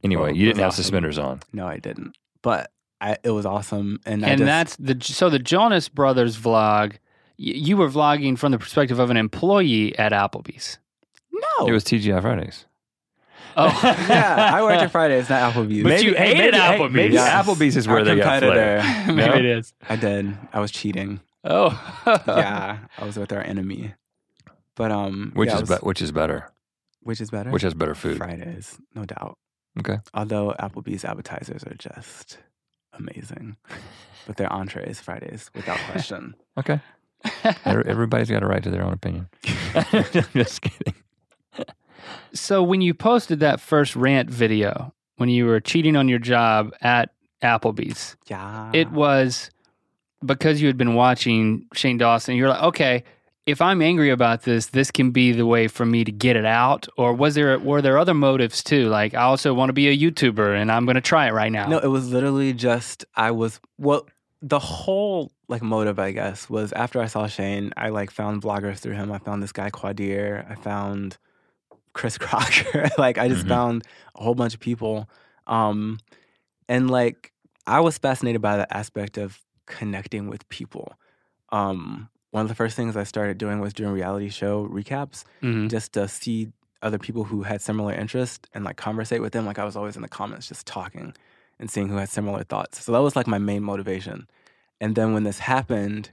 Anyway, 0.02 0.22
Well, 0.28 0.36
you 0.36 0.44
didn't 0.46 0.58
was 0.58 0.64
have 0.64 0.74
suspenders 0.74 1.18
on. 1.18 1.40
No, 1.54 1.66
I 1.66 1.78
didn't. 1.78 2.14
But 2.42 2.70
I, 3.00 3.16
it 3.24 3.30
was 3.30 3.46
awesome, 3.46 4.00
and, 4.04 4.24
I 4.24 4.28
and 4.30 4.38
just, 4.40 4.46
that's 4.46 4.76
the 4.76 4.98
so 5.00 5.30
the 5.30 5.38
Jonas 5.38 5.88
Brothers 5.88 6.36
vlog. 6.38 6.92
y- 6.92 6.96
You 7.38 7.76
were 7.78 7.88
vlogging 7.88 8.36
from 8.38 8.52
the 8.52 8.58
perspective 8.58 8.98
of 8.98 9.10
an 9.10 9.16
employee 9.16 9.98
at 9.98 10.12
Applebee's. 10.12 10.78
no. 11.32 11.66
It 11.66 11.72
was 11.72 11.84
TGI 11.84 12.20
Fridays. 12.20 12.66
Oh, 13.56 13.66
yeah, 14.08 14.50
I 14.54 14.62
worked 14.62 14.82
at 14.82 14.90
Fridays, 14.90 15.28
not 15.28 15.52
Applebee's. 15.52 15.82
But 15.82 16.02
you 16.02 16.10
ate 16.16 16.36
maybe, 16.36 16.56
at 16.56 16.76
hey, 16.78 16.88
maybe 16.88 17.14
Yes. 17.14 17.46
Applebee's 17.46 17.76
is 17.76 17.86
Our 17.86 17.94
where 17.94 18.04
they 18.04 18.16
got 18.16 18.40
competitor. 18.42 18.82
flair. 18.82 19.06
maybe 19.14 19.28
No? 19.28 19.34
it 19.36 19.44
is. 19.44 19.72
I 19.88 19.96
did. 19.96 20.36
I 20.52 20.60
was 20.60 20.70
cheating. 20.70 21.20
Oh, 21.44 21.70
yeah, 22.06 22.78
I 22.98 23.04
was 23.04 23.16
with 23.18 23.32
our 23.32 23.42
enemy. 23.42 23.94
But 24.76 24.90
um, 24.90 25.32
Which 25.34 25.48
yeah, 25.50 25.56
is 25.56 25.62
it 25.62 25.68
was- 25.68 25.78
be- 25.80 25.86
which 25.86 26.02
is 26.02 26.12
better? 26.12 26.50
which 27.02 27.20
is 27.20 27.30
better? 27.30 27.50
Which 27.50 27.62
has 27.62 27.74
better 27.74 27.94
food? 27.94 28.16
Fridays, 28.16 28.78
no 28.94 29.04
doubt. 29.04 29.36
Okay. 29.78 29.98
Although 30.14 30.54
Applebee's 30.58 31.04
appetizers 31.04 31.62
are 31.64 31.74
just 31.74 32.38
amazing, 32.94 33.56
but 34.26 34.36
their 34.38 34.50
entrees 34.52 35.00
Fridays 35.00 35.50
without 35.54 35.78
question. 35.90 36.34
Okay. 36.58 36.80
Everybody's 37.64 38.30
got 38.30 38.42
a 38.42 38.46
right 38.46 38.62
to 38.62 38.70
their 38.70 38.82
own 38.84 38.92
opinion. 38.94 39.28
Just 40.32 40.62
kidding. 40.62 40.94
So 42.32 42.62
when 42.62 42.80
you 42.80 42.94
posted 42.94 43.40
that 43.40 43.60
first 43.60 43.96
rant 43.96 44.30
video 44.30 44.92
when 45.16 45.28
you 45.28 45.46
were 45.46 45.60
cheating 45.60 45.96
on 45.96 46.08
your 46.08 46.18
job 46.18 46.74
at 46.80 47.10
Applebee's, 47.42 48.16
yeah, 48.26 48.70
it 48.72 48.90
was 48.90 49.50
because 50.24 50.60
you 50.60 50.66
had 50.66 50.76
been 50.76 50.94
watching 50.94 51.66
Shane 51.74 51.98
Dawson. 51.98 52.36
You're 52.36 52.48
like, 52.48 52.62
okay, 52.62 53.04
if 53.46 53.60
I'm 53.60 53.82
angry 53.82 54.10
about 54.10 54.42
this, 54.42 54.66
this 54.66 54.90
can 54.90 55.10
be 55.10 55.32
the 55.32 55.46
way 55.46 55.68
for 55.68 55.84
me 55.84 56.04
to 56.04 56.12
get 56.12 56.36
it 56.36 56.46
out. 56.46 56.88
Or 56.96 57.12
was 57.12 57.34
there 57.34 57.58
were 57.58 57.82
there 57.82 57.98
other 57.98 58.14
motives 58.14 58.62
too? 58.62 58.88
Like 58.88 59.14
I 59.14 59.22
also 59.22 59.52
want 59.52 59.68
to 59.68 59.74
be 59.74 59.88
a 59.88 59.96
YouTuber 59.96 60.60
and 60.60 60.72
I'm 60.72 60.86
going 60.86 60.94
to 60.96 61.00
try 61.00 61.28
it 61.28 61.32
right 61.32 61.52
now. 61.52 61.68
No, 61.68 61.78
it 61.78 61.88
was 61.88 62.10
literally 62.10 62.52
just 62.52 63.04
I 63.14 63.30
was 63.30 63.60
well. 63.78 64.06
The 64.40 64.58
whole 64.58 65.32
like 65.48 65.62
motive, 65.62 65.98
I 65.98 66.12
guess, 66.12 66.50
was 66.50 66.72
after 66.72 67.00
I 67.00 67.06
saw 67.06 67.26
Shane, 67.26 67.72
I 67.76 67.88
like 67.88 68.10
found 68.10 68.42
vloggers 68.42 68.78
through 68.78 68.94
him. 68.94 69.10
I 69.10 69.18
found 69.18 69.42
this 69.42 69.52
guy 69.52 69.70
Quadir. 69.70 70.50
I 70.50 70.54
found 70.54 71.16
Chris 71.94 72.18
Crocker. 72.24 72.90
like 72.98 73.16
I 73.18 73.28
just 73.28 73.46
Mhm. 73.46 73.48
found 73.48 73.84
a 74.14 74.22
whole 74.22 74.34
bunch 74.34 74.52
of 74.54 74.60
people, 74.60 75.08
um, 75.46 75.98
and 76.68 76.90
like 76.90 77.32
I 77.66 77.80
was 77.80 77.96
fascinated 77.98 78.42
by 78.42 78.56
the 78.58 78.76
aspect 78.76 79.16
of 79.16 79.40
connecting 79.66 80.28
with 80.28 80.46
people. 80.50 80.94
Um, 81.50 82.10
one 82.30 82.42
of 82.42 82.48
the 82.48 82.54
first 82.54 82.76
things 82.76 82.96
I 82.96 83.04
started 83.04 83.38
doing 83.38 83.60
was 83.60 83.72
doing 83.72 83.92
reality 83.92 84.28
show 84.28 84.66
recaps 84.68 85.24
Mhm. 85.42 85.70
just 85.70 85.92
to 85.94 86.08
see 86.08 86.52
other 86.82 86.98
people 86.98 87.24
who 87.24 87.44
had 87.44 87.62
similar 87.62 87.94
interests 87.94 88.46
and 88.52 88.64
like 88.64 88.76
conversate 88.76 89.22
with 89.22 89.32
them. 89.32 89.46
Like 89.46 89.58
I 89.58 89.64
was 89.64 89.76
always 89.76 89.96
in 89.96 90.02
the 90.02 90.08
comments 90.08 90.48
just 90.48 90.66
talking 90.66 91.14
and 91.58 91.70
seeing 91.70 91.88
who 91.88 91.96
had 91.96 92.08
similar 92.10 92.42
thoughts. 92.42 92.84
So 92.84 92.92
that 92.92 92.98
was 92.98 93.16
like 93.16 93.26
my 93.26 93.38
main 93.38 93.62
motivation. 93.62 94.28
And 94.80 94.94
then 94.96 95.14
when 95.14 95.22
this 95.22 95.38
happened, 95.38 96.10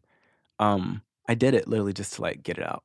um, 0.60 1.02
I 1.28 1.34
did 1.34 1.54
it 1.54 1.67
literally 1.67 1.91
just 1.94 2.13
to 2.13 2.22
like 2.22 2.44
get 2.44 2.58
it 2.58 2.65
out, 2.65 2.84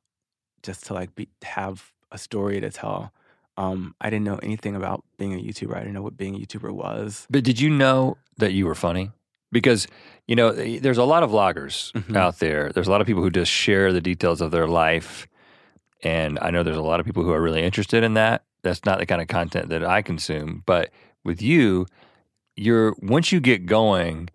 just 0.63 0.85
to 0.87 0.93
like 0.93 1.15
be 1.15 1.29
have 1.43 1.93
a 2.11 2.17
story 2.17 2.59
to 2.61 2.69
tell. 2.69 3.11
Um, 3.57 3.95
I 3.99 4.09
didn't 4.09 4.25
know 4.25 4.37
anything 4.37 4.75
about 4.75 5.03
being 5.17 5.33
a 5.33 5.37
YouTuber. 5.41 5.75
I 5.75 5.79
didn't 5.79 5.93
know 5.93 6.03
what 6.03 6.15
being 6.17 6.35
a 6.35 6.39
YouTuber 6.39 6.71
was. 6.71 7.25
But 7.29 7.43
did 7.43 7.59
you 7.59 7.69
know 7.69 8.17
that 8.37 8.53
you 8.53 8.65
were 8.67 8.75
funny? 8.75 9.11
Because 9.51 9.87
you 10.27 10.35
know, 10.35 10.51
there's 10.51 10.97
a 10.97 11.05
lot 11.05 11.23
of 11.23 11.31
vloggers 11.31 11.91
Mhm. 11.93 12.15
out 12.17 12.39
there. 12.39 12.71
There's 12.73 12.87
a 12.87 12.91
lot 12.91 12.99
of 13.01 13.07
people 13.07 13.23
who 13.23 13.29
just 13.29 13.51
share 13.51 13.93
the 13.93 14.01
details 14.01 14.41
of 14.41 14.51
their 14.51 14.67
life, 14.67 15.25
and 16.03 16.37
I 16.41 16.51
know 16.51 16.63
there's 16.63 16.77
a 16.77 16.81
lot 16.81 16.99
of 16.99 17.05
people 17.05 17.23
who 17.23 17.31
are 17.31 17.41
really 17.41 17.63
interested 17.63 18.03
in 18.03 18.13
that. 18.15 18.43
That's 18.61 18.83
not 18.85 18.99
the 18.99 19.05
kind 19.05 19.21
of 19.21 19.27
content 19.29 19.69
that 19.69 19.83
I 19.85 20.01
consume. 20.01 20.63
But 20.65 20.91
with 21.23 21.41
you, 21.41 21.85
you're 22.55 22.93
once 23.01 23.31
you 23.31 23.39
get 23.39 23.65
going, 23.65 24.29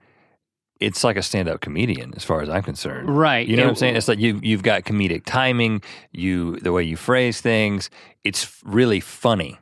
it's 0.82 1.04
like 1.04 1.16
a 1.16 1.22
stand-up 1.22 1.60
comedian, 1.60 2.12
as 2.16 2.24
far 2.24 2.42
as 2.42 2.48
I'm 2.48 2.62
concerned. 2.62 3.16
Right. 3.16 3.46
You 3.46 3.56
know 3.56 3.64
what 3.64 3.70
I'm 3.70 3.76
saying? 3.76 3.96
It's 3.96 4.08
like 4.08 4.18
you 4.18 4.40
you've 4.42 4.62
got 4.62 4.84
comedic 4.84 5.24
timing, 5.24 5.82
you 6.12 6.56
the 6.56 6.72
way 6.72 6.82
you 6.82 6.96
phrase 6.96 7.40
things. 7.40 7.90
It's 8.24 8.60
really 8.64 9.00
funny. 9.00 9.58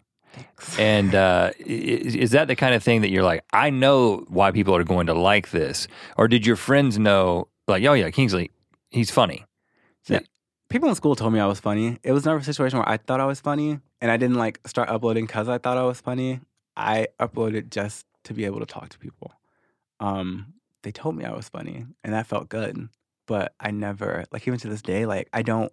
And 0.79 1.15
uh, 1.15 1.51
is, 1.59 2.15
is 2.15 2.31
that 2.31 2.49
the 2.49 2.57
kind 2.57 2.75
of 2.75 2.83
thing 2.83 3.01
that 3.03 3.11
you're 3.11 3.23
like, 3.23 3.45
I 3.53 3.71
know 3.71 4.25
why 4.29 4.53
people 4.53 4.75
are 4.77 4.85
going 4.85 5.07
to 5.07 5.15
like 5.15 5.51
this, 5.51 5.89
or 6.17 6.29
did 6.29 6.47
your 6.47 6.57
friends 6.57 6.99
know, 6.99 7.49
like, 7.67 7.85
oh 7.85 7.95
yeah, 7.95 8.11
Kingsley, 8.11 8.51
he's 8.91 9.11
funny. 9.11 9.45
Yeah, 10.07 10.21
People 10.71 10.89
in 10.89 10.95
school 10.95 11.17
told 11.17 11.33
me 11.33 11.41
I 11.41 11.47
was 11.47 11.59
funny. 11.59 11.99
It 12.05 12.13
was 12.13 12.25
never 12.25 12.39
a 12.39 12.45
situation 12.45 12.79
where 12.79 12.89
I 12.89 12.97
thought 12.97 13.21
I 13.21 13.27
was 13.27 13.41
funny 13.41 13.81
and 14.01 14.11
I 14.11 14.17
didn't 14.17 14.37
like 14.37 14.61
start 14.67 14.89
uploading 14.89 15.27
because 15.27 15.49
I 15.49 15.59
thought 15.59 15.77
I 15.77 15.83
was 15.83 16.01
funny. 16.01 16.41
I 16.77 17.09
uploaded 17.19 17.71
just 17.71 18.07
to 18.25 18.35
be 18.35 18.45
able 18.45 18.61
to 18.61 18.67
talk 18.67 18.89
to 18.91 18.99
people. 18.99 19.33
Um, 19.99 20.55
they 20.83 20.93
told 20.93 21.17
me 21.17 21.25
I 21.25 21.33
was 21.33 21.49
funny 21.49 21.87
and 22.05 22.13
that 22.15 22.27
felt 22.27 22.49
good. 22.49 22.89
But 23.27 23.55
I 23.61 23.71
never 23.71 24.25
like 24.33 24.47
even 24.49 24.59
to 24.61 24.69
this 24.69 24.83
day, 24.83 25.07
like 25.07 25.29
I 25.33 25.43
don't 25.43 25.73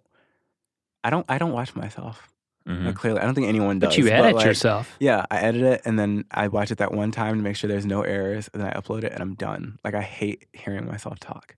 I 1.02 1.10
don't 1.10 1.26
I 1.28 1.38
don't 1.38 1.52
watch 1.52 1.74
myself. 1.74 2.28
Mhm. 2.66 2.84
Like, 2.86 2.96
clearly, 2.96 3.20
I 3.20 3.24
don't 3.24 3.34
think 3.34 3.46
anyone 3.48 3.78
does. 3.78 3.90
But 3.96 3.98
you 3.98 4.08
edit 4.10 4.34
like, 4.36 4.44
yourself. 4.44 4.94
Yeah, 5.00 5.24
I 5.30 5.38
edit 5.38 5.62
it 5.62 5.82
and 5.86 5.98
then 5.98 6.24
I 6.30 6.48
watch 6.48 6.70
it 6.70 6.78
that 6.78 6.92
one 6.92 7.10
time 7.10 7.36
to 7.36 7.42
make 7.42 7.56
sure 7.56 7.66
there's 7.68 7.86
no 7.86 8.02
errors, 8.02 8.50
and 8.52 8.62
then 8.62 8.68
I 8.70 8.78
upload 8.78 9.04
it 9.04 9.12
and 9.12 9.22
I'm 9.22 9.34
done. 9.34 9.78
Like 9.84 9.94
I 9.94 10.02
hate 10.02 10.46
hearing 10.52 10.86
myself 10.86 11.18
talk. 11.18 11.56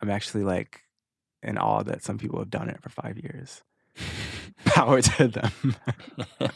I'm 0.00 0.08
actually 0.10 0.44
like 0.44 0.80
in 1.42 1.58
awe 1.58 1.82
that 1.82 2.02
some 2.02 2.18
people 2.18 2.38
have 2.38 2.50
done 2.50 2.68
it 2.70 2.80
for 2.82 2.88
five 2.88 3.18
years. 3.18 3.62
Power 4.64 5.02
to 5.02 5.28
them. 5.28 5.76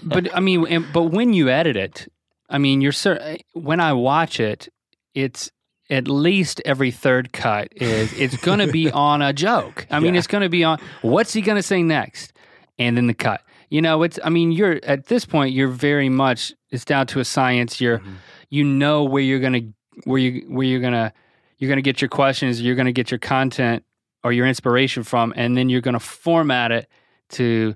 but 0.02 0.34
I 0.34 0.40
mean, 0.40 0.66
and- 0.66 0.86
but 0.92 1.04
when 1.04 1.32
you 1.34 1.48
edit 1.50 1.76
it, 1.76 2.10
I 2.48 2.58
mean, 2.58 2.80
you're 2.80 2.92
cer- 2.92 3.36
when 3.52 3.78
I 3.80 3.92
watch 3.92 4.40
it, 4.40 4.68
it's 5.14 5.50
at 5.90 6.08
least 6.08 6.60
every 6.64 6.90
third 6.90 7.32
cut 7.32 7.68
is 7.76 8.12
it's 8.14 8.36
going 8.38 8.58
to 8.60 8.66
be 8.72 8.90
on 8.92 9.20
a 9.22 9.32
joke. 9.32 9.86
I 9.90 10.00
mean, 10.00 10.14
Yeah. 10.14 10.18
it's 10.18 10.26
going 10.26 10.42
to 10.42 10.48
be 10.48 10.64
on 10.64 10.78
what's 11.02 11.32
he 11.32 11.40
going 11.42 11.56
to 11.56 11.62
say 11.62 11.82
next, 11.82 12.32
and 12.78 12.96
then 12.96 13.06
the 13.06 13.14
cut. 13.14 13.42
You 13.68 13.80
know, 13.82 14.02
it's. 14.02 14.18
I 14.24 14.28
mean, 14.30 14.52
you're 14.52 14.80
at 14.84 15.06
this 15.06 15.24
point, 15.24 15.54
you're 15.54 15.68
very 15.68 16.08
much. 16.08 16.52
It's 16.70 16.84
down 16.84 17.06
to 17.08 17.20
a 17.20 17.24
science. 17.24 17.80
You're, 17.80 17.98
Mhm. 18.00 18.14
you 18.50 18.64
know, 18.64 19.04
where 19.04 19.22
you're 19.22 19.40
gonna, 19.40 19.60
where 20.04 20.18
you, 20.18 20.44
where 20.48 20.66
you're 20.66 20.80
gonna, 20.80 21.12
you're 21.58 21.68
gonna 21.70 21.80
get 21.82 22.00
your 22.02 22.08
questions. 22.10 22.60
You're 22.60 22.74
gonna 22.74 22.92
get 22.92 23.10
your 23.10 23.18
content 23.18 23.84
or 24.24 24.32
your 24.32 24.46
inspiration 24.46 25.02
from, 25.04 25.32
and 25.36 25.56
then 25.56 25.68
you're 25.70 25.80
gonna 25.80 26.00
format 26.00 26.70
it 26.70 26.86
to. 27.30 27.74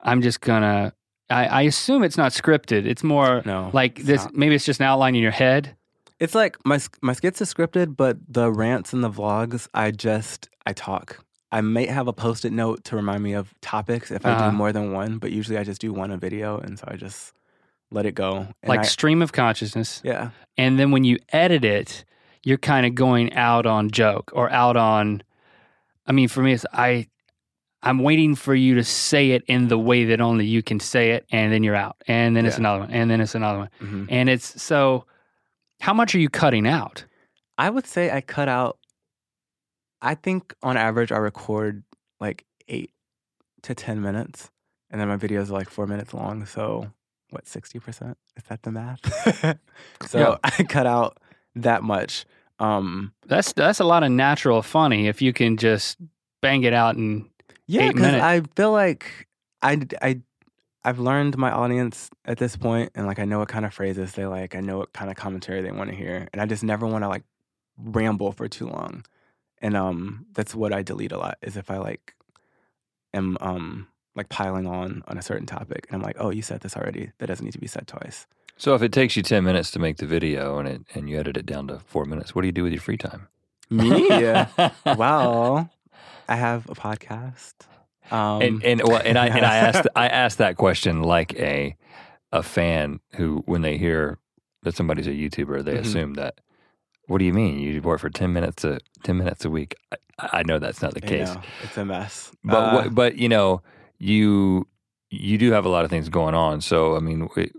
I'm 0.00 0.20
just 0.20 0.40
gonna. 0.40 0.92
I, 1.30 1.46
I 1.46 1.62
assume 1.62 2.02
it's 2.04 2.16
not 2.18 2.32
scripted. 2.32 2.84
It's 2.84 3.02
more 3.04 3.40
No, 3.46 3.70
like 3.72 3.98
it's 4.00 4.06
this. 4.08 4.24
not. 4.24 4.34
Maybe 4.34 4.54
it's 4.56 4.64
just 4.66 4.80
an 4.80 4.86
outline 4.86 5.14
in 5.14 5.22
your 5.22 5.30
head. 5.30 5.76
It's 6.20 6.34
like 6.34 6.56
my 6.64 6.78
my 7.02 7.12
skits 7.12 7.42
are 7.42 7.44
scripted, 7.44 7.96
but 7.96 8.18
the 8.28 8.50
rants 8.52 8.92
and 8.92 9.02
the 9.02 9.10
vlogs, 9.10 9.68
I 9.74 9.90
just 9.90 10.48
I 10.66 10.72
talk. 10.72 11.24
I 11.50 11.60
may 11.60 11.86
have 11.86 12.08
a 12.08 12.12
post-it 12.12 12.52
note 12.52 12.82
to 12.84 12.96
remind 12.96 13.22
me 13.22 13.32
of 13.34 13.54
topics 13.60 14.10
if 14.10 14.26
I 14.26 14.30
Uh-huh. 14.30 14.50
do 14.50 14.56
more 14.56 14.72
than 14.72 14.92
one, 14.92 15.18
but 15.18 15.30
usually 15.30 15.56
I 15.56 15.62
just 15.64 15.80
do 15.80 15.92
one 15.92 16.10
a 16.10 16.16
video, 16.16 16.58
and 16.58 16.78
so 16.78 16.84
I 16.88 16.96
just 16.96 17.32
let 17.92 18.06
it 18.06 18.14
go. 18.16 18.48
And 18.62 18.68
like 18.68 18.80
I- 18.80 18.84
stream 18.84 19.22
of 19.22 19.32
consciousness. 19.32 20.00
yeah, 20.04 20.30
And 20.56 20.78
then 20.80 20.90
when 20.90 21.04
you 21.04 21.18
edit 21.28 21.64
it, 21.64 22.04
you're 22.42 22.58
kind 22.58 22.86
of 22.86 22.94
going 22.96 23.32
out 23.34 23.66
on 23.66 23.90
joke 23.90 24.30
or 24.34 24.50
out 24.50 24.76
on. 24.76 25.22
I 26.06 26.12
mean, 26.12 26.28
for 26.28 26.42
me, 26.42 26.52
it's 26.52 26.66
I. 26.72 27.06
I'm 27.82 27.98
waiting 27.98 28.34
for 28.34 28.54
you 28.54 28.74
to 28.76 28.84
say 28.84 29.32
it 29.32 29.42
in 29.46 29.68
the 29.68 29.78
way 29.78 30.06
that 30.06 30.20
only 30.20 30.46
you 30.46 30.62
can 30.62 30.80
say 30.80 31.10
it, 31.10 31.26
and 31.30 31.52
then 31.52 31.62
you're 31.62 31.74
out, 31.76 31.96
and 32.08 32.34
then 32.36 32.46
it's 32.46 32.56
another 32.56 32.80
one, 32.80 32.90
and 32.90 33.10
then 33.10 33.20
it's 33.20 33.34
another 33.34 33.58
one, 33.58 33.68
Mhm. 33.80 34.06
and 34.10 34.28
it's 34.30 34.60
so. 34.62 35.04
How 35.80 35.92
much 35.94 36.14
are 36.14 36.18
you 36.18 36.28
cutting 36.28 36.66
out? 36.66 37.04
I 37.58 37.70
would 37.70 37.86
say 37.86 38.10
I 38.10 38.20
cut 38.20 38.48
out. 38.48 38.78
I 40.02 40.14
think 40.14 40.54
on 40.62 40.76
average 40.76 41.12
I 41.12 41.16
record 41.18 41.82
like 42.20 42.44
eight 42.68 42.90
to 43.62 43.74
ten 43.74 44.02
minutes, 44.02 44.50
and 44.90 45.00
then 45.00 45.08
my 45.08 45.16
videos 45.16 45.50
are 45.50 45.54
like 45.54 45.70
four 45.70 45.86
minutes 45.86 46.12
long. 46.12 46.46
So 46.46 46.90
what, 47.30 47.46
sixty 47.46 47.78
percent? 47.78 48.18
Is 48.36 48.44
that 48.44 48.62
the 48.62 48.70
math? 48.72 49.58
so 50.06 50.18
Yeah. 50.18 50.36
I 50.42 50.62
cut 50.64 50.86
out 50.86 51.18
that 51.54 51.82
much. 51.82 52.26
Um, 52.58 53.12
That's 53.26 53.52
that's 53.52 53.80
a 53.80 53.84
lot 53.84 54.02
of 54.04 54.10
natural 54.12 54.62
funny 54.62 55.08
if 55.08 55.20
you 55.20 55.32
can 55.32 55.56
just 55.56 55.98
bang 56.40 56.62
it 56.62 56.72
out 56.72 56.96
and 56.96 57.28
yeah, 57.66 57.90
because. 57.90 58.14
I 58.14 58.42
feel 58.54 58.70
like 58.72 59.26
I 59.62 59.80
I 60.00 60.20
I've 60.84 60.98
learned 60.98 61.38
my 61.38 61.50
audience 61.50 62.10
at 62.26 62.38
this 62.38 62.56
point, 62.56 62.92
and 62.94 63.06
like 63.06 63.18
I 63.18 63.24
know 63.24 63.38
what 63.38 63.48
kind 63.48 63.64
of 63.64 63.72
phrases 63.72 64.12
they 64.12 64.26
like. 64.26 64.54
I 64.54 64.60
know 64.60 64.78
what 64.78 64.92
kind 64.92 65.10
of 65.10 65.16
commentary 65.16 65.62
they 65.62 65.72
want 65.72 65.90
to 65.90 65.96
hear, 65.96 66.28
and 66.32 66.42
I 66.42 66.46
just 66.46 66.62
never 66.62 66.86
want 66.86 67.04
to 67.04 67.08
like 67.08 67.24
ramble 67.78 68.32
for 68.32 68.48
too 68.48 68.66
long. 68.66 69.04
And 69.62 69.76
um, 69.76 70.26
that's 70.34 70.54
what 70.54 70.74
I 70.74 70.82
delete 70.82 71.12
a 71.12 71.18
lot 71.18 71.38
is 71.40 71.56
if 71.56 71.70
I 71.70 71.78
like 71.78 72.14
am 73.14 73.38
um 73.40 73.88
like 74.14 74.28
piling 74.28 74.66
on 74.66 75.02
on 75.08 75.16
a 75.16 75.22
certain 75.22 75.46
topic, 75.46 75.86
and 75.88 75.96
I'm 75.96 76.02
like, 76.02 76.16
oh, 76.18 76.30
you 76.30 76.42
said 76.42 76.60
this 76.60 76.76
already. 76.76 77.12
That 77.18 77.26
doesn't 77.26 77.44
need 77.44 77.52
to 77.52 77.58
be 77.58 77.66
said 77.66 77.86
twice. 77.86 78.26
So 78.56 78.74
if 78.74 78.82
it 78.82 78.92
takes 78.92 79.16
you 79.16 79.22
ten 79.22 79.42
minutes 79.42 79.70
to 79.72 79.78
make 79.78 79.96
the 79.96 80.06
video 80.06 80.58
and 80.58 80.68
it 80.68 80.82
and 80.94 81.08
you 81.08 81.18
edit 81.18 81.38
it 81.38 81.46
down 81.46 81.68
to 81.68 81.78
four 81.78 82.04
minutes, 82.04 82.34
what 82.34 82.42
do 82.42 82.46
you 82.46 82.52
do 82.52 82.62
with 82.62 82.72
your 82.72 82.82
free 82.82 82.98
time? 82.98 83.28
Me? 83.70 84.06
well, 84.84 85.70
I 86.28 86.36
have 86.36 86.68
a 86.68 86.74
podcast. 86.74 87.54
Um, 88.10 88.42
and 88.42 88.64
and 88.64 88.82
well, 88.84 89.00
and 89.04 89.18
I 89.18 89.26
and 89.28 89.44
I 89.46 89.56
asked 89.56 89.86
I 89.96 90.08
asked 90.08 90.38
that 90.38 90.56
question 90.56 91.02
like 91.02 91.34
a 91.34 91.76
a 92.32 92.42
fan 92.42 93.00
who 93.14 93.42
when 93.46 93.62
they 93.62 93.76
hear 93.78 94.18
that 94.62 94.74
somebody's 94.74 95.06
a 95.06 95.10
YouTuber, 95.10 95.64
they 95.64 95.74
Mhm. 95.76 95.80
assume 95.80 96.14
that. 96.14 96.40
What 97.06 97.18
do 97.18 97.24
you 97.26 97.34
mean? 97.34 97.58
You 97.58 97.82
work 97.82 98.00
for 98.00 98.08
ten 98.10 98.32
minutes 98.32 98.64
a 98.64 98.78
ten 99.02 99.18
minutes 99.18 99.44
a 99.44 99.50
week? 99.50 99.74
I, 99.92 99.96
I 100.38 100.42
know 100.42 100.58
that's 100.58 100.80
not 100.80 100.94
the 100.94 101.00
case, 101.02 101.28
it's 101.62 101.76
a 101.76 101.84
mess. 101.84 102.32
but 102.42 102.56
Uh, 102.62 102.72
what, 102.74 102.94
but 102.94 103.16
you 103.16 103.28
know 103.28 103.60
you 103.98 104.66
you 105.10 105.36
do 105.38 105.52
have 105.52 105.64
a 105.64 105.68
lot 105.68 105.84
of 105.84 105.90
things 105.90 106.08
going 106.08 106.34
on. 106.34 106.60
So 106.62 106.96
I 106.96 107.00
mean, 107.00 107.28
it, 107.36 107.52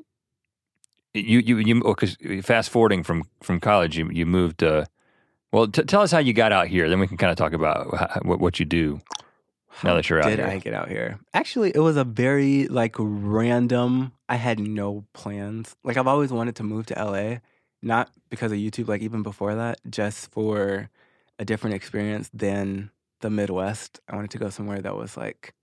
you 1.13 1.39
you 1.39 1.57
you 1.57 1.81
because 1.81 2.17
fast 2.43 2.69
forwarding 2.69 3.03
from 3.03 3.23
from 3.41 3.59
college, 3.59 3.97
you 3.97 4.09
you 4.11 4.25
moved 4.25 4.59
to. 4.59 4.87
Well, 5.51 5.67
t- 5.67 5.83
tell 5.83 6.01
us 6.01 6.11
how 6.11 6.17
you 6.19 6.33
got 6.33 6.51
out 6.51 6.67
here. 6.67 6.89
Then 6.89 6.99
we 6.99 7.07
can 7.07 7.15
kind 7.17 7.31
of 7.31 7.37
talk 7.37 7.53
about 7.53 7.95
how, 7.95 8.19
what 8.23 8.39
what 8.39 8.59
you 8.59 8.65
do. 8.65 8.99
Now 9.83 9.95
that 9.95 10.09
you're 10.09 10.21
out 10.21 10.29
did 10.29 10.39
here? 10.39 10.47
I 10.47 10.57
get 10.59 10.73
out 10.73 10.89
here? 10.89 11.19
Actually, 11.33 11.71
it 11.73 11.79
was 11.79 11.97
a 11.97 12.03
very 12.03 12.67
like 12.67 12.95
random. 12.97 14.13
I 14.29 14.35
had 14.35 14.59
no 14.59 15.05
plans. 15.13 15.75
Like 15.83 15.97
I've 15.97 16.07
always 16.07 16.31
wanted 16.31 16.55
to 16.57 16.63
move 16.63 16.85
to 16.87 16.95
LA, 16.95 17.37
not 17.81 18.11
because 18.29 18.51
of 18.51 18.57
YouTube. 18.57 18.87
Like 18.87 19.01
even 19.01 19.23
before 19.23 19.55
that, 19.55 19.79
just 19.89 20.31
for 20.31 20.89
a 21.39 21.45
different 21.45 21.75
experience 21.75 22.29
than 22.33 22.91
the 23.21 23.29
Midwest. 23.29 23.99
I 24.07 24.15
wanted 24.15 24.31
to 24.31 24.37
go 24.37 24.49
somewhere 24.49 24.81
that 24.81 24.95
was 24.95 25.17
like 25.17 25.53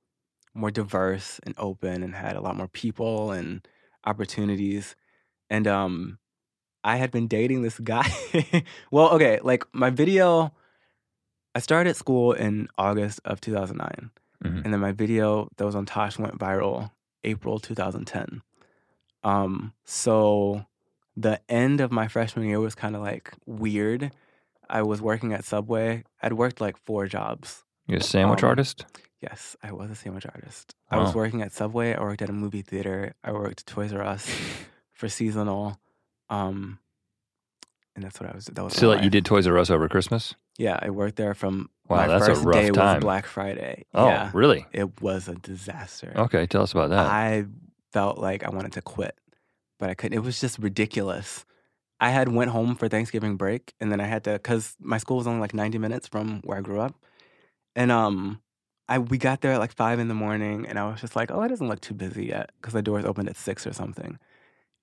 more 0.55 0.71
diverse 0.71 1.41
and 1.45 1.55
open 1.59 2.03
and 2.03 2.15
had 2.15 2.37
a 2.37 2.41
lot 2.41 2.57
more 2.57 2.69
people 2.69 3.31
and 3.31 3.67
opportunities. 4.05 4.95
And 5.49 5.67
um, 5.67 6.19
I 6.85 6.97
had 6.97 7.11
been 7.11 7.29
dating 7.29 7.63
this 7.63 7.79
guy. 7.79 8.11
well, 8.91 9.11
okay, 9.11 9.41
like 9.43 9.65
my 9.73 9.91
video. 9.91 10.53
I 11.55 11.61
started 11.61 11.95
school 11.97 12.33
in 12.33 12.69
August 12.79 13.21
of 13.25 13.41
2009. 13.41 14.11
Mhm. 14.45 14.65
And 14.65 14.73
then 14.73 14.81
my 14.81 14.93
video 14.93 15.49
that 15.57 15.65
was 15.65 15.75
on 15.75 15.87
Tosh 15.87 16.19
went 16.19 16.39
viral 16.39 16.91
April 17.25 17.59
2010. 17.61 18.43
Um, 19.23 19.73
so 19.85 20.67
the 21.17 21.41
end 21.49 21.81
of 21.81 21.93
my 21.93 22.09
freshman 22.09 22.47
year 22.49 22.59
was 22.61 22.75
kind 22.75 22.97
of 22.97 23.03
like 23.03 23.33
weird. 23.47 24.13
I 24.69 24.83
was 24.83 25.01
working 25.03 25.33
at 25.33 25.45
Subway. 25.45 26.05
I'd 26.23 26.33
worked 26.33 26.61
like 26.61 26.77
four 26.77 27.07
jobs. 27.07 27.65
You're 27.87 27.99
a 28.01 28.03
sandwich 28.03 28.43
Um, 28.43 28.49
artist. 28.49 28.87
Yes, 29.21 29.57
I 29.63 29.71
was 29.73 29.91
a 29.91 29.95
sandwich 29.95 30.27
artist. 30.27 30.75
I 30.91 30.97
was 30.99 31.15
working 31.15 31.43
at 31.43 31.53
Subway. 31.53 31.95
I 31.95 32.01
worked 32.01 32.23
at 32.23 32.29
a 32.31 32.33
movie 32.33 32.63
theater. 32.63 33.15
I 33.23 33.31
worked 33.33 33.61
at 33.61 33.67
Toys 33.67 33.93
R 33.93 34.03
Us 34.03 34.27
for 34.93 35.09
seasonal. 35.09 35.79
Um, 36.29 36.79
and 37.95 38.05
that's 38.05 38.21
what 38.21 38.31
I 38.31 38.35
was. 38.35 38.47
That 38.47 38.63
was 38.63 38.75
So 38.75 38.89
like 38.89 39.03
you 39.03 39.11
did 39.11 39.25
Toys 39.25 39.47
R 39.47 39.59
Us 39.59 39.71
over 39.71 39.89
Christmas? 39.89 40.35
Yeah, 40.59 40.79
I 40.81 40.91
worked 40.91 41.17
there 41.17 41.35
from. 41.35 41.71
Wow, 41.89 41.97
my 41.99 42.07
that's 42.07 42.29
a 42.29 42.35
rough 42.43 42.55
day 42.55 42.71
time. 42.71 42.95
was 42.97 43.03
Black 43.03 43.27
Friday. 43.27 43.85
Oh, 43.93 44.07
yeah, 44.07 44.31
really? 44.33 44.67
it 44.73 45.01
was 45.03 45.29
a 45.29 45.35
disaster. 45.35 46.13
Okay, 46.17 46.47
tell 46.47 46.63
us 46.63 46.73
about 46.73 46.91
that. 46.91 47.07
I 47.07 47.45
felt 47.93 48.19
like 48.19 48.45
I 48.45 48.51
wanted 48.51 48.73
to 48.73 48.83
quit, 48.83 49.19
but 49.79 49.91
I 49.91 49.95
couldn't. 49.95 50.17
It 50.17 50.23
was 50.23 50.41
just 50.41 50.59
ridiculous. 50.59 51.45
I 52.01 52.11
had 52.11 52.29
went 52.29 52.51
home 52.51 52.75
for 52.77 52.89
Thanksgiving 52.89 53.37
break, 53.37 53.75
and 53.81 53.93
then 53.93 54.01
I 54.01 54.07
had 54.07 54.25
to 54.25 54.33
because 54.33 54.75
my 54.81 54.99
school 54.99 55.19
was 55.19 55.27
only 55.27 55.41
like 55.41 55.55
ninety 55.55 55.79
minutes 55.79 56.09
from 56.09 56.41
where 56.45 56.59
I 56.59 56.61
grew 56.61 56.81
up, 56.81 56.95
and 57.77 57.93
um, 57.93 58.41
I 58.89 58.99
we 58.99 59.19
got 59.19 59.41
there 59.41 59.53
at 59.53 59.59
like 59.61 59.75
five 59.75 59.99
in 59.99 60.09
the 60.09 60.15
morning, 60.15 60.67
and 60.67 60.79
I 60.79 60.89
was 60.91 61.01
just 61.01 61.15
like, 61.15 61.31
oh, 61.31 61.43
it 61.43 61.49
doesn't 61.49 61.69
look 61.69 61.81
too 61.81 61.95
busy 61.95 62.27
yet 62.27 62.51
because 62.57 62.73
the 62.73 62.83
doors 62.83 63.05
opened 63.05 63.29
at 63.29 63.37
six 63.37 63.67
or 63.67 63.73
something, 63.73 64.19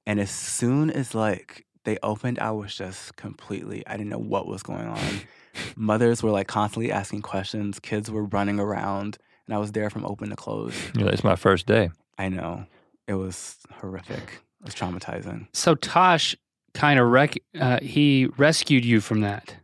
and 0.05 0.19
as 0.19 0.29
soon 0.31 0.89
as 0.91 1.15
like 1.15 1.65
they 1.85 1.97
opened, 2.03 2.39
I 2.39 2.51
was 2.51 2.75
just 2.75 3.15
completely. 3.15 3.85
I 3.87 3.93
didn't 3.97 4.09
know 4.09 4.17
what 4.19 4.47
was 4.47 4.63
going 4.63 4.87
on. 4.87 4.99
Mothers 5.75 6.21
were 6.23 6.31
like 6.31 6.47
constantly 6.47 6.91
asking 6.91 7.21
questions. 7.21 7.79
Kids 7.79 8.09
were 8.11 8.25
running 8.25 8.59
around, 8.59 9.17
and 9.47 9.55
I 9.55 9.57
was 9.57 9.71
there 9.71 9.89
from 9.89 10.05
open 10.05 10.29
to 10.29 10.35
close. 10.35 10.73
You're 10.95 11.09
it's 11.09 11.23
my 11.23 11.35
first 11.35 11.65
day. 11.65 11.89
I 12.17 12.29
know. 12.29 12.65
It 13.07 13.13
was 13.15 13.57
horrific. 13.79 14.41
It 14.61 14.65
was 14.65 14.75
traumatizing. 14.75 15.47
so 15.53 15.73
Tosh 15.75 16.35
kind 16.73 16.99
of 16.99 17.07
rec- 17.09 17.39
uh, 17.59 17.79
he 17.81 18.27
rescued 18.37 18.85
you 18.85 18.99
from 19.01 19.21
that. 19.21 19.55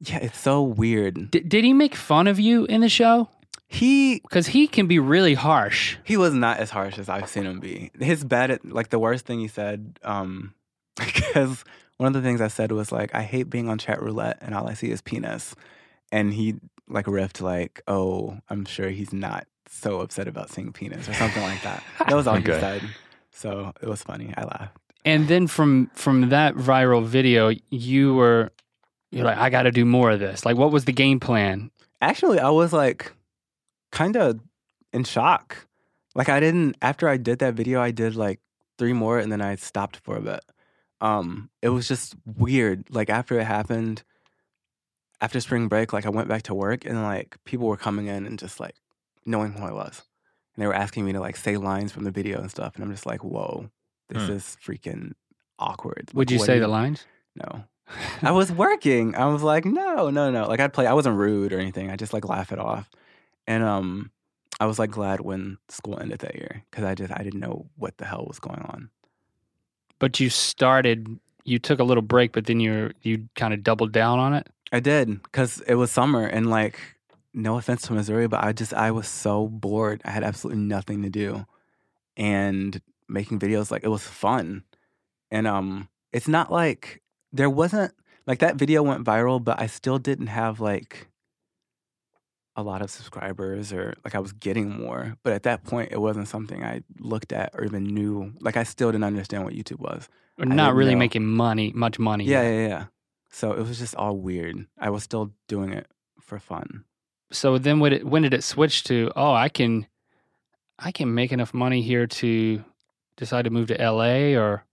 Yeah, 0.00 0.18
it's 0.18 0.38
so 0.40 0.62
weird. 0.62 1.30
D- 1.30 1.40
did 1.40 1.62
he 1.64 1.72
make 1.72 1.94
fun 1.94 2.26
of 2.26 2.40
you 2.40 2.64
in 2.64 2.80
the 2.80 2.88
show? 2.88 3.28
He 3.68 4.18
Because 4.20 4.48
he 4.48 4.66
can 4.66 4.86
be 4.86 4.98
really 4.98 5.34
harsh. 5.34 5.96
he 6.04 6.16
was 6.16 6.34
not 6.34 6.58
as 6.58 6.70
harsh 6.70 6.98
as 6.98 7.08
I've 7.08 7.28
seen 7.28 7.44
him 7.44 7.60
be. 7.60 7.90
His 8.00 8.24
bad 8.24 8.58
like 8.64 8.88
the 8.90 8.98
worst 8.98 9.24
thing 9.26 9.38
he 9.40 9.48
said, 9.48 9.98
um, 10.02 10.54
because 10.96 11.64
one 11.96 12.08
of 12.08 12.12
the 12.14 12.22
things 12.26 12.40
I 12.40 12.48
said 12.48 12.72
was 12.72 12.92
like, 12.92 13.14
I 13.14 13.22
hate 13.22 13.44
being 13.50 13.68
on 13.68 13.78
chat 13.78 14.02
roulette 14.02 14.38
and 14.40 14.54
all 14.54 14.68
I 14.68 14.74
see 14.74 14.90
is 14.90 15.00
penis. 15.00 15.54
And 16.10 16.32
he 16.34 16.56
like 16.88 17.06
riffed 17.06 17.40
like, 17.40 17.82
oh, 17.88 18.38
I'm 18.50 18.64
sure 18.64 18.90
he's 18.90 19.12
not 19.12 19.46
so 19.68 20.00
upset 20.00 20.28
about 20.28 20.50
seeing 20.50 20.72
penis 20.72 21.08
or 21.08 21.14
something 21.14 21.42
like 21.42 21.62
that. 21.62 21.82
That 22.06 22.14
was 22.14 22.26
all 22.26 22.36
Okay. 22.36 22.54
he 22.54 22.60
said. 22.60 22.82
So 23.30 23.72
it 23.80 23.88
was 23.88 24.02
funny. 24.02 24.34
I 24.36 24.44
laughed. 24.44 24.76
And 25.04 25.26
then 25.28 25.46
from 25.46 25.90
from 25.94 26.28
that 26.28 26.54
viral 26.54 27.04
video, 27.04 27.52
you 27.70 28.14
were 28.14 28.52
you're 29.10 29.24
like, 29.24 29.38
I 29.38 29.50
got 29.50 29.62
to 29.62 29.70
do 29.70 29.84
more 29.84 30.10
of 30.10 30.20
this. 30.20 30.44
Like, 30.46 30.56
what 30.56 30.70
was 30.72 30.84
the 30.84 30.92
game 30.92 31.20
plan? 31.20 31.70
Actually, 32.00 32.38
I 32.40 32.50
was 32.50 32.72
like 32.72 33.12
kind 33.90 34.16
of 34.16 34.40
in 34.92 35.04
shock 35.04 35.66
Like 36.14 36.28
I 36.28 36.40
didn't 36.40 36.76
after 36.82 37.08
I 37.08 37.16
did 37.16 37.38
that 37.40 37.54
video, 37.54 37.80
I 37.80 37.90
did 37.90 38.14
like 38.16 38.40
three 38.78 38.92
more 38.92 39.18
and 39.18 39.30
then 39.32 39.40
I 39.40 39.56
stopped 39.56 39.96
for 39.98 40.16
a 40.16 40.20
bit. 40.20 40.40
Um, 41.02 41.50
it 41.60 41.68
was 41.70 41.86
just 41.88 42.14
weird. 42.24 42.84
Like 42.88 43.10
after 43.10 43.38
it 43.38 43.44
happened, 43.44 44.02
after 45.20 45.40
spring 45.40 45.68
break, 45.68 45.92
like 45.92 46.06
I 46.06 46.10
went 46.10 46.28
back 46.28 46.42
to 46.44 46.54
work 46.54 46.84
and 46.84 47.02
like 47.02 47.36
people 47.44 47.66
were 47.66 47.76
coming 47.76 48.06
in 48.06 48.24
and 48.26 48.38
just 48.38 48.58
like 48.60 48.76
knowing 49.26 49.52
who 49.52 49.64
I 49.64 49.72
was. 49.72 50.02
And 50.54 50.62
they 50.62 50.66
were 50.66 50.74
asking 50.74 51.04
me 51.04 51.12
to 51.12 51.20
like 51.20 51.36
say 51.36 51.56
lines 51.56 51.92
from 51.92 52.04
the 52.04 52.10
video 52.10 52.40
and 52.40 52.50
stuff. 52.50 52.74
And 52.74 52.84
I'm 52.84 52.90
just 52.90 53.06
like, 53.06 53.22
whoa, 53.24 53.68
this 54.08 54.26
Hmm. 54.26 54.32
is 54.32 54.56
freaking 54.64 55.12
awkward. 55.58 56.10
Would 56.14 56.30
you 56.30 56.38
say 56.38 56.54
do 56.54 56.60
the 56.60 56.68
lines? 56.68 57.06
No. 57.36 57.64
I 58.22 58.30
was 58.30 58.50
working. 58.52 59.14
I 59.16 59.26
was 59.26 59.42
like, 59.42 59.64
no, 59.64 60.08
no, 60.10 60.30
no. 60.30 60.46
Like 60.48 60.60
I'd 60.60 60.72
play. 60.72 60.86
I 60.86 60.92
wasn't 60.94 61.16
rude 61.16 61.52
or 61.52 61.58
anything. 61.58 61.90
I 61.90 61.96
just 61.96 62.12
like 62.12 62.24
laugh 62.28 62.52
it 62.52 62.58
off. 62.58 62.88
And 63.46 63.62
um, 63.64 64.10
I 64.60 64.66
was 64.66 64.78
like 64.78 64.90
glad 64.90 65.20
when 65.20 65.58
school 65.68 65.98
ended 65.98 66.20
that 66.20 66.36
year 66.36 66.64
because 66.70 66.84
I 66.84 66.94
just 66.94 67.12
I 67.12 67.22
didn't 67.22 67.40
know 67.40 67.66
what 67.76 67.98
the 67.98 68.04
hell 68.04 68.24
was 68.26 68.38
going 68.38 68.60
on. 68.62 68.90
But 70.02 70.18
you 70.18 70.30
started. 70.30 71.20
You 71.44 71.60
took 71.60 71.78
a 71.78 71.84
little 71.84 72.02
break, 72.02 72.32
but 72.32 72.46
then 72.46 72.58
you 72.58 72.90
you 73.02 73.28
kind 73.36 73.54
of 73.54 73.62
doubled 73.62 73.92
down 73.92 74.18
on 74.18 74.34
it. 74.34 74.48
I 74.72 74.80
did 74.80 75.22
because 75.22 75.60
it 75.60 75.76
was 75.76 75.92
summer 75.92 76.26
and 76.26 76.50
like 76.50 76.80
no 77.32 77.56
offense 77.56 77.82
to 77.82 77.92
Missouri, 77.92 78.26
but 78.26 78.42
I 78.42 78.52
just 78.52 78.74
I 78.74 78.90
was 78.90 79.06
so 79.06 79.46
bored. 79.46 80.02
I 80.04 80.10
had 80.10 80.24
absolutely 80.24 80.60
nothing 80.64 81.02
to 81.02 81.08
do, 81.08 81.46
and 82.16 82.80
making 83.08 83.38
videos 83.38 83.70
like 83.70 83.84
it 83.84 83.90
was 83.90 84.02
fun. 84.02 84.64
And 85.30 85.46
um, 85.46 85.88
it's 86.12 86.26
not 86.26 86.50
like 86.50 87.00
there 87.32 87.48
wasn't 87.48 87.94
like 88.26 88.40
that 88.40 88.56
video 88.56 88.82
went 88.82 89.04
viral, 89.04 89.38
but 89.38 89.60
I 89.60 89.68
still 89.68 90.00
didn't 90.00 90.26
have 90.26 90.58
like 90.58 91.06
a 92.54 92.62
lot 92.62 92.82
of 92.82 92.90
subscribers 92.90 93.72
or 93.72 93.94
like 94.04 94.14
I 94.14 94.18
was 94.18 94.32
getting 94.32 94.68
more. 94.70 95.16
But 95.22 95.32
at 95.32 95.44
that 95.44 95.64
point, 95.64 95.90
it 95.92 96.00
wasn't 96.00 96.28
something 96.28 96.62
I 96.62 96.82
looked 96.98 97.32
at 97.32 97.50
or 97.54 97.64
even 97.64 97.84
knew. 97.84 98.34
Like 98.40 98.56
I 98.56 98.62
still 98.64 98.92
didn't 98.92 99.04
understand 99.04 99.44
what 99.44 99.54
YouTube 99.54 99.78
was. 99.78 100.08
Or 100.38 100.44
not 100.44 100.74
really 100.74 100.92
know. 100.94 100.98
making 100.98 101.26
money, 101.26 101.72
much 101.74 101.98
money. 101.98 102.24
Yeah, 102.24 102.42
yeah, 102.42 102.68
yeah. 102.68 102.84
So 103.30 103.52
it 103.52 103.66
was 103.66 103.78
just 103.78 103.94
all 103.94 104.16
weird. 104.16 104.66
I 104.78 104.90
was 104.90 105.02
still 105.02 105.32
doing 105.48 105.72
it 105.72 105.86
for 106.20 106.38
fun. 106.38 106.84
So 107.30 107.56
then, 107.56 107.80
when 107.80 107.92
it 107.94 108.06
when 108.06 108.22
did 108.22 108.34
it 108.34 108.44
switch 108.44 108.84
to? 108.84 109.10
Oh, 109.16 109.32
I 109.32 109.48
can, 109.48 109.86
I 110.78 110.92
can 110.92 111.14
make 111.14 111.32
enough 111.32 111.54
money 111.54 111.80
here 111.80 112.06
to 112.06 112.62
decide 113.16 113.44
to 113.44 113.50
move 113.50 113.68
to 113.68 113.80
L.A. 113.80 114.36
Or 114.36 114.64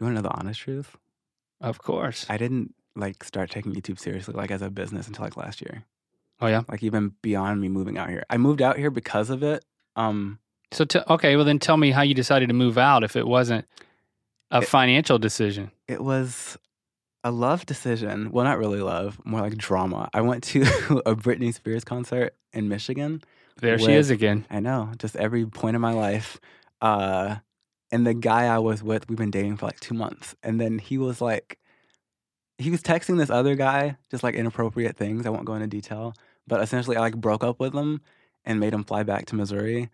You 0.00 0.06
want 0.06 0.16
to 0.16 0.22
know 0.22 0.28
the 0.28 0.36
honest 0.36 0.60
truth? 0.60 0.96
of 1.60 1.78
course. 1.78 2.26
I 2.28 2.36
didn't 2.38 2.74
like 2.96 3.22
start 3.22 3.50
taking 3.50 3.72
YouTube 3.72 3.98
seriously 3.98 4.34
like 4.34 4.50
as 4.50 4.62
a 4.62 4.70
business 4.70 5.06
until 5.06 5.24
like 5.24 5.36
last 5.36 5.60
year. 5.60 5.84
Oh 6.42 6.46
yeah. 6.48 6.62
Like 6.68 6.82
even 6.82 7.14
beyond 7.22 7.60
me 7.60 7.68
moving 7.68 7.96
out 7.98 8.08
here. 8.10 8.24
I 8.28 8.36
moved 8.36 8.60
out 8.62 8.76
here 8.76 8.90
because 8.90 9.30
of 9.30 9.42
it. 9.42 9.64
Um 9.96 10.38
So 10.72 10.84
t- 10.84 11.00
okay, 11.08 11.36
well 11.36 11.44
then 11.44 11.58
tell 11.58 11.76
me 11.76 11.90
how 11.90 12.02
you 12.02 12.14
decided 12.14 12.48
to 12.48 12.54
move 12.54 12.76
out 12.78 13.04
if 13.04 13.16
it 13.16 13.26
wasn't 13.26 13.66
a 14.50 14.58
It- 14.58 14.68
financial 14.68 15.18
decision. 15.18 15.70
it 15.88 16.02
was 16.02 16.58
a 17.24 17.30
love 17.30 17.64
decision. 17.66 18.32
Well, 18.32 18.44
not 18.44 18.58
really 18.58 18.80
love, 18.80 19.20
more 19.24 19.40
like 19.40 19.56
drama. 19.56 20.10
I 20.12 20.20
went 20.22 20.42
to 20.44 20.62
a 21.06 21.14
Britney 21.14 21.54
Spears 21.54 21.84
concert 21.84 22.34
in 22.52 22.68
Michigan. 22.68 23.22
There 23.60 23.78
she 23.78 23.92
is 23.92 24.10
again. 24.10 24.44
I 24.50 24.58
know, 24.60 24.90
just 24.98 25.14
every 25.16 25.46
point 25.46 25.76
of 25.76 25.80
my 25.82 25.92
life. 25.92 26.40
Uh, 26.80 27.36
and 27.92 28.04
the 28.06 28.14
guy 28.14 28.46
I 28.52 28.58
was 28.58 28.82
with, 28.82 29.08
we've 29.08 29.18
been 29.18 29.30
dating 29.30 29.58
for 29.58 29.66
like 29.66 29.78
two 29.78 29.94
months. 29.94 30.34
And 30.42 30.60
then 30.60 30.78
he 30.80 30.98
was 30.98 31.20
like, 31.20 31.58
he 32.58 32.70
was 32.70 32.82
texting 32.82 33.18
this 33.18 33.30
other 33.30 33.54
guy, 33.54 33.96
just 34.10 34.22
like 34.24 34.34
inappropriate 34.34 34.96
things. 34.96 35.24
I 35.26 35.30
won't 35.30 35.44
go 35.44 35.54
into 35.54 35.66
detail. 35.68 36.14
But 36.46 36.62
essentially, 36.62 36.96
I 36.96 37.00
like 37.00 37.16
broke 37.16 37.44
up 37.44 37.60
with 37.60 37.74
him 37.74 38.00
and 38.44 38.60
made 38.60 38.74
him 38.74 38.84
fly 38.84 39.02
back 39.02 39.26
to 39.26 39.36
Missouri. 39.36 39.90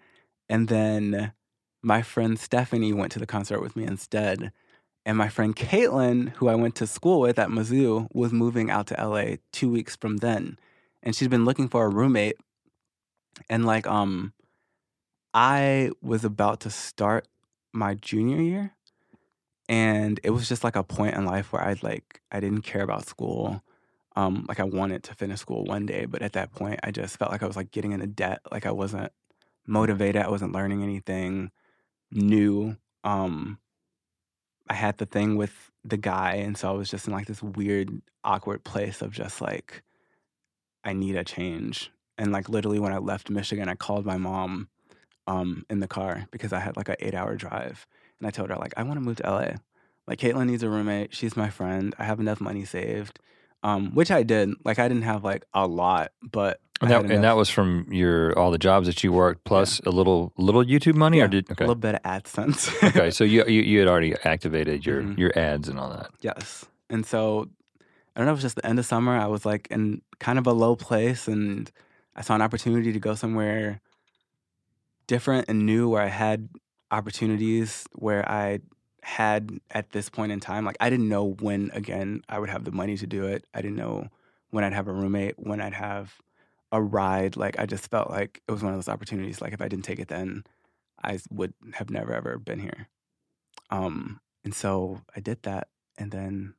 And 0.48 0.68
then 0.68 1.32
my 1.82 2.02
friend 2.02 2.38
Stephanie 2.38 2.92
went 2.92 3.12
to 3.12 3.18
the 3.18 3.26
concert 3.26 3.60
with 3.60 3.76
me 3.76 3.84
instead. 3.84 4.52
And 5.04 5.16
my 5.16 5.28
friend 5.28 5.54
Caitlin, 5.54 6.30
who 6.34 6.48
I 6.48 6.54
went 6.54 6.74
to 6.76 6.86
school 6.86 7.20
with 7.20 7.38
at 7.38 7.48
Mizzou, 7.48 8.08
was 8.12 8.32
moving 8.32 8.70
out 8.70 8.86
to 8.88 8.94
LA 9.02 9.36
two 9.52 9.70
weeks 9.70 9.96
from 9.96 10.18
then. 10.18 10.58
And 11.02 11.14
she's 11.14 11.28
been 11.28 11.44
looking 11.44 11.68
for 11.68 11.84
a 11.84 11.88
roommate. 11.88 12.36
And 13.48 13.64
like, 13.64 13.86
um, 13.86 14.32
I 15.32 15.92
was 16.02 16.24
about 16.24 16.60
to 16.60 16.70
start 16.70 17.28
my 17.72 17.94
junior 17.94 18.40
year. 18.40 18.72
And 19.68 20.18
it 20.24 20.30
was 20.30 20.48
just 20.48 20.64
like 20.64 20.76
a 20.76 20.82
point 20.82 21.14
in 21.14 21.26
life 21.26 21.52
where 21.52 21.62
I'd 21.62 21.82
like, 21.82 22.20
I 22.32 22.40
didn't 22.40 22.62
care 22.62 22.82
about 22.82 23.06
school. 23.06 23.62
Um, 24.18 24.46
like 24.48 24.58
I 24.58 24.64
wanted 24.64 25.04
to 25.04 25.14
finish 25.14 25.38
school 25.38 25.64
one 25.64 25.86
day, 25.86 26.04
but 26.04 26.22
at 26.22 26.32
that 26.32 26.50
point, 26.50 26.80
I 26.82 26.90
just 26.90 27.16
felt 27.16 27.30
like 27.30 27.44
I 27.44 27.46
was 27.46 27.54
like 27.54 27.70
getting 27.70 27.92
into 27.92 28.08
debt. 28.08 28.40
Like 28.50 28.66
I 28.66 28.72
wasn't 28.72 29.12
motivated. 29.64 30.20
I 30.20 30.28
wasn't 30.28 30.50
learning 30.50 30.82
anything 30.82 31.52
new. 32.10 32.76
Um, 33.04 33.60
I 34.68 34.74
had 34.74 34.98
the 34.98 35.06
thing 35.06 35.36
with 35.36 35.70
the 35.84 35.96
guy, 35.96 36.32
and 36.32 36.58
so 36.58 36.68
I 36.68 36.72
was 36.72 36.90
just 36.90 37.06
in 37.06 37.12
like 37.12 37.28
this 37.28 37.44
weird, 37.44 38.02
awkward 38.24 38.64
place 38.64 39.02
of 39.02 39.12
just 39.12 39.40
like, 39.40 39.84
I 40.82 40.94
need 40.94 41.14
a 41.14 41.22
change. 41.22 41.92
And 42.18 42.32
like 42.32 42.48
literally, 42.48 42.80
when 42.80 42.92
I 42.92 42.98
left 42.98 43.30
Michigan, 43.30 43.68
I 43.68 43.76
called 43.76 44.04
my 44.04 44.16
mom 44.16 44.68
um, 45.28 45.64
in 45.70 45.78
the 45.78 45.86
car 45.86 46.26
because 46.32 46.52
I 46.52 46.58
had 46.58 46.76
like 46.76 46.88
an 46.88 46.96
eight-hour 46.98 47.36
drive, 47.36 47.86
and 48.18 48.26
I 48.26 48.32
told 48.32 48.50
her 48.50 48.56
like, 48.56 48.74
I 48.76 48.82
want 48.82 48.96
to 48.96 49.00
move 49.00 49.18
to 49.18 49.30
LA. 49.30 49.50
Like 50.08 50.18
Caitlin 50.18 50.48
needs 50.48 50.64
a 50.64 50.68
roommate. 50.68 51.14
She's 51.14 51.36
my 51.36 51.50
friend. 51.50 51.94
I 52.00 52.04
have 52.04 52.18
enough 52.18 52.40
money 52.40 52.64
saved, 52.64 53.20
um, 53.62 53.94
which 53.94 54.10
I 54.10 54.22
did. 54.22 54.50
Like 54.64 54.78
I 54.78 54.88
didn't 54.88 55.02
have 55.04 55.24
like 55.24 55.44
a 55.54 55.66
lot, 55.66 56.12
but 56.22 56.60
And 56.80 56.90
that, 56.90 57.10
and 57.10 57.24
that 57.24 57.36
was 57.36 57.50
from 57.50 57.86
your 57.90 58.38
all 58.38 58.50
the 58.50 58.58
jobs 58.58 58.86
that 58.86 59.02
you 59.02 59.12
worked 59.12 59.44
plus 59.44 59.80
a 59.80 59.90
little 59.90 60.32
little 60.36 60.64
YouTube 60.64 60.94
money, 60.94 61.18
Yeah, 61.18 61.24
or 61.24 61.28
did 61.28 61.50
a 61.50 61.54
little 61.60 61.74
bit 61.74 61.94
of 61.96 62.02
AdSense. 62.02 62.70
okay, 62.88 63.10
so 63.10 63.24
you, 63.24 63.44
you 63.48 63.62
you 63.62 63.78
had 63.80 63.88
already 63.88 64.14
activated 64.24 64.86
your 64.86 65.02
Mhm. 65.02 65.18
your 65.18 65.36
ads 65.38 65.68
and 65.68 65.78
all 65.78 65.90
that. 65.90 66.10
Yes. 66.20 66.64
And 66.90 67.04
so 67.04 67.48
I 68.14 68.20
don't 68.20 68.26
know, 68.26 68.32
it 68.32 68.34
was 68.34 68.42
just 68.42 68.56
the 68.56 68.66
end 68.66 68.78
of 68.78 68.86
summer. 68.86 69.16
I 69.16 69.26
was 69.26 69.44
like 69.46 69.68
in 69.70 70.02
kind 70.18 70.38
of 70.38 70.46
a 70.46 70.52
low 70.52 70.74
place 70.76 71.28
and 71.28 71.70
I 72.16 72.22
saw 72.22 72.34
an 72.34 72.42
opportunity 72.42 72.92
to 72.92 72.98
go 72.98 73.14
somewhere 73.14 73.80
different 75.06 75.46
and 75.48 75.64
new 75.64 75.88
where 75.88 76.02
I 76.02 76.08
had 76.08 76.48
opportunities 76.90 77.86
where 77.94 78.28
I 78.28 78.60
had 79.02 79.58
at 79.70 79.90
this 79.90 80.08
point 80.08 80.32
in 80.32 80.40
time. 80.40 80.64
Like 80.64 80.76
I 80.80 80.90
didn't 80.90 81.08
know 81.08 81.24
when 81.40 81.70
again 81.72 82.22
I 82.28 82.38
would 82.38 82.50
have 82.50 82.64
the 82.64 82.72
money 82.72 82.96
to 82.96 83.06
do 83.06 83.24
it. 83.24 83.44
I 83.54 83.62
didn't 83.62 83.76
know 83.76 84.08
when 84.50 84.64
I'd 84.64 84.72
have 84.72 84.88
a 84.88 84.92
roommate, 84.92 85.34
when 85.38 85.60
I'd 85.60 85.74
have 85.74 86.14
a 86.72 86.80
ride. 86.82 87.36
Like 87.36 87.58
I 87.58 87.66
just 87.66 87.90
felt 87.90 88.10
like 88.10 88.42
it 88.46 88.52
was 88.52 88.62
one 88.62 88.72
of 88.72 88.78
those 88.78 88.88
opportunities. 88.88 89.40
Like 89.40 89.52
if 89.52 89.60
I 89.60 89.68
didn't 89.68 89.84
take 89.84 89.98
it 89.98 90.08
then, 90.08 90.44
I 91.02 91.18
would 91.30 91.54
have 91.74 91.90
never 91.90 92.12
ever 92.12 92.38
been 92.38 92.60
here. 92.60 92.88
Um, 93.70 94.20
and 94.44 94.54
so 94.54 95.02
I 95.14 95.20
did 95.20 95.42
that, 95.42 95.68
and 95.98 96.10
then 96.10 96.54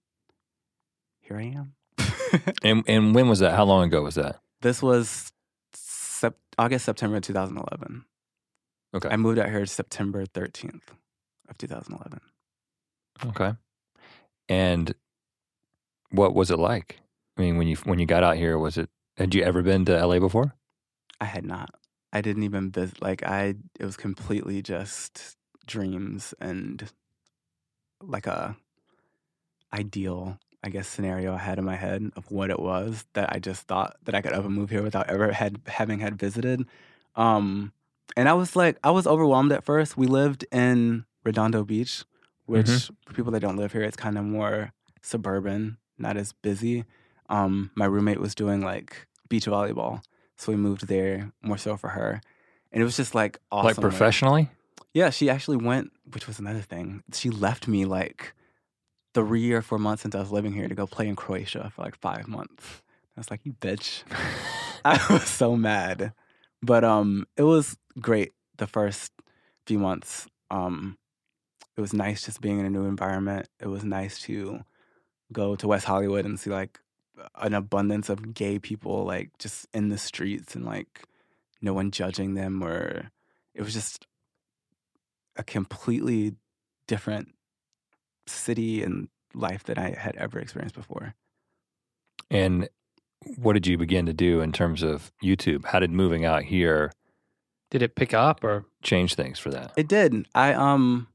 here 1.22 1.38
I 1.38 1.44
am. 1.44 1.74
And 2.62 2.84
and 2.88 3.16
when 3.16 3.28
was 3.28 3.40
that? 3.40 3.56
How 3.56 3.64
long 3.64 3.84
ago 3.88 4.04
was 4.04 4.16
that? 4.16 4.40
this 4.62 4.84
was 4.84 5.32
sep- 5.74 6.38
August, 6.58 6.86
September 6.86 7.20
2011. 7.20 8.06
Okay. 8.94 9.10
I 9.10 9.16
moved 9.16 9.40
out 9.40 9.50
here 9.50 9.66
September 9.66 10.26
13th 10.26 10.82
of 11.50 11.58
2011. 11.58 12.20
Okay. 13.28 13.54
And 14.48 14.94
what 16.12 16.34
was 16.34 16.52
it 16.52 16.60
like? 16.60 17.00
I 17.38 17.42
mean, 17.42 17.58
when 17.58 17.68
you 17.68 17.76
when 17.84 18.00
you 18.00 18.06
got 18.06 18.24
out 18.24 18.38
here, 18.38 18.58
was 18.58 18.78
it? 18.78 18.90
Had 19.18 19.36
you 19.36 19.44
ever 19.44 19.62
been 19.62 19.86
to 19.86 20.06
LA 20.06 20.20
before? 20.20 20.56
I 21.22 21.26
had 21.26 21.46
not. 21.46 21.70
I 22.12 22.22
didn't 22.22 22.44
even 22.44 22.72
visit. 22.72 23.02
Like 23.02 23.24
I, 23.24 23.56
it 23.80 23.86
was 23.86 23.98
completely 23.98 24.62
just 24.62 25.38
dreams 25.66 26.34
and 26.40 26.90
like 28.02 28.28
a 28.28 28.56
ideal, 29.74 30.40
I 30.64 30.70
guess, 30.70 30.88
scenario 30.88 31.34
I 31.34 31.38
had 31.38 31.60
in 31.60 31.66
my 31.66 31.76
head 31.76 32.10
of 32.16 32.32
what 32.32 32.50
it 32.50 32.60
was 32.60 33.06
that 33.14 33.32
I 33.32 33.40
just 33.40 33.68
thought 33.68 33.98
that 34.04 34.16
I 34.16 34.22
could 34.22 34.34
ever 34.34 34.50
move 34.50 34.70
here 34.70 34.82
without 34.82 35.10
ever 35.10 35.32
had 35.32 35.62
having 35.68 36.00
had 36.00 36.18
visited. 36.18 36.66
Um, 37.16 37.74
and 38.18 38.28
I 38.28 38.34
was 38.34 38.56
like, 38.56 38.78
I 38.84 38.92
was 38.92 39.06
overwhelmed 39.06 39.52
at 39.52 39.64
first. 39.64 39.98
We 39.98 40.08
lived 40.08 40.46
in 40.52 41.06
Redondo 41.30 41.64
Beach, 41.64 42.04
which 42.46 42.66
Mhm. 42.66 42.92
for 43.06 43.14
people 43.14 43.32
that 43.34 43.42
don't 43.46 43.58
live 43.58 43.72
here, 43.74 43.84
it's 43.84 43.96
kind 44.06 44.18
of 44.18 44.26
more 44.26 44.74
suburban, 45.02 45.78
not 45.98 46.18
as 46.18 46.34
busy. 46.34 46.86
Um, 47.30 47.70
my 47.76 47.86
roommate 47.86 48.20
was 48.20 48.34
doing 48.34 48.62
like 48.62 49.08
beach 49.30 49.46
volleyball, 49.46 50.02
so 50.36 50.52
we 50.52 50.58
moved 50.58 50.88
there 50.88 51.32
more 51.42 51.58
so 51.58 51.78
for 51.78 51.90
her, 51.90 52.20
and 52.72 52.82
it 52.82 52.86
was 52.86 52.98
just 52.98 53.14
like 53.14 53.40
awesome. 53.52 53.68
like 53.68 53.78
professionally? 53.92 54.50
yeah, 54.94 55.12
she 55.12 55.30
actually 55.30 55.58
went, 55.58 55.92
which 56.14 56.26
was 56.28 56.40
another 56.40 56.62
thing. 56.62 57.04
She 57.14 57.30
left 57.30 57.68
me 57.68 57.86
like 57.86 58.34
three 59.14 59.52
or 59.54 59.62
four 59.62 59.78
months 59.78 60.02
since 60.02 60.16
I 60.16 60.20
was 60.20 60.32
living 60.32 60.54
here 60.54 60.68
to 60.68 60.76
go 60.76 60.88
play 60.88 61.08
in 61.08 61.16
Croatia 61.16 61.72
for 61.76 61.84
like 61.84 61.96
five 61.96 62.28
months. 62.28 62.82
I 63.16 63.20
was 63.20 63.30
like, 63.32 63.42
you 63.44 63.54
bitch. 63.54 64.04
I 64.86 64.98
was 65.10 65.28
so 65.28 65.56
mad. 65.56 66.14
But 66.64 66.84
um 66.84 67.28
it 67.38 67.44
was 67.44 67.78
great 68.00 68.32
the 68.58 68.68
first 68.68 69.12
few 69.68 69.78
months. 69.78 70.28
Um 70.50 70.98
it 71.80 71.82
was 71.82 71.94
nice 71.94 72.26
just 72.26 72.42
being 72.42 72.60
in 72.60 72.66
a 72.66 72.70
new 72.70 72.84
environment. 72.84 73.48
It 73.62 73.68
was 73.68 73.86
nice 73.86 74.20
to 74.24 74.66
go 75.32 75.56
to 75.56 75.66
West 75.66 75.86
Hollywood 75.86 76.26
and 76.26 76.38
see 76.38 76.50
like 76.50 76.78
an 77.36 77.54
abundance 77.54 78.10
of 78.10 78.34
gay 78.34 78.60
people 78.60 79.06
like 79.06 79.30
just 79.38 79.66
in 79.74 79.88
the 79.88 79.98
streets 79.98 80.56
and 80.56 80.66
like 80.66 81.06
no 81.62 81.74
one 81.74 81.90
judging 81.92 82.34
them 82.34 82.62
or 82.62 83.12
it 83.56 83.62
was 83.62 83.74
just 83.74 84.08
a 85.38 85.44
completely 85.44 86.36
different 86.86 87.30
city 88.28 88.84
and 88.84 89.08
life 89.34 89.64
that 89.64 89.78
I 89.78 89.92
had 89.98 90.18
ever 90.18 90.38
experienced 90.38 90.76
before. 90.76 91.16
And 92.30 92.68
what 93.38 93.54
did 93.54 93.68
you 93.68 93.78
begin 93.78 94.06
to 94.06 94.14
do 94.14 94.42
in 94.42 94.52
terms 94.52 94.84
of 94.84 95.14
YouTube? 95.24 95.64
How 95.64 95.80
did 95.80 95.92
moving 95.92 96.26
out 96.26 96.44
here 96.44 96.92
Did 97.72 97.84
it 97.84 97.96
pick 97.96 98.14
up 98.14 98.44
or? 98.44 98.66
change 98.84 99.16
things 99.16 99.40
for 99.40 99.50
that? 99.52 99.72
It 99.78 99.88
did. 99.88 100.28
I 100.36 100.52
um 100.54 101.08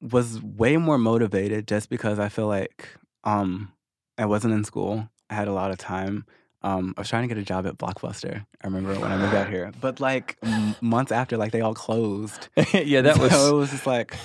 was 0.00 0.40
way 0.42 0.76
more 0.76 0.98
motivated 0.98 1.66
just 1.66 1.90
because 1.90 2.18
I 2.18 2.28
feel 2.28 2.46
like 2.46 2.88
um 3.24 3.72
I 4.16 4.26
wasn't 4.26 4.54
in 4.54 4.64
school. 4.64 5.08
I 5.30 5.34
had 5.34 5.48
a 5.48 5.52
lot 5.52 5.70
of 5.70 5.78
time. 5.78 6.24
Um, 6.62 6.92
I 6.96 7.02
was 7.02 7.08
trying 7.08 7.22
to 7.28 7.32
get 7.32 7.40
a 7.40 7.44
job 7.44 7.66
at 7.68 7.78
Blockbuster. 7.78 8.44
I 8.62 8.66
remember 8.66 8.92
when 8.98 9.12
I 9.12 9.16
moved 9.16 9.34
out 9.34 9.48
here, 9.48 9.70
but 9.80 10.00
like 10.00 10.36
m- 10.42 10.74
months 10.80 11.12
after, 11.12 11.36
like 11.36 11.52
they 11.52 11.60
all 11.60 11.74
closed. 11.74 12.48
yeah, 12.74 13.00
that 13.02 13.18
was. 13.20 13.30
So 13.30 13.56
it 13.56 13.60
was 13.60 13.70
just 13.70 13.86
like, 13.86 14.16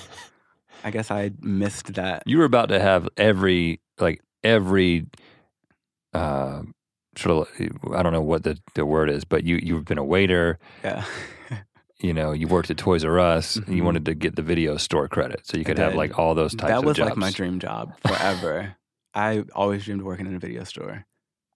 I 0.82 0.90
guess 0.90 1.12
I 1.12 1.30
missed 1.40 1.94
that. 1.94 2.24
you 2.26 2.38
were 2.38 2.44
about 2.44 2.70
to 2.70 2.80
have 2.80 3.08
every 3.16 3.80
like 4.00 4.20
every 4.42 5.06
uh 6.12 6.62
sort 7.16 7.48
of 7.48 7.94
I 7.94 8.02
don't 8.02 8.12
know 8.12 8.20
what 8.20 8.42
the, 8.42 8.58
the 8.74 8.84
word 8.84 9.10
is, 9.10 9.24
but 9.24 9.44
you 9.44 9.60
you've 9.62 9.84
been 9.84 9.98
a 9.98 10.04
waiter. 10.04 10.58
Yeah, 10.82 11.04
You 11.98 12.12
know, 12.12 12.32
you 12.32 12.48
worked 12.48 12.70
at 12.70 12.76
Toys 12.76 13.04
R 13.04 13.18
Us. 13.20 13.56
And 13.56 13.76
you 13.76 13.84
wanted 13.84 14.04
to 14.06 14.14
get 14.14 14.36
the 14.36 14.42
video 14.42 14.76
store 14.76 15.08
credit, 15.08 15.46
so 15.46 15.56
you 15.56 15.64
could 15.64 15.78
have 15.78 15.94
like 15.94 16.18
all 16.18 16.34
those 16.34 16.52
types 16.52 16.64
of 16.72 16.84
things. 16.84 16.96
that 16.96 17.04
was 17.04 17.10
like 17.10 17.16
my 17.16 17.30
dream 17.30 17.58
job 17.60 17.94
forever. 18.06 18.76
I 19.14 19.44
always 19.54 19.84
dreamed 19.84 20.00
of 20.00 20.06
working 20.06 20.26
in 20.26 20.34
a 20.34 20.38
video 20.40 20.64
store. 20.64 21.06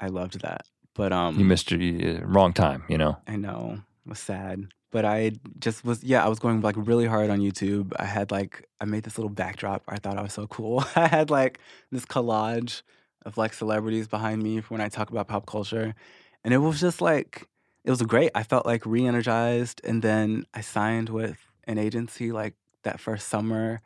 I 0.00 0.06
loved 0.08 0.40
that, 0.42 0.62
but 0.94 1.12
um, 1.12 1.38
You 1.38 1.44
missed 1.44 1.70
your 1.72 1.80
uh, 1.80 2.24
wrong 2.24 2.52
time. 2.52 2.84
You 2.88 2.98
know. 2.98 3.16
I 3.26 3.36
know. 3.36 3.80
It 4.06 4.08
was 4.08 4.20
sad. 4.20 4.68
But 4.90 5.04
I 5.04 5.32
just 5.58 5.84
was 5.84 6.02
yeah, 6.04 6.24
I 6.24 6.28
was 6.28 6.38
going 6.38 6.60
like 6.60 6.76
really 6.78 7.06
hard 7.06 7.30
on 7.30 7.40
YouTube. 7.40 7.92
I 7.98 8.04
had 8.04 8.30
like 8.30 8.66
I 8.80 8.84
made 8.84 9.02
this 9.02 9.18
little 9.18 9.28
backdrop. 9.28 9.82
I 9.88 9.96
thought 9.96 10.16
I 10.16 10.22
was 10.22 10.32
so 10.32 10.46
cool. 10.46 10.84
I 10.96 11.08
had 11.08 11.30
like 11.30 11.58
this 11.90 12.06
collage 12.06 12.82
of 13.26 13.36
like 13.36 13.52
celebrities 13.52 14.06
behind 14.06 14.42
me 14.42 14.60
for 14.60 14.74
when 14.74 14.80
I 14.80 14.88
talk 14.88 15.10
about 15.10 15.26
pop 15.28 15.46
culture. 15.46 15.94
And 16.44 16.54
it 16.54 16.58
was 16.58 16.80
just 16.80 17.02
like 17.02 17.47
it 17.88 17.90
was 17.90 18.02
great. 18.02 18.30
I 18.34 18.42
felt 18.42 18.66
like 18.72 18.84
re-energized 18.84 19.80
and 19.88 20.02
then 20.02 20.44
I 20.52 20.60
signed 20.60 21.08
with 21.08 21.38
an 21.64 21.78
agency 21.78 22.32
like 22.40 22.54
that 22.84 23.00
first 23.00 23.28
summer 23.28 23.80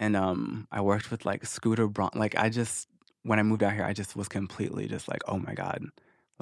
and 0.00 0.16
um 0.16 0.66
I 0.72 0.80
worked 0.80 1.10
with 1.12 1.22
like 1.30 1.44
Scooter 1.44 1.86
Braun 1.88 2.10
like 2.24 2.34
I 2.44 2.48
just 2.48 2.88
when 3.28 3.38
I 3.38 3.42
moved 3.42 3.62
out 3.62 3.74
here 3.74 3.84
I 3.84 3.92
just 3.92 4.16
was 4.16 4.28
completely 4.28 4.86
just 4.94 5.06
like, 5.12 5.22
"Oh 5.28 5.38
my 5.38 5.54
god. 5.54 5.80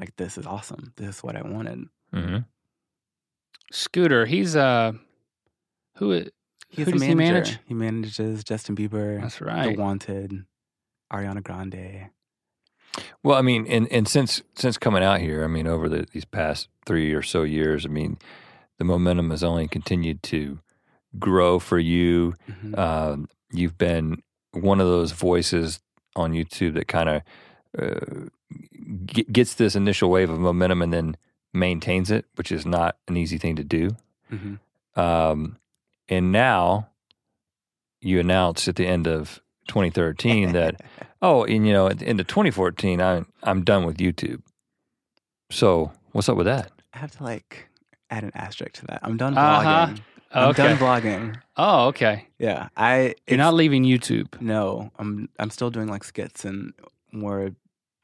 Like 0.00 0.14
this 0.16 0.38
is 0.38 0.46
awesome. 0.46 0.92
This 0.96 1.16
is 1.16 1.22
what 1.24 1.34
I 1.36 1.42
wanted." 1.42 1.88
hmm 2.14 2.38
Scooter, 3.72 4.26
he's 4.26 4.54
uh, 4.54 4.92
who? 5.96 6.14
i- 6.14 6.30
He's 6.68 6.86
Who 6.86 6.92
does 6.92 7.02
he 7.02 7.14
manager. 7.14 7.32
manage? 7.34 7.58
He 7.66 7.74
manages 7.74 8.44
Justin 8.44 8.74
Bieber, 8.76 9.20
That's 9.20 9.40
right. 9.40 9.74
The. 9.74 9.80
Wanted, 9.80 10.44
Ariana 11.12 11.42
Grande. 11.42 12.10
Well, 13.22 13.36
I 13.36 13.42
mean, 13.42 13.66
and 13.66 13.90
and 13.92 14.06
since 14.08 14.42
since 14.54 14.78
coming 14.78 15.02
out 15.02 15.20
here, 15.20 15.44
I 15.44 15.48
mean, 15.48 15.66
over 15.66 15.88
the, 15.88 16.06
these 16.12 16.24
past 16.24 16.68
three 16.86 17.12
or 17.12 17.22
so 17.22 17.42
years, 17.42 17.84
I 17.84 17.88
mean, 17.88 18.18
the 18.78 18.84
momentum 18.84 19.30
has 19.30 19.42
only 19.44 19.68
continued 19.68 20.22
to 20.24 20.58
grow 21.18 21.58
for 21.58 21.78
you. 21.78 22.34
Mhm. 22.50 22.78
Um, 22.78 23.28
you've 23.52 23.78
been 23.78 24.22
one 24.52 24.80
of 24.80 24.86
those 24.86 25.12
voices 25.12 25.80
on 26.14 26.32
YouTube 26.32 26.74
that 26.74 26.88
kind 26.88 27.08
of 27.08 27.22
uh, 27.78 28.26
g- 29.06 29.26
gets 29.30 29.54
this 29.54 29.76
initial 29.76 30.10
wave 30.10 30.30
of 30.30 30.38
momentum 30.38 30.80
and 30.82 30.92
then 30.92 31.16
maintains 31.52 32.10
it, 32.10 32.24
which 32.36 32.50
is 32.52 32.64
not 32.64 32.96
an 33.08 33.16
easy 33.16 33.36
thing 33.38 33.56
to 33.56 33.64
do. 33.64 33.90
Mhm. 34.32 34.58
Um, 34.98 35.58
and 36.08 36.32
now 36.32 36.88
you 38.00 38.20
announced 38.20 38.68
at 38.68 38.76
the 38.76 38.86
end 38.86 39.06
of 39.06 39.40
2013 39.68 40.52
that, 40.52 40.80
oh, 41.22 41.44
and 41.44 41.66
you 41.66 41.72
know, 41.72 41.88
at 41.88 41.98
the 41.98 42.06
end 42.06 42.20
of 42.20 42.26
2014, 42.26 43.00
I'm 43.00 43.26
I'm 43.42 43.64
done 43.64 43.84
with 43.86 43.98
YouTube. 43.98 44.42
So 45.50 45.92
what's 46.12 46.28
up 46.28 46.36
with 46.36 46.46
that? 46.46 46.72
I 46.94 46.98
have 46.98 47.12
to 47.18 47.22
like 47.24 47.68
add 48.10 48.24
an 48.24 48.32
asterisk 48.34 48.74
to 48.76 48.86
that. 48.86 49.00
I'm 49.02 49.16
done 49.16 49.36
Uh-huh. 49.36 49.86
vlogging. 49.86 50.00
I'm 50.32 50.48
okay. 50.50 50.62
done 50.68 50.76
vlogging. 50.78 51.36
oh, 51.56 51.86
okay. 51.88 52.26
Yeah, 52.38 52.68
I. 52.76 52.96
You're 53.02 53.10
it's- 53.26 53.38
not 53.38 53.54
leaving 53.54 53.84
YouTube. 53.84 54.40
No, 54.40 54.90
I'm. 54.98 55.28
I'm 55.38 55.50
still 55.50 55.70
doing 55.70 55.88
like 55.88 56.04
skits 56.04 56.44
and 56.44 56.72
more 57.12 57.50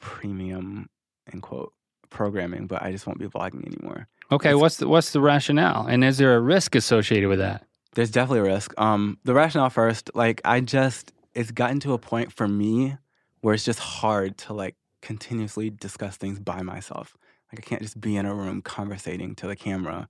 premium, 0.00 0.88
end 1.32 1.42
quote, 1.42 1.72
programming. 2.10 2.66
But 2.66 2.82
I 2.82 2.92
just 2.92 3.06
won't 3.06 3.18
be 3.18 3.26
vlogging 3.26 3.66
anymore. 3.66 4.08
Okay. 4.30 4.50
It's- 4.50 4.60
What's 4.60 4.76
the 4.76 4.88
what's 4.88 5.12
the 5.12 5.20
rationale? 5.20 5.86
And 5.86 6.04
is 6.04 6.18
there 6.18 6.36
a 6.36 6.40
risk 6.40 6.74
associated 6.74 7.28
with 7.28 7.38
that? 7.40 7.64
There's 7.94 8.10
definitely 8.10 8.48
a 8.48 8.54
risk. 8.54 8.72
Um, 8.80 9.18
the 9.24 9.34
rationale 9.34 9.68
first, 9.68 10.10
like 10.14 10.40
I 10.46 10.60
just, 10.60 11.12
it's 11.34 11.50
gotten 11.50 11.80
to 11.80 11.92
a 11.92 11.98
point 11.98 12.32
for 12.32 12.48
me 12.48 12.96
where 13.40 13.54
it's 13.54 13.64
just 13.64 13.78
hard 13.78 14.36
to 14.38 14.52
like 14.52 14.76
continuously 15.00 15.70
discuss 15.70 16.16
things 16.16 16.38
by 16.38 16.62
myself. 16.62 17.16
Like 17.52 17.64
I 17.64 17.68
can't 17.68 17.82
just 17.82 18.00
be 18.00 18.16
in 18.16 18.26
a 18.26 18.34
room 18.34 18.62
conversating 18.62 19.34
to 19.36 19.46
the 19.46 19.56
camera. 19.56 20.08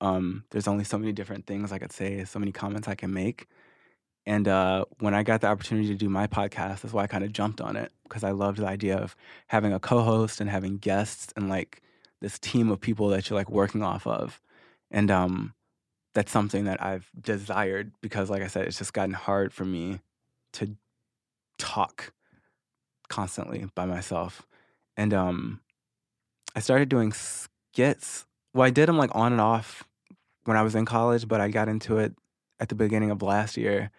Um, 0.00 0.44
there's 0.50 0.68
only 0.68 0.84
so 0.84 0.98
many 0.98 1.12
different 1.12 1.46
things 1.46 1.72
I 1.72 1.78
could 1.78 1.92
say, 1.92 2.24
so 2.24 2.38
many 2.38 2.52
comments 2.52 2.88
I 2.88 2.94
can 2.94 3.12
make. 3.12 3.46
And 4.26 4.48
uh, 4.48 4.84
when 5.00 5.14
I 5.14 5.22
got 5.22 5.40
the 5.40 5.48
opportunity 5.48 5.88
to 5.88 5.94
do 5.94 6.08
my 6.08 6.26
podcast, 6.26 6.80
that's 6.80 6.94
why 6.94 7.02
I 7.02 7.06
kind 7.06 7.24
of 7.24 7.32
jumped 7.32 7.60
on 7.60 7.76
it 7.76 7.92
because 8.04 8.24
I 8.24 8.30
loved 8.30 8.58
the 8.58 8.66
idea 8.66 8.96
of 8.96 9.16
having 9.48 9.72
a 9.72 9.80
co-host 9.80 10.40
and 10.40 10.48
having 10.48 10.78
guests 10.78 11.32
and 11.36 11.48
like 11.48 11.82
this 12.20 12.38
team 12.38 12.70
of 12.70 12.80
people 12.80 13.08
that 13.08 13.28
you're 13.28 13.38
like 13.38 13.50
working 13.50 13.82
off 13.82 14.06
of. 14.06 14.40
And 14.90 15.10
um, 15.10 15.54
that's 16.14 16.32
something 16.32 16.64
that 16.64 16.82
I've 16.82 17.10
desired 17.20 17.92
because, 18.00 18.30
like 18.30 18.42
I 18.42 18.46
said, 18.46 18.66
it's 18.66 18.78
just 18.78 18.92
gotten 18.92 19.14
hard 19.14 19.52
for 19.52 19.64
me 19.64 20.00
to 20.54 20.76
talk 21.58 22.12
constantly 23.08 23.66
by 23.74 23.84
myself. 23.86 24.46
And 24.96 25.12
um, 25.12 25.60
I 26.54 26.60
started 26.60 26.88
doing 26.88 27.12
skits. 27.12 28.26
Well, 28.52 28.66
I 28.66 28.70
did 28.70 28.88
them 28.88 28.98
like 28.98 29.14
on 29.14 29.32
and 29.32 29.40
off 29.40 29.84
when 30.44 30.56
I 30.56 30.62
was 30.62 30.74
in 30.74 30.84
college, 30.84 31.28
but 31.28 31.40
I 31.40 31.48
got 31.48 31.68
into 31.68 31.98
it 31.98 32.14
at 32.60 32.68
the 32.68 32.74
beginning 32.74 33.10
of 33.10 33.22
last 33.22 33.56
year, 33.56 33.90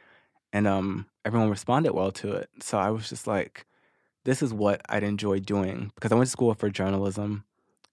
and 0.53 0.68
um, 0.68 1.08
everyone 1.26 1.49
responded 1.49 1.93
well 1.93 2.12
to 2.12 2.34
it. 2.34 2.49
So 2.62 2.78
I 2.78 2.89
was 2.89 3.10
just 3.10 3.28
like, 3.28 3.66
this 4.24 4.41
is 4.41 4.53
what 4.53 4.82
I'd 4.89 5.03
enjoy 5.03 5.39
doing 5.39 5.91
because 5.95 6.12
I 6.12 6.16
went 6.16 6.28
to 6.28 6.32
school 6.32 6.53
for 6.53 6.70
journalism. 6.70 7.45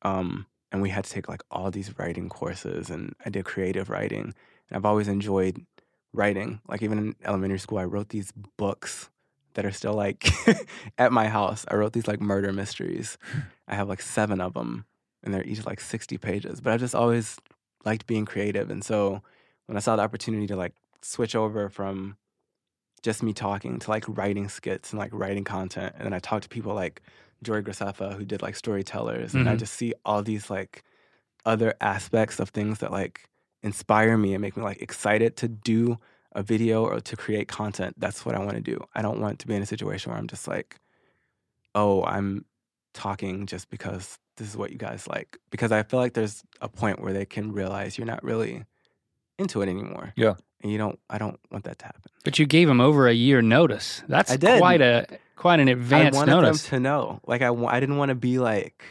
Um, 0.03 0.47
and 0.73 0.81
we 0.81 0.89
had 0.89 1.05
to 1.05 1.11
take 1.11 1.29
like 1.29 1.43
all 1.51 1.71
these 1.71 1.99
writing 1.99 2.29
courses 2.29 2.91
and 2.91 3.15
I 3.25 3.31
did 3.31 3.45
creative 3.45 3.91
writing. 3.91 4.35
And 4.69 4.77
I've 4.77 4.87
always 4.87 5.09
enjoyed 5.09 5.65
writing. 6.13 6.61
Like 6.69 6.83
even 6.83 6.99
in 6.99 7.17
elementary 7.25 7.59
school, 7.59 7.79
I 7.79 7.85
wrote 7.85 8.11
these 8.11 8.33
books 8.57 9.11
that 9.55 9.65
are 9.67 9.73
still 9.73 9.95
like 9.95 10.29
at 10.99 11.13
my 11.13 11.29
house. 11.29 11.65
I 11.69 11.75
wrote 11.75 11.93
these 11.93 12.09
like 12.09 12.21
murder 12.21 12.53
mysteries. 12.53 13.19
I 13.69 13.75
have 13.75 13.89
like 13.89 14.01
seven 14.03 14.41
of 14.41 14.55
them 14.55 14.87
and 15.23 15.33
they're 15.33 15.45
each 15.45 15.65
like 15.67 15.81
60 15.81 16.19
pages. 16.19 16.61
But 16.61 16.73
I 16.73 16.77
just 16.77 16.95
always 16.95 17.37
liked 17.85 18.07
being 18.07 18.25
creative. 18.25 18.71
And 18.71 18.85
so 18.85 19.23
when 19.67 19.77
I 19.77 19.81
saw 19.81 19.97
the 19.97 20.03
opportunity 20.03 20.47
to 20.49 20.57
like 20.57 20.75
switch 21.03 21.35
over 21.35 21.69
from 21.69 22.17
just 23.03 23.23
me 23.23 23.33
talking 23.33 23.79
to 23.81 23.91
like 23.91 24.05
writing 24.09 24.49
skits 24.49 24.93
and 24.93 24.99
like 24.99 25.11
writing 25.13 25.45
content, 25.45 25.95
and 25.97 26.05
then 26.07 26.13
I 26.13 26.19
talked 26.21 26.45
to 26.45 26.49
people 26.49 26.75
like 26.75 27.03
Joey 27.43 27.63
Graceffa 27.63 28.17
who 28.17 28.25
did 28.25 28.43
like 28.43 28.55
storytellers, 28.55 29.35
and 29.35 29.49
I 29.49 29.55
Mhm. 29.55 29.59
just 29.59 29.75
see 29.75 29.93
all 30.05 30.23
these 30.23 30.49
like 30.51 30.85
other 31.45 31.75
aspects 31.81 32.39
of 32.39 32.51
things 32.51 32.79
that 32.79 32.93
like 32.93 33.29
inspire 33.63 34.17
me 34.17 34.35
and 34.35 34.43
make 34.43 34.57
me 34.57 34.63
like 34.63 34.83
excited 34.83 35.37
to 35.39 35.49
do 35.49 35.99
a 36.35 36.43
video 36.43 36.85
or 36.85 37.01
to 37.01 37.17
create 37.17 37.49
content. 37.49 37.95
That's 37.99 38.25
what 38.25 38.35
I 38.35 38.39
want 38.39 38.57
to 38.57 38.61
do. 38.61 38.85
I 38.95 39.03
don't 39.03 39.21
want 39.21 39.39
to 39.41 39.47
be 39.47 39.55
in 39.55 39.63
a 39.63 39.67
situation 39.67 40.11
where 40.11 40.19
I'm 40.19 40.29
just 40.29 40.49
like, 40.49 40.77
oh, 41.75 42.05
I'm 42.05 42.45
talking 42.95 43.47
just 43.47 43.71
because 43.71 44.19
this 44.37 44.49
is 44.49 44.57
what 44.57 44.73
you 44.73 44.79
guys 44.79 45.07
like. 45.07 45.39
Because 45.51 45.73
I 45.73 45.83
feel 45.83 46.01
like 46.01 46.15
there's 46.15 46.43
a 46.61 46.69
point 46.69 47.01
where 47.01 47.13
they 47.13 47.25
can 47.25 47.53
realize 47.53 47.99
you're 47.99 48.07
not 48.07 48.25
really 48.25 48.65
into 49.39 49.63
it 49.63 49.69
anymore. 49.69 50.13
Yeah. 50.17 50.35
And 50.63 50.71
you 50.71 50.79
don't 50.79 50.99
I 51.11 51.19
don't 51.19 51.41
want 51.51 51.65
that 51.65 51.79
to 51.81 51.85
happen. 51.87 52.03
But 52.25 52.39
you 52.39 52.47
gave 52.47 52.69
him 52.69 52.81
over 52.81 53.09
a 53.09 53.13
year 53.13 53.43
notice. 53.43 54.03
That's 54.09 54.31
I 54.31 54.37
did. 54.37 54.59
quite 54.59 54.81
a 54.81 55.07
quite 55.37 55.61
an 55.61 55.69
advance 55.69 56.17
I 56.17 56.21
wanted 56.21 56.33
notice. 56.33 56.63
them 56.63 56.79
to 56.79 56.81
know. 56.81 57.21
Like 57.27 57.43
I, 57.43 57.53
I 57.53 57.81
didn't 57.81 57.97
want 57.97 58.11
to 58.11 58.15
be 58.15 58.39
like 58.39 58.85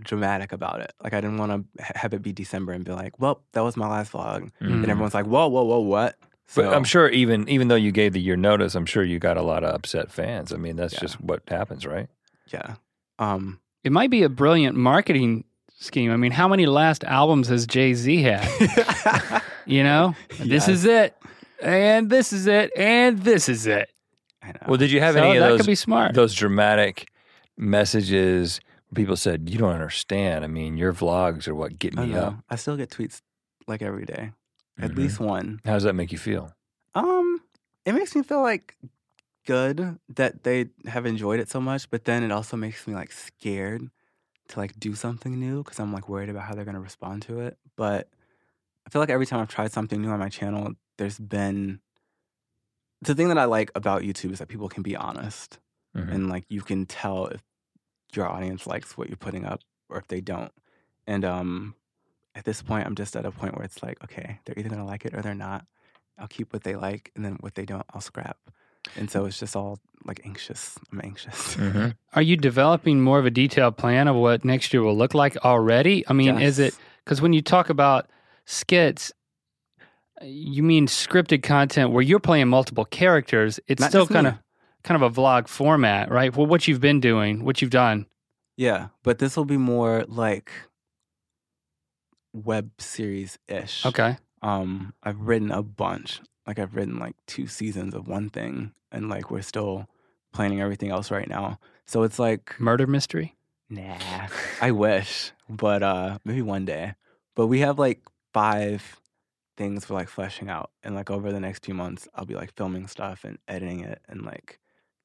dramatic 0.00 0.52
about 0.52 0.80
it. 0.80 0.92
Like 1.02 1.14
I 1.14 1.20
didn't 1.20 1.38
want 1.38 1.52
to 1.78 1.82
have 1.96 2.12
it 2.14 2.22
be 2.22 2.32
December 2.32 2.72
and 2.72 2.84
be 2.84 2.92
like, 2.92 3.18
well, 3.18 3.42
that 3.52 3.60
was 3.62 3.76
my 3.76 3.88
last 3.88 4.12
vlog. 4.12 4.50
Mhm. 4.60 4.72
And 4.82 4.88
everyone's 4.88 5.14
like, 5.14 5.26
whoa, 5.26 5.48
whoa, 5.48 5.64
whoa, 5.64 5.78
what? 5.80 6.16
But 6.54 6.72
I'm 6.72 6.84
sure 6.84 7.08
even 7.08 7.48
even 7.48 7.68
though 7.68 7.74
you 7.76 7.90
gave 7.92 8.12
the 8.12 8.20
year 8.20 8.36
notice, 8.36 8.74
I'm 8.74 8.86
sure 8.86 9.02
you 9.02 9.18
got 9.18 9.36
a 9.36 9.42
lot 9.42 9.64
of 9.64 9.74
upset 9.74 10.12
fans. 10.12 10.52
I 10.52 10.56
mean, 10.56 10.76
that's 10.76 10.94
Yeah. 10.94 11.00
just 11.00 11.20
what 11.20 11.42
happens, 11.48 11.84
right? 11.86 12.08
Yeah. 12.52 12.76
Um. 13.18 13.58
It 13.82 13.90
might 13.92 14.10
be 14.10 14.22
a 14.22 14.28
brilliant 14.28 14.76
marketing 14.76 15.44
scheme. 15.78 16.10
I 16.12 16.16
mean, 16.16 16.32
how 16.32 16.46
many 16.48 16.66
last 16.66 17.04
albums 17.04 17.48
has 17.48 17.66
Jay 17.66 17.94
Z 17.94 18.22
had? 18.22 19.42
You 19.68 19.82
know, 19.82 20.14
this 20.38 20.68
is 20.68 20.84
it, 20.84 21.16
and 21.60 22.08
this 22.08 22.32
is 22.32 22.46
it, 22.46 22.70
and 22.76 23.18
this 23.18 23.48
is 23.48 23.66
it. 23.66 23.88
I 24.40 24.48
know. 24.52 24.58
Well, 24.68 24.76
did 24.76 24.92
you 24.92 25.00
have 25.00 25.14
so 25.16 25.24
any 25.24 25.36
of 25.38 25.42
that 25.42 25.48
those 25.48 25.60
could 25.62 25.66
be 25.66 25.74
smart. 25.74 26.14
those 26.14 26.32
dramatic 26.34 27.08
messages? 27.58 28.60
People 28.96 29.16
said, 29.16 29.48
"You 29.50 29.58
don't 29.58 29.72
understand. 29.72 30.44
I 30.44 30.48
mean, 30.48 30.76
your 30.76 30.92
vlogs 30.92 31.46
are 31.46 31.54
what 31.54 31.78
get 31.78 31.94
me 31.94 32.06
know. 32.08 32.22
up." 32.22 32.44
I 32.48 32.56
still 32.56 32.76
get 32.76 32.90
tweets 32.90 33.22
like 33.66 33.82
every 33.82 34.04
day, 34.04 34.32
at 34.78 34.90
Mhm. 34.92 34.96
least 34.96 35.20
one. 35.20 35.60
How 35.64 35.74
does 35.74 35.82
that 35.84 35.94
make 35.94 36.12
you 36.12 36.18
feel? 36.18 36.52
Um, 36.94 37.42
it 37.84 37.92
makes 37.92 38.14
me 38.16 38.22
feel 38.22 38.42
like 38.42 38.76
good 39.44 39.98
that 40.08 40.42
they 40.42 40.70
have 40.86 41.06
enjoyed 41.06 41.38
it 41.40 41.48
so 41.48 41.60
much, 41.60 41.88
but 41.90 42.04
then 42.04 42.22
it 42.24 42.32
also 42.32 42.56
makes 42.56 42.86
me 42.86 42.94
like 42.94 43.12
scared 43.12 43.90
to 44.48 44.58
like 44.58 44.78
do 44.80 44.94
something 44.94 45.38
new 45.38 45.62
because 45.62 45.78
I'm 45.78 45.92
like 45.92 46.08
worried 46.08 46.28
about 46.30 46.44
how 46.44 46.54
they're 46.54 46.64
gonna 46.64 46.80
respond 46.80 47.22
to 47.22 47.40
it. 47.40 47.58
But 47.76 48.08
I 48.86 48.90
feel 48.90 49.00
like 49.02 49.10
every 49.10 49.26
time 49.26 49.40
I've 49.40 49.48
tried 49.48 49.72
something 49.72 50.00
new 50.00 50.10
on 50.10 50.18
my 50.18 50.28
channel, 50.28 50.72
there's 50.98 51.18
been 51.18 51.80
the 53.02 53.14
thing 53.14 53.28
that 53.28 53.38
I 53.38 53.44
like 53.44 53.70
about 53.74 54.02
YouTube 54.02 54.32
is 54.32 54.38
that 54.38 54.48
people 54.48 54.68
can 54.68 54.82
be 54.82 54.96
honest 54.96 55.58
Mhm. 55.94 56.12
and 56.12 56.28
like 56.28 56.44
you 56.48 56.62
can 56.62 56.86
tell 56.86 57.26
if 57.26 57.42
your 58.14 58.28
audience 58.28 58.66
likes 58.66 58.96
what 58.96 59.08
you're 59.08 59.16
putting 59.16 59.44
up 59.44 59.60
or 59.88 59.98
if 59.98 60.06
they 60.08 60.20
don't. 60.20 60.52
And 61.06 61.24
um 61.24 61.74
at 62.34 62.44
this 62.44 62.62
point 62.62 62.86
I'm 62.86 62.94
just 62.94 63.16
at 63.16 63.24
a 63.26 63.30
point 63.30 63.56
where 63.56 63.64
it's 63.64 63.82
like, 63.82 64.02
okay, 64.04 64.40
they're 64.44 64.58
either 64.58 64.68
gonna 64.68 64.86
like 64.86 65.04
it 65.04 65.14
or 65.14 65.22
they're 65.22 65.34
not. 65.34 65.64
I'll 66.18 66.28
keep 66.28 66.52
what 66.52 66.62
they 66.64 66.76
like 66.76 67.10
and 67.14 67.24
then 67.24 67.36
what 67.40 67.54
they 67.54 67.64
don't, 67.64 67.84
I'll 67.92 68.00
scrap. 68.00 68.38
And 68.96 69.10
so 69.10 69.24
it's 69.26 69.38
just 69.38 69.56
all 69.56 69.78
like 70.04 70.20
anxious. 70.24 70.78
I'm 70.92 71.00
anxious. 71.02 71.56
Mhm. 71.56 71.94
Are 72.14 72.22
you 72.22 72.36
developing 72.36 73.00
more 73.00 73.18
of 73.18 73.26
a 73.26 73.30
detailed 73.30 73.76
plan 73.76 74.06
of 74.08 74.16
what 74.16 74.44
next 74.44 74.72
year 74.72 74.82
will 74.82 74.96
look 74.96 75.12
like 75.14 75.36
already? 75.44 76.04
I 76.08 76.12
mean, 76.12 76.38
is 76.38 76.58
it 76.58 76.74
because 77.04 77.20
when 77.20 77.32
you 77.32 77.42
talk 77.42 77.68
about 77.68 78.08
skits, 78.44 79.12
you 80.22 80.62
mean 80.62 80.86
scripted 80.86 81.42
content 81.42 81.90
where 81.90 82.02
you're 82.02 82.20
playing 82.20 82.48
multiple 82.48 82.84
characters? 82.84 83.60
It's 83.66 83.80
Not 83.80 83.90
still 83.90 84.06
kind 84.06 84.26
of 84.28 84.34
kind 84.86 85.02
of 85.02 85.16
a 85.16 85.20
vlog 85.20 85.48
format, 85.48 86.10
right? 86.10 86.34
Well, 86.34 86.46
what 86.46 86.66
you've 86.66 86.80
been 86.80 87.00
doing, 87.00 87.44
what 87.44 87.60
you've 87.60 87.70
done. 87.70 88.06
Yeah, 88.56 88.88
but 89.02 89.18
this 89.18 89.36
will 89.36 89.44
be 89.44 89.58
more 89.58 90.04
like 90.08 90.50
web 92.32 92.70
series 92.78 93.38
ish. 93.48 93.84
Okay. 93.84 94.16
Um, 94.42 94.94
I've 95.02 95.20
written 95.20 95.50
a 95.50 95.62
bunch. 95.62 96.20
Like 96.46 96.58
I've 96.58 96.74
written 96.76 96.98
like 96.98 97.16
two 97.26 97.46
seasons 97.46 97.94
of 97.94 98.06
one 98.08 98.30
thing, 98.30 98.72
and 98.92 99.08
like 99.08 99.30
we're 99.30 99.42
still 99.42 99.88
planning 100.32 100.60
everything 100.60 100.90
else 100.90 101.10
right 101.10 101.28
now. 101.28 101.58
So 101.86 102.02
it's 102.02 102.18
like, 102.18 102.54
Murder 102.58 102.86
mystery. 102.86 103.34
nah, 103.68 104.28
I 104.60 104.70
wish, 104.70 105.32
but 105.48 105.82
uh, 105.82 106.18
maybe 106.24 106.42
one 106.42 106.64
day. 106.64 106.94
But 107.34 107.48
we 107.48 107.60
have 107.60 107.78
like 107.78 108.00
five 108.32 109.00
things 109.56 109.88
we're 109.88 109.96
like 109.96 110.08
fleshing 110.08 110.48
out, 110.48 110.70
and 110.84 110.94
like 110.94 111.10
over 111.10 111.32
the 111.32 111.40
next 111.40 111.64
few 111.64 111.74
months, 111.74 112.08
I'll 112.14 112.24
be 112.26 112.34
like 112.34 112.54
filming 112.56 112.86
stuff 112.86 113.24
and 113.24 113.38
editing 113.48 113.80
it, 113.80 114.00
and 114.08 114.22
like 114.22 114.60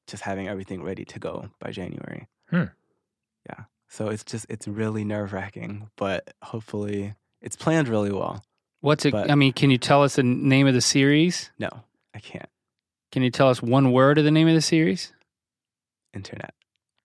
just 0.06 0.22
having 0.22 0.48
everything 0.48 0.82
ready 0.82 1.04
to 1.06 1.18
go 1.18 1.48
by 1.60 1.70
January. 1.70 2.28
Hmm. 2.50 2.64
Yeah. 3.48 3.64
So 3.88 4.08
it's 4.08 4.24
just 4.24 4.46
it's 4.48 4.66
really 4.68 5.04
nerve 5.04 5.32
wracking, 5.32 5.88
but 5.96 6.34
hopefully 6.42 7.14
it's 7.40 7.56
planned 7.56 7.88
really 7.88 8.12
well. 8.12 8.42
What's 8.80 9.04
it? 9.04 9.12
But- 9.12 9.30
I 9.30 9.34
mean, 9.34 9.52
can 9.52 9.70
you 9.70 9.78
tell 9.78 10.02
us 10.02 10.16
the 10.16 10.22
name 10.22 10.66
of 10.66 10.74
the 10.74 10.80
series? 10.80 11.50
No, 11.58 11.68
I 12.14 12.18
can't. 12.20 12.48
Can 13.12 13.22
you 13.22 13.30
tell 13.30 13.48
us 13.48 13.62
one 13.62 13.92
word 13.92 14.18
of 14.18 14.24
the 14.24 14.30
name 14.30 14.48
of 14.48 14.54
the 14.54 14.60
series? 14.62 15.12
Internet. 16.14 16.54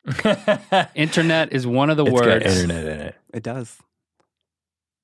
Internet 0.95 1.51
is 1.53 1.67
one 1.67 1.89
of 1.89 1.97
the 1.97 2.05
It's 2.05 2.13
got 2.13 2.25
words. 2.25 2.45
internet 2.45 2.85
in 2.85 3.01
it. 3.01 3.15
It 3.33 3.43
does. 3.43 3.77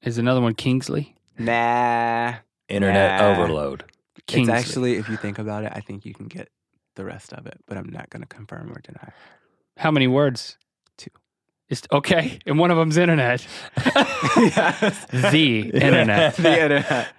Is 0.02 0.18
another 0.18 0.42
one 0.42 0.54
Kingsley? 0.56 1.16
Nah. 1.38 2.36
Internet 2.70 3.20
Nah. 3.22 3.28
overload. 3.32 3.84
Kingsley. 4.28 4.54
It's 4.54 4.66
actually, 4.68 4.96
if 4.96 5.10
you 5.10 5.18
think 5.18 5.40
about 5.40 5.64
it, 5.66 5.72
I 5.76 5.82
think 5.82 6.06
you 6.06 6.14
can 6.14 6.28
get 6.28 6.50
the 6.96 7.06
rest 7.06 7.34
of 7.34 7.46
it, 7.48 7.60
but 7.68 7.78
I'm 7.78 7.90
not 7.90 8.10
going 8.10 8.22
to 8.22 8.28
confirm 8.28 8.72
or 8.72 8.80
deny. 8.82 9.12
How 9.78 9.92
many 9.92 10.08
words? 10.08 10.58
Two. 10.98 11.10
It's 11.70 11.82
okay, 11.92 12.40
and 12.46 12.60
one 12.60 12.72
of 12.72 12.78
them's 12.78 12.98
internet. 12.98 13.46
yes. 13.78 15.06
The 15.32 15.72
internet. 15.74 16.36
the 16.38 16.62
internet. 16.62 17.14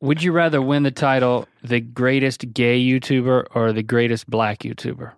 Would 0.00 0.22
you 0.22 0.32
rather 0.32 0.60
win 0.60 0.82
the 0.82 0.90
title 0.90 1.46
the 1.62 1.80
greatest 1.80 2.52
gay 2.52 2.80
YouTuber 2.80 3.46
or 3.54 3.72
the 3.72 3.82
greatest 3.82 4.28
black 4.28 4.60
YouTuber? 4.60 5.12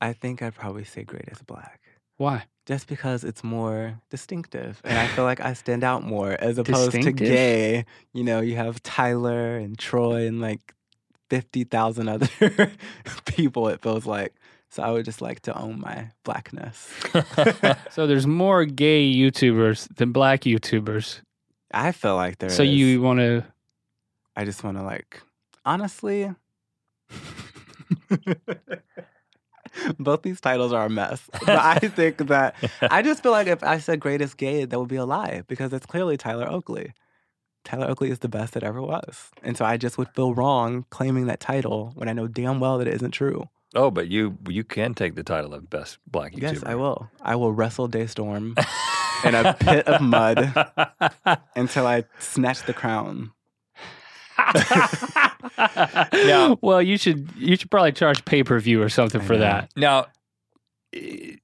I 0.00 0.12
think 0.12 0.40
I'd 0.40 0.54
probably 0.54 0.84
say 0.84 1.02
greatest 1.02 1.46
black. 1.46 1.80
Why? 2.16 2.44
Just 2.66 2.86
because 2.86 3.24
it's 3.24 3.42
more 3.42 4.00
distinctive. 4.10 4.80
And 4.84 4.98
I 4.98 5.06
feel 5.08 5.24
like 5.24 5.40
I 5.40 5.54
stand 5.54 5.82
out 5.82 6.04
more 6.04 6.32
as 6.32 6.58
opposed 6.58 6.92
to 6.92 7.12
gay. 7.12 7.84
You 8.12 8.22
know, 8.22 8.40
you 8.40 8.56
have 8.56 8.82
Tyler 8.82 9.56
and 9.56 9.76
Troye 9.76 10.28
and 10.28 10.40
like 10.40 10.74
50,000 11.30 12.08
other 12.08 12.28
people, 13.24 13.68
it 13.68 13.80
feels 13.80 14.06
like. 14.06 14.34
So 14.68 14.84
I 14.84 14.90
would 14.90 15.04
just 15.04 15.20
like 15.20 15.40
to 15.42 15.58
own 15.58 15.80
my 15.80 16.10
blackness. 16.24 16.92
So 17.90 18.06
there's 18.06 18.26
more 18.26 18.64
gay 18.64 19.12
YouTubers 19.12 19.88
than 19.96 20.12
black 20.12 20.42
YouTubers. 20.42 21.20
I 21.72 21.92
feel 21.92 22.14
like 22.14 22.38
there 22.38 22.50
so 22.50 22.62
is. 22.62 22.70
you 22.70 23.02
want 23.02 23.18
to? 23.18 23.44
I 24.36 24.44
just 24.44 24.62
want 24.62 24.76
to 24.76 24.84
like, 24.84 25.20
honestly, 25.64 26.32
both 29.98 30.22
these 30.22 30.40
titles 30.40 30.72
are 30.72 30.86
a 30.86 30.90
mess. 30.90 31.28
But 31.32 31.58
I 31.58 31.78
think 31.78 32.18
that 32.28 32.54
I 32.82 33.02
just 33.02 33.22
feel 33.22 33.32
like 33.32 33.48
if 33.48 33.64
I 33.64 33.78
said 33.78 34.00
greatest 34.00 34.36
gay, 34.36 34.64
that 34.64 34.78
would 34.78 34.88
be 34.88 34.96
a 34.96 35.04
lie 35.04 35.42
because 35.48 35.72
it's 35.72 35.86
clearly 35.86 36.16
Tyler 36.16 36.48
Oakley. 36.48 36.92
Tyler 37.64 37.88
Oakley 37.88 38.10
is 38.10 38.20
the 38.20 38.28
best 38.28 38.54
that 38.54 38.62
ever 38.62 38.80
was. 38.80 39.30
And 39.42 39.56
so 39.56 39.64
I 39.64 39.76
just 39.76 39.98
would 39.98 40.08
feel 40.14 40.34
wrong 40.34 40.86
claiming 40.90 41.26
that 41.26 41.40
title 41.40 41.92
when 41.94 42.08
I 42.08 42.12
know 42.12 42.26
damn 42.26 42.58
well 42.60 42.78
that 42.78 42.88
it 42.88 42.94
isn't 42.94 43.10
true. 43.12 43.48
oh, 43.74 43.90
but 43.90 44.08
you 44.08 44.36
you 44.48 44.64
can 44.64 44.94
take 44.94 45.14
the 45.14 45.22
title 45.22 45.52
of 45.54 45.68
best 45.70 45.98
black 46.06 46.32
YouTuber. 46.32 46.42
Yes, 46.42 46.62
I 46.64 46.74
will. 46.74 47.08
I 47.20 47.36
will 47.36 47.52
wrestle 47.52 47.88
DeStorm 47.88 48.58
in 49.24 49.34
a 49.34 49.54
pit 49.54 49.86
of 49.86 50.00
mud 50.00 50.38
until 51.56 51.86
I 51.86 52.04
snatch 52.18 52.64
the 52.64 52.72
crown. 52.74 53.32
Now- 56.12 56.58
well, 56.62 56.80
you 56.82 56.96
should 56.96 57.28
you 57.36 57.56
should 57.56 57.70
probably 57.70 57.92
charge 57.92 58.24
pay 58.24 58.42
per 58.42 58.58
view 58.58 58.82
or 58.82 58.88
something 58.88 59.20
I 59.20 59.24
for 59.24 59.34
know. 59.34 59.40
that. 59.40 59.70
now, 59.76 60.06
eh, 60.94 61.36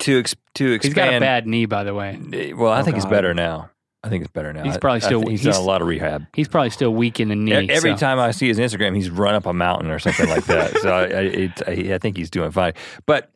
to 0.00 0.18
ex- 0.18 0.34
to 0.54 0.72
expand. 0.72 0.82
He's 0.82 0.94
got 0.94 1.14
a 1.14 1.20
bad 1.20 1.46
knee, 1.46 1.66
by 1.66 1.84
the 1.84 1.94
way. 1.94 2.18
Eh, 2.32 2.52
Well, 2.52 2.72
I 2.72 2.80
Oh, 2.80 2.82
think 2.82 2.96
he's 2.96 3.06
better 3.06 3.34
now. 3.34 3.70
I 4.04 4.08
think 4.08 4.22
it's 4.22 4.30
better 4.32 4.52
now. 4.52 4.62
He's 4.62 4.78
probably 4.78 4.98
I 5.02 5.06
still- 5.06 5.26
he's, 5.26 5.40
he's- 5.42 5.54
done 5.56 5.62
a 5.62 5.66
lot 5.66 5.82
of 5.82 5.88
rehab. 5.88 6.24
He's 6.34 6.46
probably 6.48 6.70
still 6.70 6.94
weak 6.94 7.18
in 7.18 7.28
the 7.28 7.34
knee. 7.36 7.68
Every 7.68 7.92
so- 7.92 7.96
time 7.96 8.18
I 8.20 8.30
see 8.30 8.46
his 8.48 8.58
Instagram, 8.58 8.94
he's 8.94 9.10
run 9.10 9.34
up 9.34 9.44
a 9.46 9.52
mountain 9.52 9.90
or 9.90 9.98
something 9.98 10.28
like 10.28 10.44
that. 10.46 10.76
so 10.78 10.90
I, 10.90 11.00
I, 11.02 11.04
it, 11.06 11.62
I, 11.66 11.94
I 11.94 11.98
think 11.98 12.16
he's 12.16 12.30
doing 12.30 12.50
fine. 12.52 12.74
But 13.06 13.30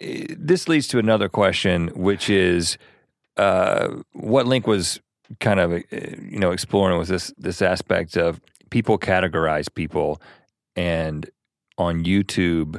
eh, 0.00 0.26
this 0.36 0.68
leads 0.68 0.88
to 0.88 0.98
another 0.98 1.28
question, 1.30 1.88
which 1.94 2.28
is 2.28 2.76
uh, 3.38 3.88
what 4.12 4.46
Link 4.46 4.66
was 4.66 5.00
kind 5.40 5.58
of 5.58 5.72
eh, 5.72 5.82
you 5.90 6.38
know 6.38 6.50
exploring 6.52 6.98
was 6.98 7.08
this 7.08 7.32
this 7.38 7.62
aspect 7.62 8.16
of 8.16 8.40
people 8.70 8.98
categorize 8.98 9.72
people, 9.74 10.20
and 10.76 11.28
on 11.78 12.04
YouTube, 12.04 12.78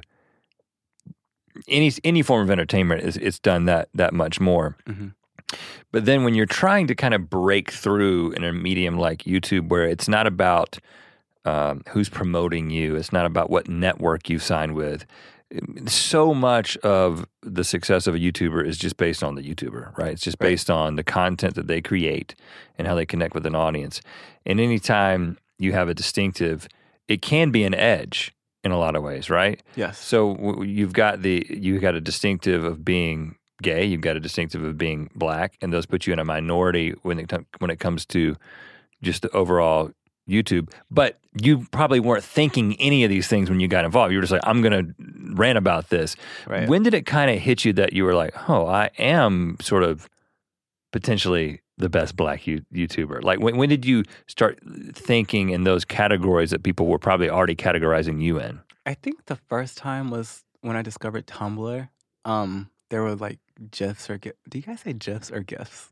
any 1.67 1.91
any 2.03 2.21
form 2.21 2.43
of 2.43 2.51
entertainment 2.51 3.01
is 3.01 3.17
it's 3.17 3.39
done 3.39 3.65
that 3.65 3.89
that 3.95 4.13
much 4.13 4.39
more. 4.39 4.77
Mhm. 4.87 5.13
But 5.91 6.05
then 6.05 6.23
when 6.23 6.33
you're 6.35 6.45
trying 6.45 6.87
to 6.87 6.95
kind 6.95 7.13
of 7.13 7.29
break 7.29 7.71
through 7.71 8.31
in 8.31 8.43
a 8.43 8.51
medium 8.51 8.97
like 8.97 9.19
YouTube, 9.23 9.69
where 9.69 9.87
it's 9.87 10.07
not 10.07 10.27
about 10.27 10.77
um, 11.45 11.83
who's 11.89 12.09
promoting 12.09 12.69
you, 12.69 12.95
it's 12.95 13.13
not 13.13 13.25
about 13.25 13.49
what 13.49 13.67
network 13.69 14.29
you 14.29 14.39
signed 14.39 14.75
with. 14.75 15.05
So 15.87 16.33
much 16.33 16.75
of 16.77 17.27
the 17.43 17.63
success 17.63 18.07
of 18.07 18.15
a 18.15 18.17
YouTuber 18.17 18.65
is 18.65 18.77
just 18.77 18.97
based 18.97 19.23
on 19.23 19.35
the 19.35 19.43
YouTuber, 19.43 19.95
right? 19.97 20.13
It's 20.13 20.23
just 20.23 20.37
Right. 20.39 20.49
based 20.49 20.69
on 20.71 20.95
the 20.95 21.03
content 21.03 21.53
that 21.55 21.67
they 21.67 21.81
create 21.81 22.33
and 22.77 22.87
how 22.87 22.95
they 22.95 23.05
connect 23.05 23.35
with 23.35 23.45
an 23.45 23.55
audience. 23.55 24.01
And 24.45 24.59
anytime 24.59 25.37
you 25.59 25.71
have 25.73 25.87
a 25.87 25.93
distinctive, 25.93 26.67
it 27.07 27.21
can 27.21 27.51
be 27.51 27.63
an 27.63 27.75
edge 27.75 28.33
in 28.63 28.71
a 28.71 28.79
lot 28.79 28.95
of 28.95 29.03
ways, 29.03 29.29
right? 29.29 29.61
Yes. 29.75 29.99
So 29.99 30.63
you've 30.63 30.93
got 30.93 31.21
the 31.21 31.45
you've 31.49 31.81
got 31.81 31.93
a 31.93 32.01
distinctive 32.01 32.63
of 32.63 32.83
being 32.83 33.35
gay, 33.61 33.85
you've 33.85 34.01
got 34.01 34.15
a 34.15 34.19
distinctive 34.19 34.63
of 34.63 34.77
being 34.77 35.09
black, 35.15 35.57
and 35.61 35.71
those 35.71 35.85
put 35.85 36.07
you 36.07 36.13
in 36.13 36.19
a 36.19 36.25
minority 36.25 36.91
when 37.01 37.19
it 37.19 37.31
when 37.59 37.69
it 37.71 37.79
comes 37.79 38.05
to 38.07 38.35
just 39.01 39.21
the 39.21 39.29
overall 39.31 39.91
YouTube. 40.29 40.71
But 40.89 41.19
you 41.39 41.65
probably 41.71 41.99
weren't 41.99 42.23
thinking 42.23 42.75
any 42.79 43.03
of 43.03 43.09
these 43.09 43.27
things 43.27 43.49
when 43.49 43.59
you 43.59 43.67
got 43.67 43.85
involved. 43.85 44.11
You 44.11 44.17
were 44.17 44.23
just 44.23 44.31
like, 44.31 44.41
I'm 44.45 44.61
going 44.61 44.71
to 44.71 44.95
rant 45.35 45.57
about 45.57 45.89
this. 45.89 46.15
Right. 46.47 46.67
When 46.67 46.83
did 46.83 46.93
it 46.93 47.05
kind 47.05 47.29
of 47.29 47.39
hit 47.39 47.65
you 47.65 47.73
that 47.73 47.93
you 47.93 48.05
were 48.05 48.15
like, 48.15 48.33
oh, 48.49 48.65
I 48.65 48.89
am 48.97 49.57
sort 49.61 49.83
of 49.83 50.09
potentially 50.91 51.61
the 51.77 51.89
best 51.89 52.15
black 52.15 52.47
you- 52.47 52.65
YouTuber? 52.73 53.23
Like, 53.23 53.39
when, 53.39 53.57
when 53.57 53.69
did 53.69 53.85
you 53.85 54.03
start 54.27 54.59
thinking 54.93 55.49
in 55.49 55.63
those 55.63 55.85
categories 55.85 56.51
that 56.51 56.63
people 56.63 56.87
were 56.87 56.99
probably 56.99 57.29
already 57.29 57.55
categorizing 57.55 58.21
you 58.21 58.39
in? 58.39 58.61
I 58.85 58.93
think 58.93 59.25
the 59.25 59.35
first 59.35 59.77
time 59.77 60.09
was 60.09 60.43
when 60.61 60.75
I 60.75 60.81
discovered 60.81 61.27
Tumblr. 61.27 61.89
Um, 62.23 62.69
there 62.89 63.03
were 63.03 63.15
like 63.15 63.39
GIFs 63.71 64.09
or 64.09 64.17
GIFs. 64.17 64.37
Do 64.49 64.57
you 64.57 64.63
guys 64.63 64.81
say 64.81 64.93
GIFs 64.93 65.31
or 65.31 65.41
GIFs? 65.41 65.91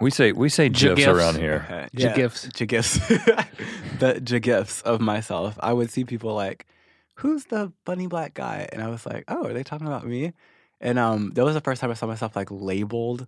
We 0.00 0.10
say 0.10 0.32
we 0.32 0.48
say 0.48 0.68
gifs 0.68 0.96
Gifs. 0.96 1.08
around 1.08 1.36
here. 1.36 1.66
Okay. 1.70 2.14
GIFs. 2.14 2.48
GIFs. 2.48 2.98
the 3.98 4.40
GIFs 4.42 4.82
of 4.82 5.00
myself. 5.00 5.58
I 5.60 5.72
would 5.72 5.90
see 5.90 6.04
people 6.04 6.34
like, 6.34 6.66
who's 7.14 7.46
the 7.46 7.72
funny 7.84 8.06
black 8.06 8.34
guy? 8.34 8.68
And 8.72 8.82
I 8.82 8.88
was 8.88 9.06
like, 9.06 9.24
oh, 9.28 9.46
are 9.46 9.52
they 9.52 9.64
talking 9.64 9.86
about 9.86 10.06
me? 10.06 10.32
And 10.80 10.98
um, 10.98 11.32
that 11.34 11.44
was 11.44 11.54
the 11.54 11.60
first 11.60 11.80
time 11.80 11.90
I 11.90 11.94
saw 11.94 12.06
myself 12.06 12.36
like 12.36 12.50
labeled. 12.50 13.26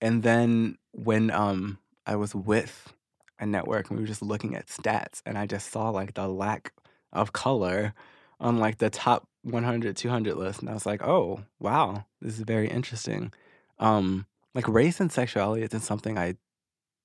And 0.00 0.22
then 0.22 0.78
when 0.92 1.30
um 1.30 1.78
I 2.06 2.16
was 2.16 2.34
with 2.34 2.92
a 3.38 3.46
network 3.46 3.90
and 3.90 3.98
we 3.98 4.02
were 4.02 4.08
just 4.08 4.22
looking 4.22 4.54
at 4.54 4.66
stats 4.66 5.22
and 5.24 5.38
I 5.38 5.46
just 5.46 5.70
saw 5.70 5.90
like 5.90 6.14
the 6.14 6.28
lack 6.28 6.72
of 7.12 7.32
color 7.32 7.94
on 8.40 8.58
like 8.58 8.78
the 8.78 8.90
top 8.90 9.28
100, 9.50 9.96
200 9.96 10.36
list. 10.36 10.60
And 10.60 10.70
I 10.70 10.74
was 10.74 10.86
like, 10.86 11.02
oh, 11.02 11.42
wow, 11.58 12.04
this 12.20 12.34
is 12.34 12.40
very 12.40 12.68
interesting. 12.68 13.32
Um, 13.78 14.26
like 14.54 14.68
race 14.68 15.00
and 15.00 15.10
sexuality 15.12 15.62
isn't 15.62 15.80
something 15.80 16.18
I 16.18 16.34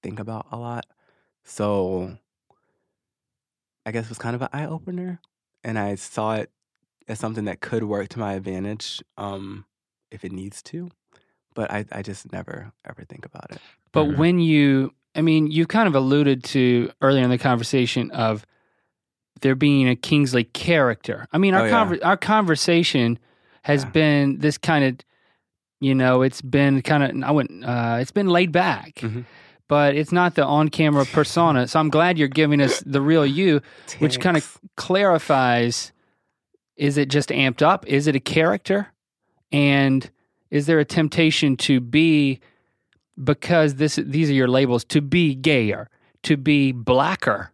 think 0.01 0.19
about 0.19 0.47
a 0.51 0.57
lot. 0.57 0.85
So 1.43 2.17
I 3.85 3.91
guess 3.91 4.05
it 4.05 4.09
was 4.09 4.17
kind 4.17 4.35
of 4.35 4.41
an 4.41 4.49
eye 4.53 4.65
opener. 4.65 5.19
And 5.63 5.79
I 5.79 5.95
saw 5.95 6.35
it 6.35 6.51
as 7.07 7.19
something 7.19 7.45
that 7.45 7.61
could 7.61 7.83
work 7.83 8.09
to 8.09 8.19
my 8.19 8.33
advantage 8.33 9.01
um, 9.17 9.65
if 10.11 10.23
it 10.23 10.31
needs 10.31 10.61
to. 10.63 10.89
But 11.53 11.71
I, 11.71 11.85
I 11.91 12.01
just 12.01 12.31
never 12.31 12.71
ever 12.85 13.03
think 13.03 13.25
about 13.25 13.51
it. 13.51 13.59
But 13.91 14.17
when 14.17 14.39
you, 14.39 14.93
I 15.13 15.21
mean, 15.21 15.51
you 15.51 15.67
kind 15.67 15.87
of 15.87 15.93
alluded 15.93 16.43
to 16.45 16.91
earlier 17.01 17.23
in 17.23 17.29
the 17.29 17.37
conversation 17.37 18.09
of 18.11 18.45
there 19.43 19.53
being 19.55 19.87
a 19.87 19.95
Kingsley 19.95 20.43
character. 20.43 21.27
I 21.31 21.37
mean, 21.37 21.53
our 21.53 21.61
Oh, 21.61 21.65
yeah. 21.67 21.71
conver- 21.85 21.99
our 22.03 22.17
conversation 22.17 23.19
has 23.61 23.83
Yeah. 23.83 23.89
been 23.91 24.39
this 24.39 24.57
kind 24.57 24.83
of, 24.83 24.97
you 25.79 25.93
know, 25.93 26.23
it's 26.23 26.41
been 26.41 26.81
kind 26.81 27.03
of 27.03 27.29
I 27.29 27.31
wouldn't, 27.31 27.63
uh, 27.63 27.97
it's 28.01 28.11
been 28.11 28.27
laid 28.27 28.51
back, 28.51 28.95
Mhm. 28.95 29.25
but 29.69 29.95
it's 29.95 30.11
not 30.11 30.33
the 30.35 30.43
on 30.45 30.69
camera 30.69 31.05
persona. 31.05 31.67
So 31.67 31.79
I'm 31.79 31.89
glad 31.89 32.17
you're 32.17 32.27
giving 32.27 32.59
us 32.61 32.81
the 32.85 32.99
real 33.01 33.25
you, 33.25 33.61
which 33.99 34.19
kind 34.19 34.35
of 34.35 34.57
clarifies: 34.75 35.91
is 36.75 36.97
it 36.97 37.09
just 37.09 37.29
amped 37.29 37.61
up? 37.61 37.85
Is 37.87 38.07
it 38.07 38.15
a 38.15 38.19
character? 38.19 38.87
And 39.51 40.09
is 40.49 40.65
there 40.65 40.79
a 40.79 40.85
temptation 40.85 41.55
to 41.57 41.79
be 41.79 42.39
because 43.23 43.75
this 43.75 43.95
these 43.97 44.29
are 44.29 44.33
your 44.33 44.47
labels 44.47 44.83
to 44.85 45.01
be 45.01 45.35
gayer, 45.35 45.89
to 46.23 46.37
be 46.37 46.71
blacker? 46.71 47.51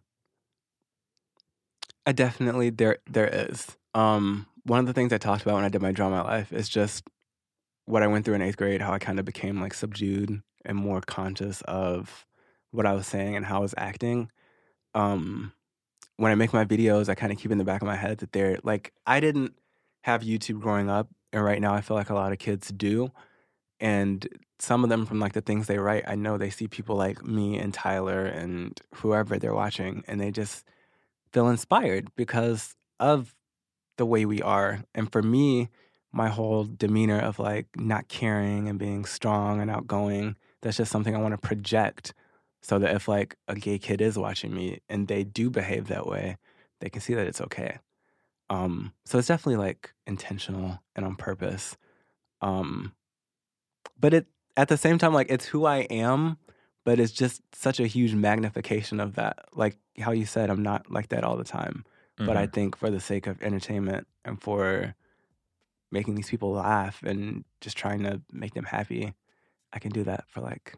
I 2.06 2.12
definitely 2.12 2.70
there 2.70 2.98
there 3.08 3.28
is. 3.28 3.76
Um, 3.94 4.46
one 4.64 4.80
of 4.80 4.86
the 4.86 4.92
things 4.92 5.12
I 5.12 5.18
talked 5.18 5.42
about 5.42 5.54
when 5.56 5.64
I 5.64 5.68
did 5.68 5.82
my 5.82 5.92
drama 5.92 6.22
life 6.22 6.52
is 6.52 6.68
just 6.68 7.08
what 7.86 8.02
I 8.02 8.06
went 8.06 8.24
through 8.24 8.34
in 8.34 8.42
eighth 8.42 8.56
grade, 8.56 8.80
how 8.80 8.92
I 8.92 8.98
kind 8.98 9.18
of 9.18 9.24
became 9.24 9.60
like 9.60 9.74
subdued 9.74 10.42
and 10.64 10.76
more 10.76 11.00
conscious 11.00 11.62
of 11.62 12.26
what 12.70 12.86
I 12.86 12.92
was 12.92 13.06
saying 13.06 13.36
and 13.36 13.44
how 13.44 13.58
I 13.58 13.60
was 13.60 13.74
acting. 13.76 14.30
Um, 14.94 15.52
when 16.16 16.30
I 16.30 16.34
make 16.34 16.52
my 16.52 16.64
videos, 16.64 17.08
I 17.08 17.14
kind 17.14 17.32
of 17.32 17.38
keep 17.38 17.50
in 17.50 17.58
the 17.58 17.64
back 17.64 17.82
of 17.82 17.86
my 17.86 17.96
head 17.96 18.18
that 18.18 18.32
they're 18.32 18.58
like 18.62 18.92
I 19.06 19.20
didn't 19.20 19.54
have 20.02 20.22
YouTube 20.22 20.60
growing 20.60 20.88
up, 20.88 21.08
and 21.32 21.44
right 21.44 21.60
now 21.60 21.74
I 21.74 21.80
feel 21.80 21.96
like 21.96 22.10
a 22.10 22.14
lot 22.14 22.32
of 22.32 22.38
kids 22.38 22.68
do. 22.68 23.10
And 23.80 24.28
some 24.58 24.84
of 24.84 24.90
them 24.90 25.06
from 25.06 25.20
like 25.20 25.32
the 25.32 25.40
things 25.40 25.66
they 25.66 25.78
write, 25.78 26.04
I 26.06 26.14
know 26.14 26.36
they 26.36 26.50
see 26.50 26.68
people 26.68 26.96
like 26.96 27.24
me 27.24 27.58
and 27.58 27.72
Tyler 27.72 28.26
and 28.26 28.78
whoever 28.96 29.38
they're 29.38 29.54
watching, 29.54 30.04
and 30.06 30.20
they 30.20 30.30
just 30.30 30.64
feel 31.32 31.48
inspired 31.48 32.08
because 32.16 32.76
of 32.98 33.34
the 33.96 34.06
way 34.06 34.24
we 34.24 34.42
are. 34.42 34.82
And 34.94 35.10
for 35.10 35.22
me, 35.22 35.68
my 36.12 36.28
whole 36.28 36.64
demeanor 36.64 37.20
of 37.20 37.38
like 37.38 37.66
not 37.76 38.08
caring 38.08 38.68
and 38.68 38.78
being 38.78 39.04
strong 39.04 39.60
and 39.60 39.70
outgoing, 39.70 40.36
that's 40.62 40.76
just 40.76 40.90
something 40.90 41.14
I 41.14 41.20
want 41.20 41.32
to 41.32 41.46
project 41.46 42.14
so 42.62 42.78
that 42.78 42.94
if 42.94 43.08
like 43.08 43.36
a 43.48 43.54
gay 43.54 43.78
kid 43.78 44.00
is 44.00 44.18
watching 44.18 44.54
me 44.54 44.80
and 44.88 45.08
they 45.08 45.24
do 45.24 45.50
behave 45.50 45.88
that 45.88 46.06
way, 46.06 46.36
they 46.80 46.90
can 46.90 47.00
see 47.00 47.14
that 47.14 47.26
it's 47.26 47.40
okay. 47.40 47.78
Um, 48.50 48.92
so 49.04 49.18
it's 49.18 49.28
definitely 49.28 49.64
like 49.64 49.92
intentional 50.06 50.80
and 50.96 51.06
on 51.06 51.14
purpose. 51.16 51.76
Um, 52.42 52.92
but 53.98 54.12
it 54.12 54.26
at 54.56 54.68
the 54.68 54.76
same 54.76 54.98
time, 54.98 55.14
like 55.14 55.30
it's 55.30 55.46
who 55.46 55.64
I 55.64 55.78
am, 55.78 56.36
but 56.84 56.98
it's 56.98 57.12
just 57.12 57.42
such 57.54 57.80
a 57.80 57.86
huge 57.86 58.14
magnification 58.14 59.00
of 59.00 59.14
that. 59.16 59.38
Like 59.54 59.76
how 60.00 60.12
you 60.12 60.26
said, 60.26 60.50
I'm 60.50 60.62
not 60.62 60.90
like 60.90 61.08
that 61.10 61.24
all 61.24 61.36
the 61.36 61.44
time. 61.44 61.84
But 62.18 62.36
I 62.36 62.46
Mhm. 62.46 62.52
think 62.52 62.76
for 62.76 62.90
the 62.90 63.00
sake 63.00 63.26
of 63.26 63.40
entertainment 63.42 64.06
and 64.26 64.40
for 64.42 64.94
making 65.90 66.14
these 66.16 66.28
people 66.28 66.52
laugh 66.52 67.02
and 67.02 67.44
just 67.62 67.76
trying 67.76 68.02
to 68.02 68.20
make 68.32 68.52
them 68.54 68.64
happy, 68.64 69.14
I 69.72 69.78
can 69.78 69.90
do 69.90 70.04
that 70.04 70.24
for 70.28 70.40
like, 70.40 70.74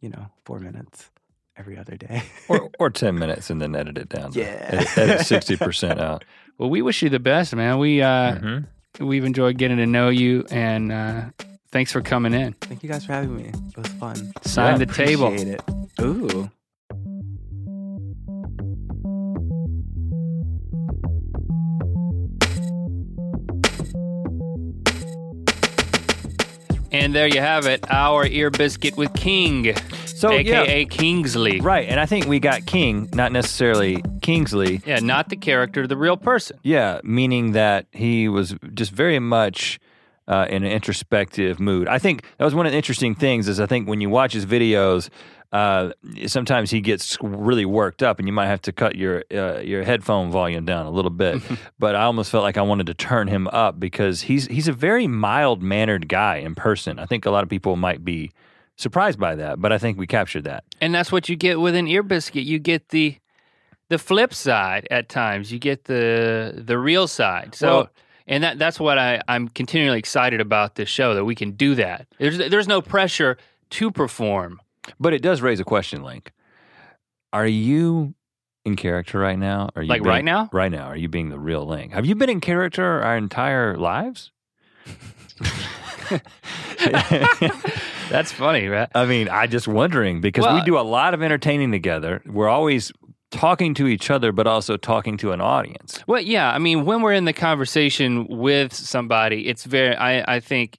you 0.00 0.10
know, 0.10 0.26
four 0.44 0.58
minutes 0.58 1.10
every 1.56 1.78
other 1.78 1.96
day. 1.96 2.22
or 2.48 2.70
or 2.78 2.90
ten 3.02 3.14
minutes 3.18 3.48
and 3.50 3.60
then 3.62 3.74
edit 3.74 3.96
it 3.98 4.08
down. 4.10 4.32
Yeah. 4.34 4.44
edit- 4.68 4.98
edit 4.98 5.20
sixty 5.26 5.56
percent 5.56 6.00
out. 6.00 6.24
Well, 6.58 6.68
we 6.70 6.82
wish 6.82 7.02
you 7.02 7.08
the 7.08 7.18
best, 7.18 7.54
man. 7.54 7.78
We 7.78 8.02
uh, 8.02 8.34
Mhm. 8.36 8.66
we've 9.00 9.24
enjoyed 9.24 9.56
getting 9.58 9.78
to 9.78 9.86
know 9.86 10.08
you, 10.10 10.44
and 10.50 10.92
uh, 10.92 11.30
thanks 11.74 11.90
for 11.90 12.00
coming 12.00 12.32
in. 12.32 12.52
Thank 12.60 12.84
you 12.84 12.88
guys 12.88 13.04
for 13.04 13.12
having 13.12 13.36
me. 13.36 13.46
It 13.46 13.76
was 13.76 13.88
fun. 13.98 14.32
Sign 14.42 14.78
Yeah, 14.80 14.86
the 14.86 14.92
table. 14.94 15.26
Appreciate 15.26 15.54
it. 15.58 15.62
Ooh. 16.00 16.48
And 26.92 27.12
there 27.12 27.26
you 27.26 27.40
have 27.40 27.66
it, 27.66 27.84
our 27.90 28.24
ear 28.24 28.50
biscuit 28.50 28.96
with 28.96 29.12
King, 29.14 29.74
So 30.06 30.30
yeah, 30.30 30.62
aka 30.62 30.84
Kingsley. 30.86 31.60
right, 31.60 31.88
and 31.88 31.98
I 31.98 32.06
think 32.06 32.26
we 32.26 32.38
got 32.38 32.66
King, 32.66 33.08
not 33.12 33.32
necessarily 33.32 34.00
Kingsley. 34.22 34.80
Yeah, 34.86 35.00
not 35.00 35.28
the 35.28 35.34
character, 35.36 35.88
the 35.88 35.96
real 35.96 36.16
person. 36.16 36.56
Yeah, 36.62 37.00
meaning 37.02 37.50
that 37.52 37.86
he 37.90 38.28
was 38.28 38.54
just 38.74 38.92
very 38.92 39.18
much 39.18 39.80
uh, 40.28 40.46
in 40.48 40.64
an 40.64 40.72
introspective 40.72 41.60
mood. 41.60 41.88
I 41.88 41.98
think 41.98 42.24
that 42.38 42.44
was 42.44 42.54
one 42.54 42.66
of 42.66 42.72
the 42.72 42.76
interesting 42.76 43.14
things. 43.14 43.48
Is 43.48 43.60
I 43.60 43.66
think 43.66 43.88
when 43.88 44.00
you 44.00 44.08
watch 44.10 44.32
his 44.32 44.46
videos, 44.46 45.10
uh, 45.52 45.92
sometimes 46.26 46.70
he 46.70 46.80
gets 46.80 47.16
really 47.22 47.64
worked 47.64 48.02
up, 48.02 48.18
and 48.18 48.26
you 48.26 48.32
might 48.32 48.46
have 48.46 48.62
to 48.62 48.72
cut 48.72 48.96
your 48.96 49.24
uh, 49.32 49.58
your 49.60 49.84
headphone 49.84 50.30
volume 50.30 50.64
down 50.64 50.86
a 50.86 50.90
little 50.90 51.10
bit. 51.10 51.42
but 51.78 51.94
I 51.94 52.04
almost 52.04 52.30
felt 52.30 52.42
like 52.42 52.56
I 52.56 52.62
wanted 52.62 52.86
to 52.88 52.94
turn 52.94 53.28
him 53.28 53.46
up 53.48 53.78
because 53.78 54.22
he's 54.22 54.46
he's 54.46 54.68
a 54.68 54.72
very 54.72 55.06
mild 55.06 55.62
mannered 55.62 56.08
guy 56.08 56.36
in 56.36 56.54
person. 56.54 56.98
I 56.98 57.06
think 57.06 57.26
a 57.26 57.30
lot 57.30 57.42
of 57.42 57.48
people 57.48 57.76
might 57.76 58.04
be 58.04 58.32
surprised 58.76 59.20
by 59.20 59.36
that, 59.36 59.60
but 59.60 59.72
I 59.72 59.78
think 59.78 59.98
we 59.98 60.06
captured 60.06 60.44
that. 60.44 60.64
And 60.80 60.92
that's 60.94 61.12
what 61.12 61.28
you 61.28 61.36
get 61.36 61.60
with 61.60 61.76
an 61.76 61.86
ear 61.86 62.02
biscuit. 62.02 62.44
You 62.44 62.58
get 62.58 62.88
the 62.88 63.16
the 63.90 63.98
flip 63.98 64.34
side 64.34 64.88
at 64.90 65.08
times. 65.08 65.52
You 65.52 65.58
get 65.60 65.84
the 65.84 66.54
the 66.56 66.78
real 66.78 67.06
side. 67.06 67.54
So 67.54 67.66
Well- 67.68 67.90
and 68.26 68.44
that 68.44 68.58
that's 68.58 68.80
what 68.80 68.98
I, 68.98 69.20
I'm 69.28 69.48
continually 69.48 69.98
excited 69.98 70.40
about 70.40 70.74
this 70.76 70.88
show 70.88 71.14
that 71.14 71.24
we 71.24 71.34
can 71.34 71.52
do 71.52 71.74
that. 71.76 72.06
There's 72.18 72.38
there's 72.38 72.68
no 72.68 72.80
pressure 72.82 73.36
to 73.70 73.90
perform. 73.90 74.60
But 75.00 75.14
it 75.14 75.22
does 75.22 75.40
raise 75.40 75.60
a 75.60 75.64
question, 75.64 76.02
Link. 76.02 76.30
Are 77.32 77.46
you 77.46 78.14
in 78.64 78.76
character 78.76 79.18
right 79.18 79.38
now? 79.38 79.70
Are 79.76 79.82
you 79.82 79.88
Like 79.88 80.02
being- 80.02 80.08
right 80.14 80.24
now? 80.24 80.48
Right 80.52 80.70
now, 80.70 80.86
are 80.86 80.96
you 80.96 81.08
being 81.08 81.30
the 81.30 81.38
real 81.38 81.66
Link? 81.66 81.92
Have 81.92 82.06
you 82.06 82.14
been 82.14 82.30
in 82.30 82.40
character 82.40 83.02
our 83.02 83.16
entire 83.16 83.76
lives? 83.76 84.30
That's 88.10 88.32
funny, 88.32 88.68
right? 88.68 88.88
I 88.94 89.06
mean, 89.06 89.28
I 89.28 89.46
just 89.46 89.66
wondering 89.66 90.20
because 90.20 90.46
we 90.52 90.62
do 90.62 90.78
a 90.78 90.82
lot 90.82 91.14
of 91.14 91.22
entertaining 91.22 91.72
together. 91.72 92.22
We're 92.26 92.48
always 92.48 92.92
talking 93.34 93.74
to 93.74 93.88
each 93.88 94.10
other, 94.10 94.32
but 94.32 94.46
also 94.46 94.76
talking 94.76 95.16
to 95.18 95.32
an 95.32 95.40
audience. 95.40 95.98
Well, 96.06 96.20
yeah. 96.20 96.52
I 96.52 96.58
mean, 96.58 96.84
when 96.84 97.02
we're 97.02 97.12
in 97.12 97.24
the 97.24 97.32
conversation 97.32 98.26
with 98.28 98.72
somebody, 98.72 99.48
it's 99.48 99.64
very. 99.64 99.94
I 99.96 100.36
I 100.36 100.40
think, 100.40 100.78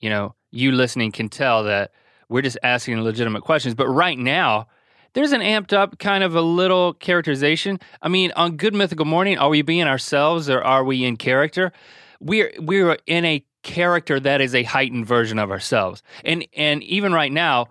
you 0.00 0.10
know, 0.10 0.34
you 0.50 0.72
listening 0.72 1.12
can 1.12 1.28
tell 1.28 1.64
that 1.64 1.92
we're 2.28 2.42
just 2.42 2.58
asking 2.62 3.00
legitimate 3.02 3.42
questions. 3.42 3.74
But 3.74 3.88
right 3.88 4.18
now, 4.18 4.68
there's 5.12 5.32
an 5.32 5.42
amped 5.42 5.72
up 5.74 5.98
kind 5.98 6.24
of 6.24 6.34
a 6.34 6.40
little 6.40 6.94
characterization. 6.94 7.78
I 8.00 8.08
mean, 8.08 8.32
on 8.36 8.56
Good 8.56 8.74
Mythical 8.74 9.04
Morning, 9.04 9.36
are 9.36 9.50
we 9.50 9.62
being 9.62 9.84
ourselves 9.84 10.48
or 10.48 10.62
are 10.62 10.84
we 10.84 11.04
in 11.04 11.16
character? 11.16 11.72
We're 12.20 12.52
we're 12.58 12.96
in 13.06 13.24
a 13.24 13.44
character 13.62 14.18
that 14.18 14.40
is 14.40 14.54
a 14.54 14.62
heightened 14.62 15.06
version 15.06 15.38
of 15.38 15.50
ourselves. 15.50 16.02
And 16.24 16.46
and 16.56 16.82
even 16.84 17.12
right 17.12 17.32
now, 17.32 17.68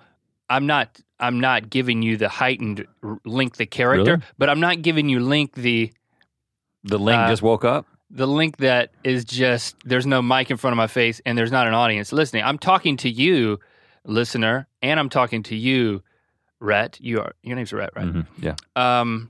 I'm 0.47 0.67
not 0.67 0.99
I'm 1.21 1.39
not 1.39 1.69
giving 1.69 2.01
you 2.01 2.17
the 2.17 2.27
heightened 2.29 2.85
link 3.25 3.55
the 3.57 3.65
character, 3.65 4.13
Really? 4.13 4.23
but 4.37 4.49
I'm 4.49 4.59
not 4.59 4.81
giving 4.81 5.07
you 5.07 5.19
link 5.19 5.53
the 5.53 5.91
The 6.83 6.97
Link 6.97 7.19
Uh, 7.21 7.29
just 7.29 7.41
woke 7.43 7.63
up. 7.63 7.85
the 8.09 8.27
link 8.27 8.57
that 8.57 8.89
is 9.03 9.23
just 9.23 9.75
there's 9.85 10.07
no 10.07 10.21
mic 10.21 10.49
in 10.51 10.57
front 10.57 10.73
of 10.73 10.77
my 10.77 10.87
face 10.87 11.21
and 11.25 11.37
there's 11.37 11.51
not 11.51 11.67
an 11.67 11.73
audience 11.73 12.11
listening. 12.11 12.43
I'm 12.43 12.57
talking 12.57 12.97
to 12.97 13.09
you, 13.09 13.59
listener, 14.03 14.67
and 14.81 14.99
I'm 14.99 15.09
talking 15.09 15.43
to 15.43 15.55
you, 15.55 16.01
Rhett. 16.59 16.99
You 16.99 17.19
are 17.21 17.33
your 17.43 17.55
name's 17.55 17.71
Rhett, 17.71 17.91
right? 17.95 18.05
Mhm, 18.07 18.25
Yeah, 18.39 18.55
Um, 18.75 19.29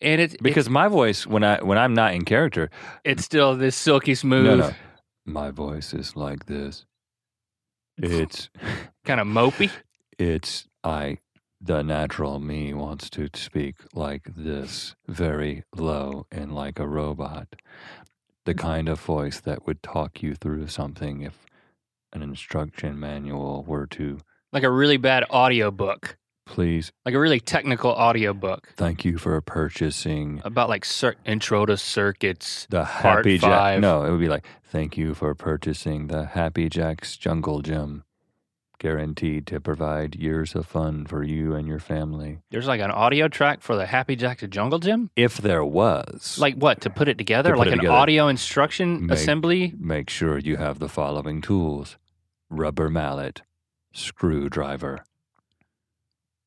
and 0.00 0.20
it 0.20 0.42
because 0.42 0.68
my 0.68 0.88
voice 0.88 1.26
when 1.26 1.44
I 1.44 1.62
when 1.62 1.78
I'm 1.78 1.94
not 1.94 2.12
in 2.14 2.24
character, 2.24 2.64
it's, 3.04 3.20
it's 3.20 3.24
still 3.24 3.56
this 3.56 3.76
silky 3.76 4.14
smooth, 4.16 4.46
no, 4.46 4.56
no, 4.56 4.74
my 5.24 5.50
voice 5.52 5.94
is 5.94 6.16
like 6.16 6.46
this. 6.46 6.84
It's 7.96 8.50
kind 9.04 9.20
of 9.20 9.26
mopey. 9.28 9.70
It's 10.18 10.66
I 10.82 11.18
the 11.60 11.82
natural 11.82 12.40
me 12.40 12.74
wants 12.74 13.08
to 13.08 13.28
speak 13.34 13.76
like 13.94 14.28
this, 14.36 14.94
very 15.08 15.64
low 15.74 16.26
and 16.30 16.54
like 16.54 16.78
a 16.78 16.86
robot. 16.86 17.48
The 18.44 18.52
mm-hmm. 18.52 18.66
kind 18.66 18.88
of 18.88 19.00
voice 19.00 19.40
that 19.40 19.66
would 19.66 19.82
talk 19.82 20.22
you 20.22 20.34
through 20.34 20.66
something 20.68 21.22
if 21.22 21.46
an 22.12 22.22
instruction 22.22 23.00
manual 23.00 23.64
were 23.64 23.86
to 23.88 24.20
Like 24.52 24.62
a 24.62 24.70
really 24.70 24.98
bad 24.98 25.24
audiobook. 25.30 26.18
Please, 26.46 26.92
like 27.06 27.14
a 27.14 27.18
really 27.18 27.40
technical 27.40 27.90
audio 27.90 28.34
book 28.34 28.74
thank 28.76 29.02
you 29.02 29.16
for 29.16 29.40
purchasing 29.40 30.42
about 30.44 30.68
like 30.68 30.84
cir- 30.84 31.16
intro 31.24 31.64
to 31.64 31.78
circuits. 31.78 32.66
the 32.68 32.84
Happy 32.84 33.38
Jack. 33.38 33.80
No, 33.80 34.04
it 34.04 34.10
would 34.10 34.20
be 34.20 34.28
like, 34.28 34.44
thank 34.62 34.98
you 34.98 35.14
for 35.14 35.34
purchasing 35.34 36.08
the 36.08 36.26
Happy 36.26 36.68
Jack's 36.68 37.16
Jungle 37.16 37.62
Gym. 37.62 38.04
Guaranteed 38.78 39.46
to 39.46 39.60
provide 39.60 40.14
years 40.16 40.54
of 40.54 40.66
fun 40.66 41.06
for 41.06 41.22
you 41.22 41.54
and 41.54 41.66
your 41.66 41.78
family. 41.78 42.40
There's 42.50 42.66
like 42.66 42.80
an 42.80 42.90
audio 42.90 43.28
track 43.28 43.62
for 43.62 43.76
the 43.76 43.86
Happy 43.86 44.14
Jack 44.16 44.38
to 44.40 44.48
Jungle 44.48 44.78
Gym. 44.78 45.10
If 45.16 45.38
there 45.38 45.64
was, 45.64 46.36
Like 46.38 46.56
what 46.56 46.80
to 46.82 46.90
put 46.90 47.08
it 47.08 47.16
together? 47.16 47.50
To 47.50 47.54
put 47.54 47.58
like 47.60 47.68
it 47.68 47.72
an 47.74 47.78
together. 47.78 47.94
audio 47.94 48.28
instruction 48.28 49.06
Make- 49.06 49.16
assembly. 49.18 49.74
make 49.78 50.10
sure 50.10 50.38
you 50.38 50.56
have 50.56 50.80
the 50.80 50.88
following 50.88 51.40
tools 51.40 51.96
rubber 52.50 52.90
mallet, 52.90 53.42
screwdriver. 53.92 55.04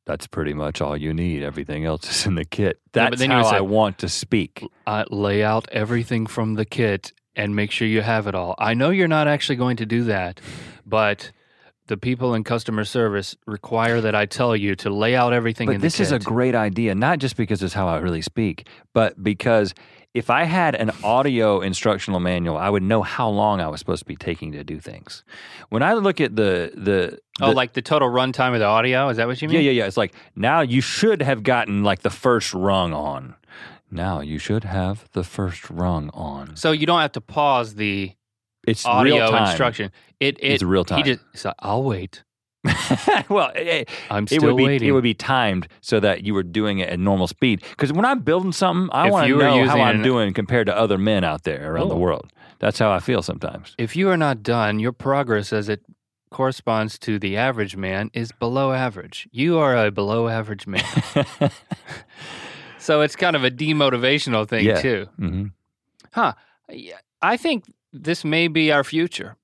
That's 0.05 0.27
pretty 0.27 0.53
much 0.53 0.79
all 0.79 0.95
you 0.95 1.13
need. 1.13 1.43
Everything 1.43 1.85
else 1.85 2.09
is 2.09 2.25
in 2.25 2.35
the 2.35 2.45
kit. 2.45 2.79
That's 2.93 3.21
you 3.21 3.29
how 3.29 3.43
say- 3.43 3.57
I 3.57 3.61
want 3.61 3.97
to 3.99 4.09
speak. 4.09 4.63
Uh, 4.85 5.05
lay 5.09 5.43
out 5.43 5.67
everything 5.71 6.27
from 6.27 6.53
the 6.55 6.65
kit 6.65 7.13
and 7.35 7.55
make 7.55 7.71
sure 7.71 7.87
you 7.87 8.01
have 8.01 8.27
it 8.27 8.35
all. 8.35 8.53
I 8.59 8.73
know 8.73 8.89
you're 8.89 9.07
not 9.07 9.27
actually 9.27 9.55
going 9.55 9.77
to 9.77 9.85
do 9.85 10.03
that, 10.05 10.39
but 10.85 11.31
the 11.87 11.97
people 11.97 12.33
in 12.33 12.43
customer 12.43 12.83
service 12.83 13.35
require 13.45 14.01
that 14.01 14.13
I 14.15 14.25
tell 14.25 14.55
you 14.55 14.75
to 14.77 14.89
lay 14.89 15.15
out 15.15 15.33
everything 15.33 15.67
in 15.69 15.75
But 15.75 15.81
this 15.81 15.99
is 15.99 16.11
a 16.11 16.19
great 16.19 16.55
idea, 16.55 16.95
not 16.95 17.19
just 17.19 17.35
because 17.37 17.63
it's 17.63 17.73
how 17.73 17.87
I 17.87 17.97
really 17.97 18.21
speak, 18.21 18.67
but 18.93 19.21
because 19.23 19.73
if 20.13 20.29
I 20.29 20.43
had 20.45 20.73
an 20.75 20.91
audio 21.03 21.61
instructional 21.61 22.19
manual, 22.19 22.57
I 22.57 22.69
would 22.69 22.83
know 22.83 23.03
how 23.03 23.29
long 23.29 23.61
I 23.61 23.67
was 23.67 23.79
supposed 23.79 23.99
to 23.99 24.05
be 24.05 24.15
taking 24.15 24.51
to 24.53 24.63
do 24.63 24.79
things. 24.79 25.23
When 25.69 25.83
I 25.83 25.93
look 25.93 26.19
at 26.19 26.35
the 26.35 26.71
the, 26.75 27.19
Oh, 27.39 27.49
the- 27.49 27.55
like 27.55 27.73
the 27.73 27.81
total 27.83 28.09
runtime 28.09 28.53
of 28.53 28.59
the 28.59 28.65
audio? 28.65 29.09
Is 29.09 29.17
that 29.17 29.27
what 29.27 29.41
you 29.41 29.47
mean? 29.47 29.55
yeah, 29.55 29.61
yeah, 29.71 29.71
yeah. 29.83 29.85
It's 29.85 29.97
like 29.97 30.13
now 30.35 30.61
you 30.61 30.81
should 30.81 31.21
have 31.21 31.43
gotten 31.43 31.83
like 31.83 32.01
the 32.01 32.09
first 32.09 32.53
rung 32.53 32.93
on. 32.93 33.35
Now 33.91 34.19
you 34.19 34.37
should 34.39 34.63
have 34.65 35.07
the 35.13 35.23
first 35.23 35.69
rung 35.69 36.09
on. 36.13 36.55
So 36.57 36.71
you 36.71 36.85
don't 36.85 36.99
have 36.99 37.13
to 37.13 37.21
pause 37.21 37.75
the 37.75 38.11
It's 38.67 38.85
audio 38.85 39.15
real 39.15 39.31
time. 39.31 39.47
instruction. 39.49 39.91
It, 40.19 40.37
it 40.39 40.53
It's 40.53 40.63
real 40.63 40.83
time. 40.85 40.97
He 41.03 41.03
just, 41.13 41.21
so 41.33 41.53
I'll 41.59 41.83
wait. 41.83 42.23
well, 43.29 43.51
it, 43.55 43.89
I'm 44.11 44.23
it 44.25 44.29
still 44.29 44.41
would 44.53 44.57
be 44.57 44.65
waiting. 44.65 44.89
it 44.89 44.91
would 44.91 45.03
be 45.03 45.13
timed 45.13 45.67
so 45.81 45.99
that 46.01 46.23
you 46.23 46.33
were 46.33 46.43
doing 46.43 46.79
it 46.79 46.89
at 46.89 46.99
normal 46.99 47.27
speed. 47.27 47.61
Because 47.71 47.93
when 47.93 48.03
I'm 48.03 48.19
building 48.19 48.51
something, 48.51 48.89
I 48.91 49.09
want 49.09 49.27
to 49.27 49.37
know 49.37 49.65
how 49.67 49.79
I'm 49.79 49.97
an- 49.97 50.01
doing 50.01 50.33
compared 50.33 50.67
to 50.67 50.75
other 50.77 50.97
men 50.97 51.23
out 51.23 51.43
there 51.43 51.71
around 51.71 51.89
the 51.89 51.95
Oh. 51.95 51.99
world. 51.99 52.29
That's 52.59 52.77
how 52.79 52.91
I 52.91 52.99
feel 52.99 53.21
sometimes. 53.21 53.73
if 53.77 53.95
you 53.95 54.09
are 54.09 54.17
not 54.17 54.43
done, 54.43 54.79
your 54.79 54.91
progress 54.91 55.53
as 55.53 55.69
it 55.69 55.81
corresponds 56.31 56.99
to 56.99 57.19
the 57.19 57.37
average 57.37 57.77
man 57.77 58.09
is 58.13 58.31
below 58.33 58.73
average. 58.73 59.29
You 59.31 59.59
are 59.59 59.77
a 59.85 59.91
below 59.91 60.27
average 60.27 60.67
man. 60.67 60.83
so 62.79 63.01
it's 63.01 63.15
kind 63.15 63.35
of 63.35 63.43
a 63.43 63.51
demotivational 63.51 64.47
thing 64.47 64.65
Yeah. 64.65 64.81
too. 64.81 65.07
hmm 65.17 65.45
Huh. 66.13 66.33
I 67.21 67.37
think 67.37 67.63
this 67.93 68.23
may 68.23 68.47
be 68.47 68.71
our 68.71 68.83
future. 68.83 69.35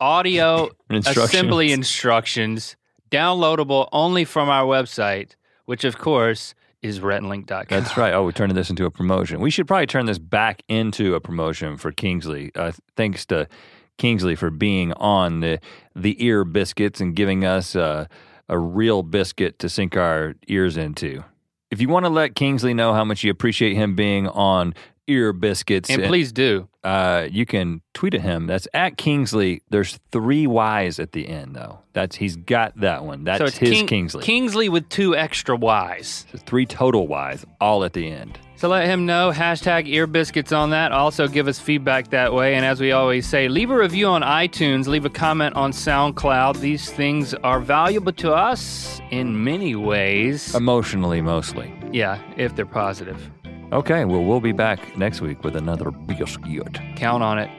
Audio 0.00 0.70
assembly 0.90 1.72
instructions 1.72 2.76
downloadable 3.10 3.88
only 3.92 4.24
from 4.24 4.48
our 4.48 4.64
website, 4.64 5.34
which 5.64 5.84
of 5.84 5.98
course 5.98 6.54
is 6.82 7.00
rhettandlink.com. 7.00 7.66
That's 7.68 7.96
right. 7.96 8.12
Oh, 8.14 8.24
we're 8.24 8.32
turning 8.32 8.54
this 8.54 8.70
into 8.70 8.84
a 8.84 8.90
promotion. 8.90 9.40
We 9.40 9.50
should 9.50 9.66
probably 9.66 9.86
turn 9.86 10.06
this 10.06 10.18
back 10.18 10.62
into 10.68 11.14
a 11.14 11.20
promotion 11.20 11.76
for 11.76 11.90
Kingsley. 11.90 12.52
Uh, 12.54 12.72
thanks 12.96 13.26
to 13.26 13.48
Kingsley 13.96 14.36
for 14.36 14.50
being 14.50 14.92
on 14.94 15.40
the 15.40 15.58
the 15.96 16.24
ear 16.24 16.44
biscuits 16.44 17.00
and 17.00 17.16
giving 17.16 17.44
us 17.44 17.74
uh, 17.74 18.06
a 18.48 18.58
real 18.58 19.02
biscuit 19.02 19.58
to 19.58 19.68
sink 19.68 19.96
our 19.96 20.34
ears 20.46 20.76
into. 20.76 21.24
If 21.70 21.80
you 21.80 21.88
want 21.88 22.06
to 22.06 22.10
let 22.10 22.34
Kingsley 22.34 22.72
know 22.72 22.94
how 22.94 23.04
much 23.04 23.24
you 23.24 23.30
appreciate 23.30 23.74
him 23.74 23.94
being 23.94 24.28
on 24.28 24.74
ear 25.08 25.32
biscuits, 25.32 25.90
And 25.90 26.04
please 26.04 26.30
do. 26.32 26.68
uh, 26.84 27.26
you 27.30 27.46
can 27.46 27.80
tweet 27.94 28.14
at 28.14 28.20
him. 28.20 28.46
That's 28.46 28.68
at 28.74 28.96
Kingsley. 28.96 29.62
There's 29.70 29.98
three 30.12 30.46
Y's 30.46 30.98
at 31.00 31.12
the 31.12 31.28
end, 31.28 31.56
though. 31.56 31.80
That's 31.92 32.16
he's 32.16 32.36
got 32.36 32.78
that 32.80 33.04
one. 33.04 33.24
That's 33.24 33.38
so 33.38 33.46
it's 33.46 33.56
his 33.58 33.70
King- 33.70 33.86
Kingsley. 33.86 34.22
Kingsley 34.22 34.68
with 34.68 34.88
two 34.88 35.16
extra 35.16 35.56
Y's. 35.56 36.26
three 36.46 36.66
total 36.66 37.06
Y's, 37.08 37.44
all 37.60 37.82
at 37.84 37.92
the 37.94 38.08
end. 38.08 38.38
So 38.56 38.68
let 38.68 38.86
him 38.86 39.06
know. 39.06 39.30
Hashtag 39.32 39.86
ear 39.86 40.08
biscuits 40.08 40.50
on 40.50 40.70
that. 40.70 40.90
Also 40.90 41.28
give 41.28 41.46
us 41.46 41.60
feedback 41.60 42.10
that 42.10 42.34
way. 42.34 42.56
And 42.56 42.64
as 42.64 42.80
we 42.80 42.90
always 42.90 43.24
say, 43.24 43.46
leave 43.48 43.70
a 43.70 43.76
review 43.78 44.06
on 44.08 44.22
iTunes, 44.22 44.88
leave 44.88 45.04
a 45.04 45.10
comment 45.10 45.54
on 45.54 45.70
SoundCloud. 45.70 46.58
These 46.58 46.90
things 46.90 47.34
are 47.34 47.60
valuable 47.60 48.10
to 48.14 48.32
us 48.32 49.00
in 49.12 49.44
many 49.44 49.76
ways. 49.76 50.54
Emotionally, 50.56 51.20
mostly. 51.22 51.72
yeah, 51.92 52.18
if 52.36 52.56
they're 52.56 52.66
positive. 52.66 53.30
Okay, 53.70 54.06
well, 54.06 54.24
we'll 54.24 54.40
be 54.40 54.52
back 54.52 54.96
next 54.96 55.20
week 55.20 55.44
with 55.44 55.54
another 55.54 55.90
biscuit. 55.90 56.78
Count 56.96 57.22
on 57.22 57.38
it. 57.38 57.50